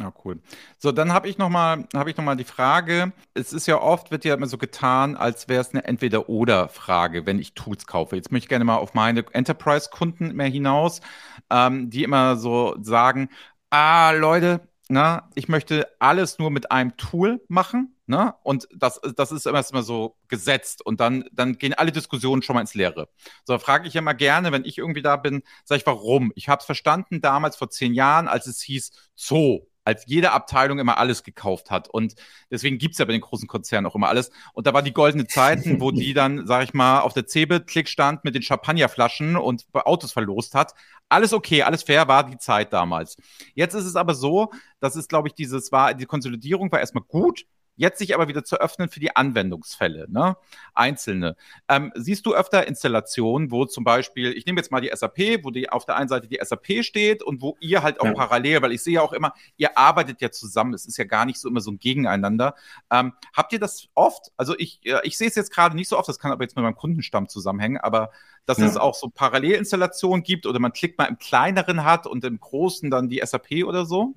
Ja, 0.00 0.14
cool. 0.24 0.40
So, 0.78 0.92
dann 0.92 1.12
habe 1.12 1.28
ich 1.28 1.36
nochmal 1.36 1.86
hab 1.94 2.06
noch 2.16 2.34
die 2.34 2.44
Frage. 2.44 3.12
Es 3.34 3.52
ist 3.52 3.66
ja 3.66 3.78
oft, 3.80 4.10
wird 4.10 4.24
ja 4.24 4.32
immer 4.34 4.46
so 4.46 4.56
getan, 4.56 5.14
als 5.14 5.46
wäre 5.48 5.60
es 5.60 5.72
eine 5.72 5.84
Entweder-Oder-Frage, 5.84 7.26
wenn 7.26 7.38
ich 7.38 7.52
Tools 7.52 7.86
kaufe. 7.86 8.16
Jetzt 8.16 8.32
möchte 8.32 8.46
ich 8.46 8.48
gerne 8.48 8.64
mal 8.64 8.76
auf 8.76 8.94
meine 8.94 9.24
Enterprise-Kunden 9.30 10.34
mehr 10.34 10.48
hinaus, 10.48 11.02
ähm, 11.50 11.90
die 11.90 12.02
immer 12.02 12.36
so 12.36 12.76
sagen, 12.80 13.28
ah, 13.68 14.12
Leute, 14.12 14.66
na, 14.88 15.28
ich 15.34 15.48
möchte 15.48 15.86
alles 16.00 16.38
nur 16.38 16.50
mit 16.50 16.72
einem 16.72 16.96
Tool 16.96 17.40
machen, 17.48 17.94
ne? 18.06 18.34
Und 18.42 18.66
das, 18.74 19.00
das 19.16 19.32
ist 19.32 19.46
erstmal 19.46 19.82
so 19.82 20.16
gesetzt 20.28 20.84
und 20.84 20.98
dann, 20.98 21.24
dann 21.32 21.58
gehen 21.58 21.74
alle 21.74 21.92
Diskussionen 21.92 22.42
schon 22.42 22.54
mal 22.54 22.60
ins 22.62 22.74
Leere. 22.74 23.08
So 23.44 23.58
frage 23.58 23.86
ich 23.86 23.94
immer 23.96 24.14
gerne, 24.14 24.50
wenn 24.50 24.64
ich 24.64 24.78
irgendwie 24.78 25.02
da 25.02 25.16
bin, 25.16 25.42
sage 25.64 25.80
ich, 25.80 25.86
warum? 25.86 26.32
Ich 26.34 26.48
habe 26.48 26.60
es 26.60 26.66
verstanden 26.66 27.20
damals 27.20 27.56
vor 27.56 27.70
zehn 27.70 27.94
Jahren, 27.94 28.28
als 28.28 28.46
es 28.46 28.60
hieß 28.62 28.92
Zoo 29.14 29.69
als 29.84 30.04
jede 30.06 30.32
Abteilung 30.32 30.78
immer 30.78 30.98
alles 30.98 31.22
gekauft 31.22 31.70
hat. 31.70 31.88
Und 31.88 32.14
deswegen 32.50 32.78
gibt 32.78 32.92
es 32.94 32.98
ja 32.98 33.04
bei 33.04 33.12
den 33.12 33.20
großen 33.20 33.48
Konzernen 33.48 33.86
auch 33.86 33.94
immer 33.94 34.08
alles. 34.08 34.30
Und 34.52 34.66
da 34.66 34.74
war 34.74 34.82
die 34.82 34.92
goldene 34.92 35.26
Zeiten, 35.26 35.80
wo 35.80 35.90
die 35.90 36.14
dann, 36.14 36.46
sag 36.46 36.64
ich 36.64 36.74
mal, 36.74 37.00
auf 37.00 37.12
der 37.12 37.26
Cebit-Klick 37.26 37.88
stand 37.88 38.24
mit 38.24 38.34
den 38.34 38.42
Champagnerflaschen 38.42 39.36
und 39.36 39.66
Autos 39.72 40.12
verlost 40.12 40.54
hat. 40.54 40.74
Alles 41.08 41.32
okay, 41.32 41.62
alles 41.62 41.82
fair 41.82 42.08
war 42.08 42.24
die 42.24 42.38
Zeit 42.38 42.72
damals. 42.72 43.16
Jetzt 43.54 43.74
ist 43.74 43.84
es 43.84 43.96
aber 43.96 44.14
so, 44.14 44.50
das 44.80 44.96
ist, 44.96 45.08
glaube 45.08 45.28
ich, 45.28 45.34
dieses 45.34 45.72
war, 45.72 45.94
die 45.94 46.06
Konsolidierung 46.06 46.70
war 46.70 46.80
erstmal 46.80 47.04
gut, 47.04 47.46
jetzt 47.80 47.98
sich 47.98 48.14
aber 48.14 48.28
wieder 48.28 48.44
zu 48.44 48.60
öffnen 48.60 48.90
für 48.90 49.00
die 49.00 49.16
Anwendungsfälle, 49.16 50.06
ne? 50.10 50.36
einzelne. 50.74 51.34
Ähm, 51.66 51.92
siehst 51.94 52.26
du 52.26 52.34
öfter 52.34 52.68
Installationen, 52.68 53.50
wo 53.50 53.64
zum 53.64 53.84
Beispiel, 53.84 54.36
ich 54.36 54.44
nehme 54.44 54.60
jetzt 54.60 54.70
mal 54.70 54.82
die 54.82 54.90
SAP, 54.94 55.42
wo 55.44 55.50
die 55.50 55.70
auf 55.70 55.86
der 55.86 55.96
einen 55.96 56.08
Seite 56.08 56.28
die 56.28 56.38
SAP 56.42 56.84
steht 56.84 57.22
und 57.22 57.40
wo 57.40 57.56
ihr 57.58 57.82
halt 57.82 57.98
auch 58.00 58.04
ja. 58.04 58.12
parallel, 58.12 58.60
weil 58.60 58.72
ich 58.72 58.82
sehe 58.82 58.96
ja 58.96 59.00
auch 59.00 59.14
immer, 59.14 59.32
ihr 59.56 59.78
arbeitet 59.78 60.20
ja 60.20 60.30
zusammen, 60.30 60.74
es 60.74 60.84
ist 60.84 60.98
ja 60.98 61.04
gar 61.04 61.24
nicht 61.24 61.40
so 61.40 61.48
immer 61.48 61.62
so 61.62 61.70
ein 61.70 61.78
Gegeneinander. 61.78 62.54
Ähm, 62.90 63.14
habt 63.32 63.54
ihr 63.54 63.58
das 63.58 63.88
oft? 63.94 64.30
Also 64.36 64.54
ich, 64.58 64.80
ich 65.02 65.16
sehe 65.16 65.28
es 65.28 65.34
jetzt 65.34 65.50
gerade 65.50 65.74
nicht 65.74 65.88
so 65.88 65.96
oft, 65.98 66.08
das 66.08 66.18
kann 66.18 66.32
aber 66.32 66.44
jetzt 66.44 66.56
mit 66.56 66.62
meinem 66.62 66.76
Kundenstamm 66.76 67.30
zusammenhängen, 67.30 67.78
aber 67.78 68.10
dass 68.44 68.58
ja. 68.58 68.66
es 68.66 68.76
auch 68.76 68.94
so 68.94 69.08
Parallelinstallationen 69.08 70.22
gibt 70.22 70.44
oder 70.44 70.58
man 70.58 70.74
klickt 70.74 70.98
mal 70.98 71.06
im 71.06 71.18
kleineren 71.18 71.82
hat 71.84 72.06
und 72.06 72.24
im 72.24 72.38
großen 72.38 72.90
dann 72.90 73.08
die 73.08 73.22
SAP 73.24 73.64
oder 73.64 73.86
so? 73.86 74.14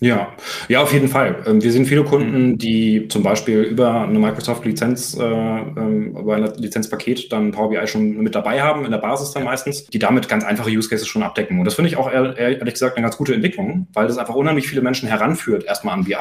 Ja, 0.00 0.34
ja, 0.68 0.82
auf 0.82 0.92
jeden 0.92 1.08
Fall. 1.08 1.42
Ähm, 1.46 1.62
wir 1.62 1.72
sehen 1.72 1.86
viele 1.86 2.04
Kunden, 2.04 2.50
mhm. 2.50 2.58
die 2.58 3.08
zum 3.08 3.22
Beispiel 3.22 3.62
über 3.62 4.02
eine 4.02 4.18
Microsoft-Lizenz, 4.18 5.16
äh, 5.18 5.22
ähm, 5.22 6.16
über 6.16 6.36
ein 6.36 6.52
Lizenzpaket 6.56 7.32
dann 7.32 7.52
Power 7.52 7.70
BI 7.70 7.86
schon 7.86 8.18
mit 8.18 8.34
dabei 8.34 8.60
haben, 8.60 8.84
in 8.84 8.90
der 8.90 8.98
Basis 8.98 9.30
dann 9.32 9.44
meistens, 9.44 9.86
die 9.86 9.98
damit 9.98 10.28
ganz 10.28 10.44
einfache 10.44 10.70
Use 10.70 10.88
Cases 10.88 11.06
schon 11.06 11.22
abdecken. 11.22 11.58
Und 11.58 11.64
das 11.64 11.74
finde 11.74 11.88
ich 11.88 11.96
auch 11.96 12.10
ehrlich 12.10 12.74
gesagt 12.74 12.96
eine 12.96 13.04
ganz 13.04 13.16
gute 13.16 13.34
Entwicklung, 13.34 13.86
weil 13.92 14.06
das 14.06 14.18
einfach 14.18 14.34
unheimlich 14.34 14.68
viele 14.68 14.82
Menschen 14.82 15.08
heranführt, 15.08 15.64
erstmal 15.64 15.94
an 15.94 16.04
BI. 16.04 16.16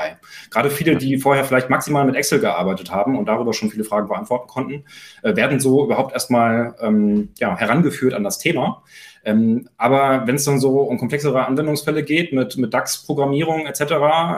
Gerade 0.49 0.69
viele, 0.69 0.95
die 0.95 1.17
vorher 1.17 1.43
vielleicht 1.43 1.69
maximal 1.69 2.05
mit 2.05 2.15
Excel 2.15 2.39
gearbeitet 2.39 2.91
haben 2.91 3.17
und 3.17 3.25
darüber 3.25 3.53
schon 3.53 3.69
viele 3.69 3.83
Fragen 3.83 4.07
beantworten 4.07 4.47
konnten, 4.47 4.83
äh, 5.23 5.35
werden 5.35 5.59
so 5.59 5.83
überhaupt 5.83 6.13
erstmal 6.13 6.75
ähm, 6.79 7.29
ja, 7.37 7.57
herangeführt 7.57 8.13
an 8.13 8.23
das 8.23 8.37
Thema. 8.37 8.83
Ähm, 9.25 9.69
aber 9.77 10.27
wenn 10.27 10.35
es 10.35 10.43
dann 10.43 10.59
so 10.59 10.81
um 10.81 10.97
komplexere 10.97 11.45
Anwendungsfälle 11.45 12.03
geht, 12.03 12.33
mit, 12.33 12.57
mit 12.57 12.73
DAX-Programmierung 12.73 13.65
etc. 13.65 13.81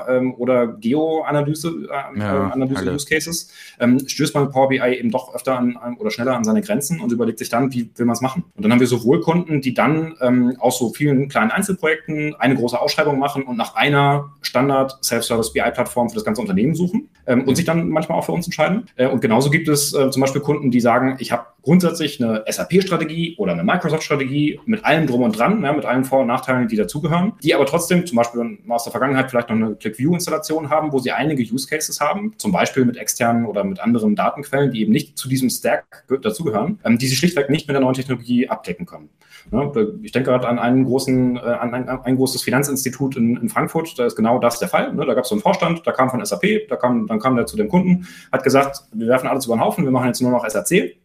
Ähm, 0.07 0.35
oder 0.35 0.67
Geo-Analyse 0.67 1.87
äh, 1.89 2.19
ja, 2.19 2.49
Analyse 2.49 2.93
Use 2.93 3.07
Cases, 3.07 3.51
ähm, 3.79 4.07
stößt 4.07 4.35
man 4.35 4.45
mit 4.45 4.53
Power 4.53 4.69
BI 4.69 4.79
eben 4.79 5.11
doch 5.11 5.33
öfter 5.33 5.57
an, 5.57 5.77
an, 5.77 5.97
oder 5.97 6.11
schneller 6.11 6.35
an 6.35 6.43
seine 6.43 6.61
Grenzen 6.61 7.01
und 7.01 7.11
überlegt 7.11 7.39
sich 7.39 7.49
dann, 7.49 7.73
wie 7.73 7.89
will 7.95 8.05
man 8.05 8.13
es 8.13 8.21
machen. 8.21 8.43
Und 8.55 8.63
dann 8.63 8.71
haben 8.71 8.79
wir 8.79 8.87
sowohl 8.87 9.21
Kunden, 9.21 9.61
die 9.61 9.73
dann 9.73 10.15
ähm, 10.21 10.55
aus 10.59 10.77
so 10.77 10.91
vielen 10.91 11.29
kleinen 11.29 11.51
Einzelprojekten 11.51 12.35
eine 12.35 12.55
große 12.55 12.79
Ausschreibung 12.79 13.17
machen 13.17 13.43
und 13.43 13.57
nach 13.57 13.75
einer 13.75 14.33
Standard 14.41 14.97
Self-Service 15.03 15.53
BI-Plattform 15.53 16.09
für 16.09 16.15
das 16.15 16.25
ganze 16.25 16.41
Unternehmen 16.41 16.75
suchen 16.75 17.09
ähm, 17.09 17.14
und 17.33 17.55
sich 17.55 17.65
dann 17.65 17.89
manchmal 17.89 18.19
auch 18.19 18.25
für 18.25 18.31
uns 18.31 18.45
entscheiden. 18.45 18.85
Äh, 18.95 19.07
und 19.07 19.21
genauso 19.21 19.49
gibt 19.49 19.67
es 19.67 19.93
äh, 19.93 20.09
zum 20.11 20.21
Beispiel 20.21 20.41
Kunden, 20.41 20.71
die 20.71 20.79
sagen, 20.79 21.17
ich 21.19 21.31
habe 21.31 21.45
grundsätzlich 21.63 22.23
eine 22.23 22.43
SAP-Strategie 22.47 23.35
oder 23.38 23.53
eine 23.53 23.63
Microsoft-Strategie 23.63 24.59
mit 24.65 24.85
allem 24.85 25.07
drum 25.07 25.23
und 25.23 25.38
dran, 25.38 25.61
mit 25.61 25.85
allen 25.85 26.05
Vor- 26.05 26.21
und 26.21 26.27
Nachteilen, 26.27 26.67
die 26.67 26.75
dazugehören, 26.75 27.33
die 27.43 27.55
aber 27.55 27.65
trotzdem 27.65 28.05
zum 28.05 28.17
Beispiel 28.17 28.59
aus 28.67 28.83
der 28.83 28.91
Vergangenheit 28.91 29.29
vielleicht 29.29 29.49
noch 29.49 29.55
eine 29.55 29.75
ClickView-Installation 29.75 30.69
haben, 30.69 30.91
wo 30.91 30.99
sie 30.99 31.11
einige 31.11 31.41
Use 31.41 31.67
Cases 31.67 31.99
haben, 31.99 32.33
zum 32.38 32.51
Beispiel 32.51 32.85
mit 32.85 32.97
externen 32.97 33.45
oder 33.45 33.63
mit 33.63 33.79
anderen 33.79 34.15
Datenquellen, 34.15 34.71
die 34.71 34.81
eben 34.81 34.91
nicht 34.91 35.17
zu 35.17 35.27
diesem 35.27 35.49
Stack 35.49 36.05
dazugehören, 36.21 36.79
ähm, 36.83 36.97
die 36.97 37.07
sie 37.07 37.15
schlichtweg 37.15 37.49
nicht 37.49 37.67
mit 37.67 37.73
der 37.73 37.81
neuen 37.81 37.95
Technologie 37.95 38.47
abdecken 38.47 38.85
können. 38.85 39.09
Ja, 39.51 39.71
ich 40.01 40.12
denke 40.12 40.31
gerade 40.31 40.47
an 40.47 40.60
einen 40.60 40.86
großen, 40.86 41.38
äh, 41.38 41.39
an 41.39 41.73
ein, 41.73 41.88
ein 41.88 42.15
großes 42.15 42.41
Finanzinstitut 42.41 43.15
in, 43.15 43.38
in, 43.38 43.49
Frankfurt, 43.49 43.97
da 43.97 44.05
ist 44.05 44.15
genau 44.15 44.39
das 44.39 44.60
der 44.60 44.67
Fall. 44.67 44.93
Ne? 44.93 45.05
Da 45.05 45.13
gab 45.13 45.23
es 45.23 45.29
so 45.29 45.36
einen 45.36 45.41
Vorstand, 45.41 45.86
da 45.86 45.91
kam 45.91 46.10
von 46.10 46.23
SAP, 46.25 46.67
da 46.67 46.75
kam, 46.75 47.08
dann 47.08 47.19
kam 47.19 47.36
der 47.36 47.45
zu 47.45 47.55
dem 47.55 47.67
Kunden, 47.67 48.08
hat 48.31 48.43
gesagt, 48.43 48.84
wir 48.93 49.08
werfen 49.08 49.27
alles 49.27 49.45
über 49.45 49.55
den 49.55 49.62
Haufen, 49.62 49.84
wir 49.84 49.91
machen 49.91 50.08
jetzt 50.08 50.21
nur 50.21 50.31
noch 50.31 50.47
SAC. 50.47 50.97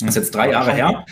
Das 0.00 0.10
ist 0.10 0.16
jetzt 0.16 0.34
drei 0.34 0.50
Jahre 0.50 0.72
her. 0.72 1.04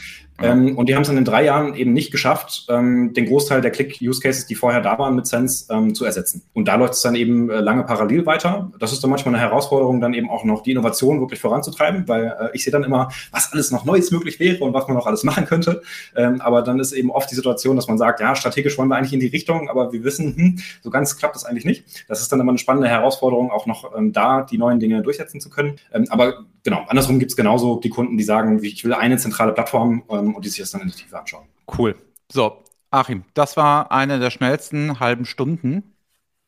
Ähm, 0.42 0.77
und 0.77 0.88
die 0.88 0.94
haben 0.94 1.03
es 1.03 1.09
in 1.09 1.14
den 1.14 1.25
drei 1.25 1.44
Jahren 1.44 1.75
eben 1.75 1.92
nicht 1.92 2.11
geschafft, 2.11 2.66
ähm, 2.68 3.14
den 3.14 3.27
Großteil 3.27 3.61
der 3.61 3.70
Click-Use-Cases, 3.70 4.46
die 4.46 4.55
vorher 4.55 4.81
da 4.81 4.99
waren, 4.99 5.14
mit 5.14 5.27
Sense 5.27 5.66
ähm, 5.72 5.94
zu 5.94 6.05
ersetzen. 6.05 6.42
Und 6.53 6.68
da 6.68 6.77
läuft 6.77 6.94
es 6.94 7.03
dann 7.03 7.14
eben 7.14 7.49
äh, 7.49 7.61
lange 7.61 7.85
parallel 7.85 8.27
weiter. 8.27 8.70
Das 8.79 8.92
ist 8.92 9.03
dann 9.03 9.11
manchmal 9.11 9.35
eine 9.35 9.42
Herausforderung, 9.42 10.01
dann 10.01 10.14
eben 10.14 10.29
auch 10.29 10.44
noch 10.44 10.62
die 10.62 10.72
Innovation 10.72 11.20
wirklich 11.20 11.40
voranzutreiben, 11.40 12.07
weil 12.07 12.27
äh, 12.27 12.49
ich 12.53 12.64
sehe 12.64 12.70
dann 12.70 12.85
immer, 12.85 13.09
was 13.31 13.53
alles 13.53 13.70
noch 13.70 13.85
Neues 13.85 14.11
möglich 14.11 14.38
wäre 14.38 14.62
und 14.62 14.75
was 14.75 14.87
man 14.88 14.96
noch 14.96 15.07
alles 15.07 15.25
machen 15.25 15.46
könnte. 15.46 15.83
Ähm, 16.14 16.40
aber 16.40 16.62
dann 16.62 16.79
ist 16.81 16.92
eben 16.92 17.11
oft 17.11 17.31
die 17.31 17.35
Situation, 17.35 17.77
dass 17.77 17.88
man 17.88 17.99
sagt, 17.99 18.20
ja, 18.20 18.35
strategisch 18.35 18.77
wollen 18.77 18.88
wir 18.88 18.96
eigentlich 18.96 19.14
in 19.14 19.20
die 19.20 19.27
Richtung, 19.29 19.70
aber 19.70 19.92
wir 19.92 20.05
wissen, 20.05 20.37
hm, 20.37 20.59
so 20.83 20.90
ganz 20.90 21.16
klappt 21.16 21.35
das 21.35 21.44
eigentlich 21.44 21.64
nicht. 21.64 21.85
Das 22.09 22.20
ist 22.20 22.31
dann 22.31 22.40
immer 22.40 22.53
eine 22.53 22.59
spannende 22.59 22.88
Herausforderung, 22.88 23.51
auch 23.51 23.66
noch 23.66 23.96
ähm, 23.96 24.12
da 24.12 24.42
die 24.42 24.59
neuen 24.59 24.81
Dinge 24.81 25.03
durchsetzen 25.03 25.40
zu 25.40 25.49
können. 25.49 25.77
Ähm, 25.92 26.07
aber 26.11 26.44
genau, 26.62 26.85
andersrum 26.88 27.18
gibt 27.18 27.31
es 27.31 27.37
genauso 27.37 27.81
die 27.81 27.90
Kunden, 27.90 28.18
die 28.18 28.25
sagen, 28.25 28.62
ich 28.62 28.85
will 28.85 28.92
eine 28.92 29.16
zentrale 29.16 29.53
Plattform 29.53 30.03
ähm, 30.26 30.34
und 30.34 30.44
die 30.44 30.48
sich 30.48 30.60
das 30.60 30.70
dann 30.70 30.82
in 30.82 30.88
der 30.88 30.96
Tiefe 30.96 31.18
anschauen. 31.18 31.46
Cool. 31.78 31.96
So, 32.30 32.62
Achim, 32.90 33.24
das 33.34 33.56
war 33.56 33.90
eine 33.92 34.18
der 34.18 34.30
schnellsten 34.30 35.00
halben 35.00 35.24
Stunden 35.24 35.95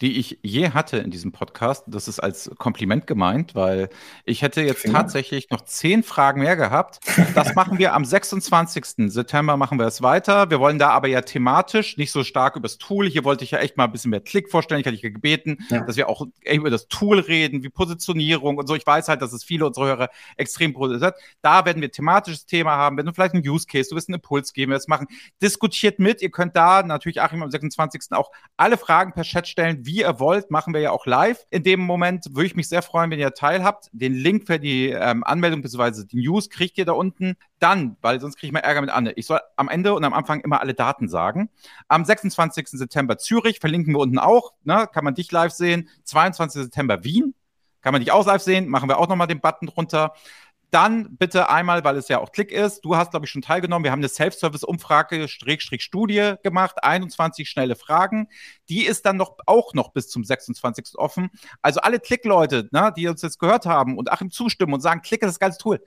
die 0.00 0.18
ich 0.18 0.38
je 0.42 0.70
hatte 0.70 0.98
in 0.98 1.10
diesem 1.10 1.32
Podcast. 1.32 1.84
Das 1.86 2.06
ist 2.06 2.20
als 2.20 2.50
Kompliment 2.58 3.06
gemeint, 3.06 3.54
weil 3.54 3.88
ich 4.24 4.42
hätte 4.42 4.62
jetzt 4.62 4.82
Vielen 4.82 4.94
tatsächlich 4.94 5.50
noch 5.50 5.62
zehn 5.62 6.02
Fragen 6.02 6.40
mehr 6.40 6.56
gehabt. 6.56 7.00
Das 7.34 7.54
machen 7.54 7.78
wir 7.78 7.94
am 7.94 8.04
26. 8.04 9.10
September 9.10 9.56
machen 9.56 9.78
wir 9.78 9.86
es 9.86 10.02
weiter. 10.02 10.50
Wir 10.50 10.60
wollen 10.60 10.78
da 10.78 10.90
aber 10.90 11.08
ja 11.08 11.22
thematisch 11.22 11.96
nicht 11.96 12.12
so 12.12 12.22
stark 12.22 12.56
über 12.56 12.68
das 12.68 12.78
Tool. 12.78 13.08
Hier 13.08 13.24
wollte 13.24 13.44
ich 13.44 13.50
ja 13.50 13.58
echt 13.58 13.76
mal 13.76 13.84
ein 13.84 13.92
bisschen 13.92 14.10
mehr 14.10 14.20
Klick 14.20 14.50
vorstellen. 14.50 14.80
Ich 14.80 14.86
hatte 14.86 14.96
dich 14.96 15.02
gebeten, 15.02 15.58
ja. 15.68 15.80
dass 15.80 15.96
wir 15.96 16.08
auch 16.08 16.26
über 16.44 16.70
das 16.70 16.86
Tool 16.88 17.18
reden, 17.18 17.62
wie 17.62 17.68
Positionierung 17.68 18.56
und 18.56 18.66
so. 18.66 18.76
Ich 18.76 18.86
weiß 18.86 19.08
halt, 19.08 19.20
dass 19.20 19.32
es 19.32 19.42
viele 19.42 19.66
unserer 19.66 19.86
Hörer 19.86 20.08
extrem 20.36 20.74
produziert. 20.74 21.16
Da 21.42 21.64
werden 21.64 21.82
wir 21.82 21.90
thematisches 21.90 22.46
Thema 22.46 22.76
haben. 22.76 22.96
Wenn 22.96 23.06
du 23.06 23.12
vielleicht 23.12 23.34
einen 23.34 23.46
Use 23.46 23.66
Case, 23.66 23.90
du 23.90 23.96
wirst 23.96 24.08
einen 24.08 24.16
Impuls 24.16 24.52
geben, 24.52 24.70
wir 24.70 24.76
das 24.76 24.88
machen. 24.88 25.08
Diskutiert 25.42 25.98
mit. 25.98 26.22
Ihr 26.22 26.30
könnt 26.30 26.54
da 26.54 26.82
natürlich 26.82 27.20
Achim 27.20 27.42
am 27.42 27.50
26. 27.50 28.12
auch 28.12 28.30
alle 28.56 28.76
Fragen 28.76 29.12
per 29.12 29.24
Chat 29.24 29.48
stellen 29.48 29.87
wie 29.88 30.00
ihr 30.00 30.20
wollt, 30.20 30.50
machen 30.50 30.74
wir 30.74 30.82
ja 30.82 30.90
auch 30.90 31.06
live. 31.06 31.46
In 31.48 31.62
dem 31.62 31.80
Moment 31.80 32.26
würde 32.34 32.46
ich 32.46 32.54
mich 32.54 32.68
sehr 32.68 32.82
freuen, 32.82 33.10
wenn 33.10 33.18
ihr 33.18 33.32
teilhabt. 33.32 33.88
Den 33.92 34.12
Link 34.12 34.46
für 34.46 34.60
die 34.60 34.90
ähm, 34.90 35.24
Anmeldung 35.24 35.62
bzw. 35.62 36.04
die 36.04 36.18
News 36.18 36.50
kriegt 36.50 36.76
ihr 36.76 36.84
da 36.84 36.92
unten. 36.92 37.36
Dann, 37.58 37.96
weil 38.02 38.20
sonst 38.20 38.36
kriege 38.36 38.48
ich 38.48 38.52
mal 38.52 38.60
Ärger 38.60 38.82
mit 38.82 38.90
Anne. 38.90 39.12
Ich 39.12 39.24
soll 39.24 39.40
am 39.56 39.68
Ende 39.70 39.94
und 39.94 40.04
am 40.04 40.12
Anfang 40.12 40.40
immer 40.40 40.60
alle 40.60 40.74
Daten 40.74 41.08
sagen. 41.08 41.48
Am 41.88 42.04
26. 42.04 42.68
September 42.68 43.16
Zürich, 43.16 43.60
verlinken 43.60 43.94
wir 43.94 44.00
unten 44.00 44.18
auch. 44.18 44.52
Ne? 44.62 44.86
Kann 44.92 45.04
man 45.04 45.14
dich 45.14 45.32
live 45.32 45.52
sehen. 45.52 45.88
22. 46.04 46.64
September 46.64 47.02
Wien. 47.02 47.34
Kann 47.80 47.92
man 47.92 48.02
dich 48.02 48.12
auch 48.12 48.26
live 48.26 48.42
sehen. 48.42 48.68
Machen 48.68 48.90
wir 48.90 48.98
auch 48.98 49.08
nochmal 49.08 49.26
den 49.26 49.40
Button 49.40 49.68
drunter. 49.68 50.12
Dann 50.70 51.16
bitte 51.16 51.48
einmal, 51.48 51.82
weil 51.84 51.96
es 51.96 52.08
ja 52.08 52.18
auch 52.18 52.30
Klick 52.30 52.52
ist. 52.52 52.84
Du 52.84 52.96
hast, 52.96 53.12
glaube 53.12 53.24
ich, 53.24 53.30
schon 53.30 53.40
teilgenommen. 53.40 53.84
Wir 53.84 53.90
haben 53.90 54.00
eine 54.00 54.08
Self-Service-Umfrage, 54.08 55.26
Strich, 55.26 55.62
Studie 55.82 56.34
gemacht. 56.42 56.84
21 56.84 57.48
schnelle 57.48 57.74
Fragen. 57.74 58.28
Die 58.68 58.84
ist 58.84 59.06
dann 59.06 59.16
noch, 59.16 59.38
auch 59.46 59.72
noch 59.72 59.92
bis 59.92 60.08
zum 60.08 60.24
26. 60.24 60.98
offen. 60.98 61.30
Also 61.62 61.80
alle 61.80 62.00
Klick-Leute, 62.00 62.68
ne, 62.70 62.92
die 62.94 63.08
uns 63.08 63.22
jetzt 63.22 63.38
gehört 63.38 63.64
haben 63.64 63.96
und 63.96 64.12
Achim 64.12 64.30
zustimmen 64.30 64.74
und 64.74 64.80
sagen, 64.80 65.00
Klick 65.00 65.22
ist 65.22 65.28
das 65.28 65.38
geilste 65.38 65.62
Tool. 65.62 65.80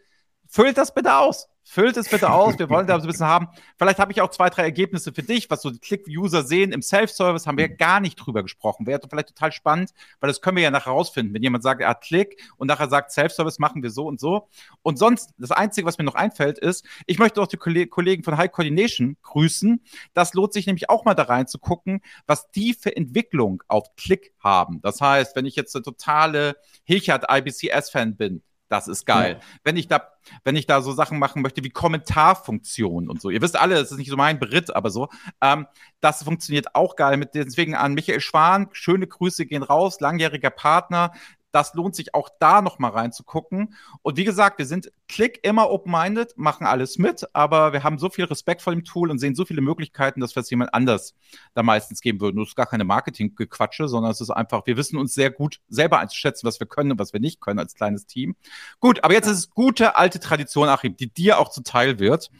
Füllt 0.54 0.78
das 0.78 0.94
bitte 0.94 1.16
aus. 1.16 1.48
Füllt 1.64 1.96
es 1.96 2.10
bitte 2.10 2.30
aus. 2.30 2.60
Wir 2.60 2.70
wollen 2.70 2.86
da 2.86 3.00
so 3.00 3.06
ein 3.06 3.08
bisschen 3.08 3.26
haben. 3.26 3.48
Vielleicht 3.78 4.00
habe 4.00 4.12
ich 4.12 4.20
auch 4.20 4.32
zwei, 4.32 4.50
drei 4.50 4.64
Ergebnisse 4.64 5.14
für 5.14 5.24
dich, 5.24 5.50
was 5.50 5.62
so 5.62 5.70
die 5.70 5.80
Click-User 5.80 6.44
sehen. 6.44 6.74
Im 6.74 6.82
Self-Service 6.82 7.48
haben 7.48 7.58
wir 7.58 7.70
gar 7.70 8.02
nicht 8.02 8.18
drüber 8.18 8.44
gesprochen. 8.44 8.86
Wäre 8.86 9.00
vielleicht 9.10 9.30
total 9.30 9.54
spannend, 9.54 9.92
weil 10.20 10.28
das 10.28 10.42
können 10.42 10.58
wir 10.58 10.64
ja 10.64 10.72
nachher 10.72 10.92
rausfinden. 10.92 11.34
Wenn 11.34 11.42
jemand 11.42 11.64
sagt, 11.64 11.80
er 11.80 11.88
hat 11.88 12.02
Klick 12.02 12.42
und 12.58 12.68
nachher 12.68 12.90
sagt, 12.90 13.14
Self-Service 13.14 13.60
machen 13.60 13.82
wir 13.82 13.92
so 13.92 14.08
und 14.08 14.20
so. 14.20 14.50
Und 14.82 15.00
sonst, 15.00 15.30
das 15.38 15.52
Einzige, 15.52 15.88
was 15.88 15.98
mir 15.98 16.04
noch 16.04 16.16
einfällt, 16.16 16.60
ist, 16.60 16.86
ich 17.06 17.18
möchte 17.18 17.42
auch 17.42 17.48
die 17.48 17.56
Kollegen 17.56 18.24
von 18.24 18.36
High 18.36 18.52
Coordination 18.52 19.16
grüßen. 19.22 19.82
Das 20.14 20.34
lohnt 20.34 20.52
sich 20.52 20.66
nämlich 20.66 20.90
auch 20.90 21.06
mal 21.06 21.14
da 21.14 21.24
rein 21.24 21.48
zu 21.48 21.60
gucken, 21.60 22.02
was 22.28 22.52
die 22.52 22.74
für 22.74 22.94
Entwicklung 22.94 23.64
auf 23.70 23.96
Klick 23.96 24.34
haben. 24.40 24.82
Das 24.82 25.00
heißt, 25.00 25.38
wenn 25.38 25.46
ich 25.46 25.56
jetzt 25.56 25.74
eine 25.78 25.84
totale 25.84 26.58
Hilchard 26.84 27.28
IBCS-Fan 27.30 28.18
bin, 28.18 28.44
das 28.72 28.88
ist 28.88 29.06
geil. 29.06 29.38
Ja. 29.40 29.46
Wenn 29.64 29.76
ich 29.76 29.88
da, 29.88 30.08
wenn 30.46 30.56
ich 30.56 30.66
da 30.66 30.82
so 30.82 30.94
Sachen 30.94 31.20
machen 31.20 31.42
möchte 31.42 31.64
wie 31.64 31.70
Kommentarfunktionen 31.70 33.10
und 33.10 33.22
so. 33.22 33.30
Ihr 33.30 33.42
wisst 33.42 33.60
alle, 33.60 33.76
es 33.76 33.92
ist 33.92 33.98
nicht 33.98 34.10
so 34.10 34.16
mein 34.16 34.40
Beritt, 34.40 34.74
aber 34.74 34.90
so. 34.90 35.10
Ähm, 35.42 35.68
das 36.00 36.24
funktioniert 36.24 36.74
auch 36.74 36.96
geil. 36.96 37.18
Mit, 37.18 37.36
deswegen 37.36 37.76
an 37.76 37.94
Michael 37.94 38.22
Schwan, 38.22 38.70
schöne 38.72 39.08
Grüße 39.08 39.46
gehen 39.46 39.64
raus, 39.64 40.00
langjähriger 40.00 40.52
Partner, 40.52 41.12
das 41.52 41.74
lohnt 41.74 41.96
sich 41.96 42.14
auch 42.14 42.30
da 42.40 42.62
nochmal 42.62 42.92
reinzugucken. 42.92 43.76
Und 44.02 44.18
wie 44.18 44.24
gesagt, 44.24 44.60
wir 44.60 44.66
sind 44.66 44.92
Klick 45.08 45.40
immer 45.44 45.70
open-minded, 45.70 46.38
machen 46.38 46.66
alles 46.66 46.98
mit, 46.98 47.28
aber 47.34 47.74
wir 47.74 47.84
haben 47.84 47.98
so 47.98 48.10
viel 48.10 48.26
Respekt 48.26 48.62
vor 48.62 48.74
dem 48.74 48.84
Tool 48.84 49.12
und 49.12 49.20
sehen 49.20 49.36
so 49.36 49.46
viele 49.46 49.62
Möglichkeiten, 49.62 50.22
dass 50.22 50.36
wir 50.36 50.42
es 50.42 50.50
jemand 50.50 50.74
anders 50.74 51.16
da 51.54 51.64
meistens 51.64 52.02
geben 52.02 52.22
würden. 52.22 52.38
Das 52.38 52.50
ist 52.50 52.56
gar 52.56 52.68
keine 52.68 52.84
Marketing-Gequatsche, 52.84 53.88
sondern 53.88 54.12
es 54.12 54.22
ist 54.22 54.30
einfach, 54.30 54.66
wir 54.66 54.78
wissen 54.78 54.98
uns 54.98 55.14
sehr 55.14 55.32
gut 55.32 55.60
selber 55.68 56.00
einzuschätzen, 56.00 56.48
was 56.48 56.60
wir 56.60 56.68
können 56.68 56.92
und 56.92 57.00
was 57.00 57.14
wir 57.14 57.20
nicht 57.20 57.42
können 57.42 57.60
als 57.60 57.76
kleines 57.76 58.06
Team. 58.06 58.36
Gut, 58.80 59.04
aber 59.04 59.14
jetzt 59.14 59.28
ist 59.28 59.38
es 59.38 59.50
gute 59.50 59.98
alte 59.98 60.20
Tradition, 60.20 60.70
Achim, 60.70 60.96
die 60.96 61.12
dir 61.12 61.40
auch 61.40 61.50
zuteil 61.50 62.00
wird. 62.00 62.32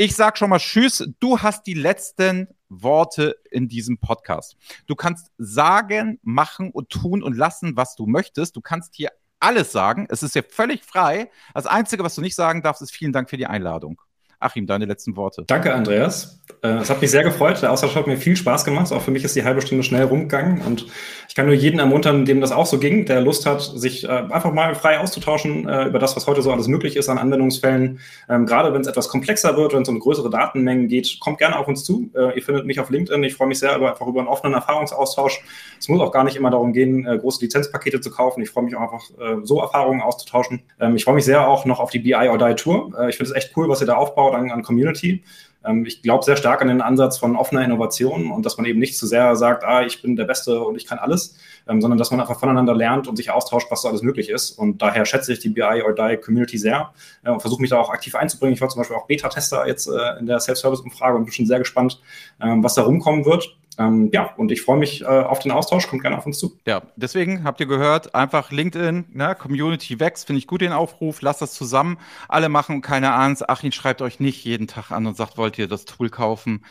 Ich 0.00 0.14
sag 0.14 0.38
schon 0.38 0.50
mal 0.50 0.60
Tschüss. 0.60 1.08
Du 1.18 1.40
hast 1.40 1.66
die 1.66 1.74
letzten 1.74 2.46
Worte 2.68 3.34
in 3.50 3.66
diesem 3.66 3.98
Podcast. 3.98 4.56
Du 4.86 4.94
kannst 4.94 5.32
sagen, 5.38 6.20
machen 6.22 6.70
und 6.70 6.88
tun 6.88 7.20
und 7.20 7.36
lassen, 7.36 7.76
was 7.76 7.96
du 7.96 8.06
möchtest. 8.06 8.54
Du 8.54 8.60
kannst 8.60 8.94
hier 8.94 9.10
alles 9.40 9.72
sagen. 9.72 10.06
Es 10.08 10.22
ist 10.22 10.36
ja 10.36 10.42
völlig 10.48 10.84
frei. 10.84 11.32
Das 11.52 11.66
Einzige, 11.66 12.04
was 12.04 12.14
du 12.14 12.20
nicht 12.20 12.36
sagen 12.36 12.62
darfst, 12.62 12.80
ist 12.80 12.92
vielen 12.92 13.12
Dank 13.12 13.28
für 13.28 13.36
die 13.36 13.48
Einladung. 13.48 14.00
Achim, 14.40 14.66
deine 14.66 14.84
letzten 14.84 15.16
Worte. 15.16 15.42
Danke, 15.46 15.74
Andreas. 15.74 16.38
Äh, 16.62 16.68
es 16.76 16.90
hat 16.90 17.00
mich 17.00 17.10
sehr 17.10 17.24
gefreut. 17.24 17.60
Der 17.60 17.72
Austausch 17.72 17.96
hat 17.96 18.06
mir 18.06 18.16
viel 18.16 18.36
Spaß 18.36 18.64
gemacht. 18.64 18.92
Auch 18.92 19.02
für 19.02 19.10
mich 19.10 19.24
ist 19.24 19.34
die 19.34 19.42
halbe 19.42 19.60
Stunde 19.62 19.82
schnell 19.82 20.04
rumgegangen. 20.04 20.62
Und 20.62 20.86
ich 21.28 21.34
kann 21.34 21.46
nur 21.46 21.56
jeden 21.56 21.80
ermuntern, 21.80 22.24
dem 22.24 22.40
das 22.40 22.52
auch 22.52 22.66
so 22.66 22.78
ging, 22.78 23.04
der 23.04 23.20
Lust 23.20 23.46
hat, 23.46 23.62
sich 23.62 24.04
äh, 24.04 24.08
einfach 24.08 24.52
mal 24.52 24.76
frei 24.76 25.00
auszutauschen 25.00 25.68
äh, 25.68 25.86
über 25.86 25.98
das, 25.98 26.14
was 26.14 26.28
heute 26.28 26.42
so 26.42 26.52
alles 26.52 26.68
möglich 26.68 26.96
ist 26.96 27.08
an 27.08 27.18
Anwendungsfällen. 27.18 27.98
Ähm, 28.28 28.46
gerade 28.46 28.72
wenn 28.72 28.80
es 28.80 28.86
etwas 28.86 29.08
komplexer 29.08 29.56
wird, 29.56 29.74
wenn 29.74 29.82
es 29.82 29.88
um 29.88 29.98
größere 29.98 30.30
Datenmengen 30.30 30.86
geht, 30.86 31.18
kommt 31.18 31.38
gerne 31.38 31.58
auf 31.58 31.66
uns 31.66 31.84
zu. 31.84 32.10
Ihr 32.34 32.42
findet 32.42 32.66
mich 32.66 32.80
auf 32.80 32.90
LinkedIn. 32.90 33.22
Ich 33.24 33.34
freue 33.34 33.48
mich 33.48 33.58
sehr 33.58 33.76
über, 33.76 33.90
einfach 33.90 34.06
über 34.06 34.20
einen 34.20 34.28
offenen 34.28 34.54
Erfahrungsaustausch. 34.54 35.42
Es 35.78 35.88
muss 35.88 36.00
auch 36.00 36.12
gar 36.12 36.24
nicht 36.24 36.36
immer 36.36 36.50
darum 36.50 36.72
gehen, 36.72 37.04
große 37.04 37.40
Lizenzpakete 37.42 38.00
zu 38.00 38.10
kaufen. 38.10 38.42
Ich 38.42 38.50
freue 38.50 38.64
mich 38.64 38.76
auch 38.76 38.80
einfach, 38.80 39.02
so 39.42 39.60
Erfahrungen 39.60 40.00
auszutauschen. 40.00 40.62
Ähm, 40.80 40.96
ich 40.96 41.04
freue 41.04 41.14
mich 41.14 41.24
sehr 41.24 41.46
auch 41.46 41.64
noch 41.64 41.80
auf 41.80 41.90
die 41.90 41.98
BI 41.98 42.14
or 42.14 42.38
Die 42.38 42.54
Tour. 42.54 42.92
Ich 43.08 43.16
finde 43.16 43.30
es 43.30 43.36
echt 43.36 43.56
cool, 43.56 43.68
was 43.68 43.80
ihr 43.80 43.86
da 43.86 43.96
aufbaut 43.96 44.27
an, 44.34 44.50
an 44.50 44.62
Community. 44.62 45.22
Ähm, 45.64 45.84
ich 45.86 46.02
glaube 46.02 46.24
sehr 46.24 46.36
stark 46.36 46.62
an 46.62 46.68
den 46.68 46.80
Ansatz 46.80 47.18
von 47.18 47.36
offener 47.36 47.64
Innovation 47.64 48.30
und 48.30 48.46
dass 48.46 48.56
man 48.56 48.66
eben 48.66 48.78
nicht 48.78 48.96
zu 48.96 49.06
sehr 49.06 49.34
sagt, 49.36 49.64
ah, 49.64 49.82
ich 49.82 50.02
bin 50.02 50.16
der 50.16 50.24
Beste 50.24 50.60
und 50.62 50.76
ich 50.76 50.86
kann 50.86 50.98
alles, 50.98 51.36
ähm, 51.68 51.80
sondern 51.80 51.98
dass 51.98 52.10
man 52.10 52.20
einfach 52.20 52.38
voneinander 52.38 52.74
lernt 52.74 53.08
und 53.08 53.16
sich 53.16 53.30
austauscht, 53.30 53.70
was 53.70 53.82
so 53.82 53.88
alles 53.88 54.02
möglich 54.02 54.30
ist. 54.30 54.52
Und 54.52 54.82
daher 54.82 55.04
schätze 55.04 55.32
ich 55.32 55.40
die 55.40 55.48
BI 55.48 55.82
or 55.84 55.94
Die 55.94 56.16
Community 56.16 56.58
sehr 56.58 56.92
äh, 57.24 57.30
und 57.30 57.40
versuche 57.40 57.60
mich 57.60 57.70
da 57.70 57.78
auch 57.78 57.90
aktiv 57.90 58.14
einzubringen. 58.14 58.54
Ich 58.54 58.60
war 58.60 58.68
zum 58.68 58.80
Beispiel 58.80 58.96
auch 58.96 59.06
Beta-Tester 59.06 59.66
jetzt 59.66 59.88
äh, 59.88 60.18
in 60.18 60.26
der 60.26 60.40
Self-Service-Umfrage 60.40 61.16
und 61.16 61.24
bin 61.24 61.32
schon 61.32 61.46
sehr 61.46 61.58
gespannt, 61.58 62.00
ähm, 62.40 62.62
was 62.62 62.74
da 62.74 62.82
rumkommen 62.82 63.24
wird. 63.24 63.56
Ähm, 63.78 64.10
ja, 64.12 64.34
und 64.36 64.50
ich 64.50 64.62
freue 64.62 64.76
mich 64.76 65.02
äh, 65.02 65.06
auf 65.06 65.38
den 65.38 65.52
Austausch. 65.52 65.86
Kommt 65.86 66.02
gerne 66.02 66.18
auf 66.18 66.26
uns 66.26 66.38
zu. 66.38 66.58
Ja, 66.66 66.82
deswegen 66.96 67.44
habt 67.44 67.60
ihr 67.60 67.66
gehört, 67.66 68.14
einfach 68.14 68.50
LinkedIn, 68.50 69.06
ne, 69.12 69.36
Community 69.38 70.00
wächst, 70.00 70.26
finde 70.26 70.38
ich 70.38 70.46
gut 70.46 70.60
den 70.60 70.72
Aufruf. 70.72 71.22
Lasst 71.22 71.40
das 71.42 71.54
zusammen 71.54 71.98
alle 72.28 72.48
machen 72.48 72.76
und 72.76 72.82
keine 72.82 73.12
Angst. 73.12 73.48
Achim 73.48 73.70
schreibt 73.70 74.02
euch 74.02 74.18
nicht 74.18 74.44
jeden 74.44 74.66
Tag 74.66 74.90
an 74.90 75.06
und 75.06 75.16
sagt, 75.16 75.38
wollt 75.38 75.58
ihr 75.58 75.68
das 75.68 75.84
Tool 75.84 76.10
kaufen? 76.10 76.64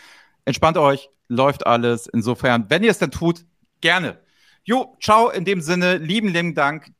Entspannt 0.43 0.78
euch, 0.78 1.10
läuft 1.30 1.65
alles. 1.65 2.08
Insofern, 2.08 2.65
wenn 2.70 2.84
ihr 2.84 2.91
es 2.91 3.00
dann 3.00 3.12
tut, 3.12 3.46
gerne. 3.82 4.17
Jo, 4.63 4.98
ciao 5.00 5.30
in 5.30 5.46
dem 5.46 5.62
Sinne. 5.62 5.98
Lieben, 5.98 6.28
lieben 6.28 6.56
Dank. 6.56 6.91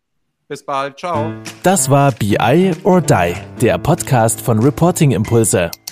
Bis 0.48 0.65
bald. 0.65 0.98
Ciao. 0.98 1.34
Das 1.63 1.89
war 1.89 2.13
BI 2.13 2.72
or 2.86 3.02
Die, 3.02 3.34
der 3.60 3.78
Podcast 3.78 4.39
von 4.39 4.60
Reporting 4.60 5.12
Impulse. 5.12 5.70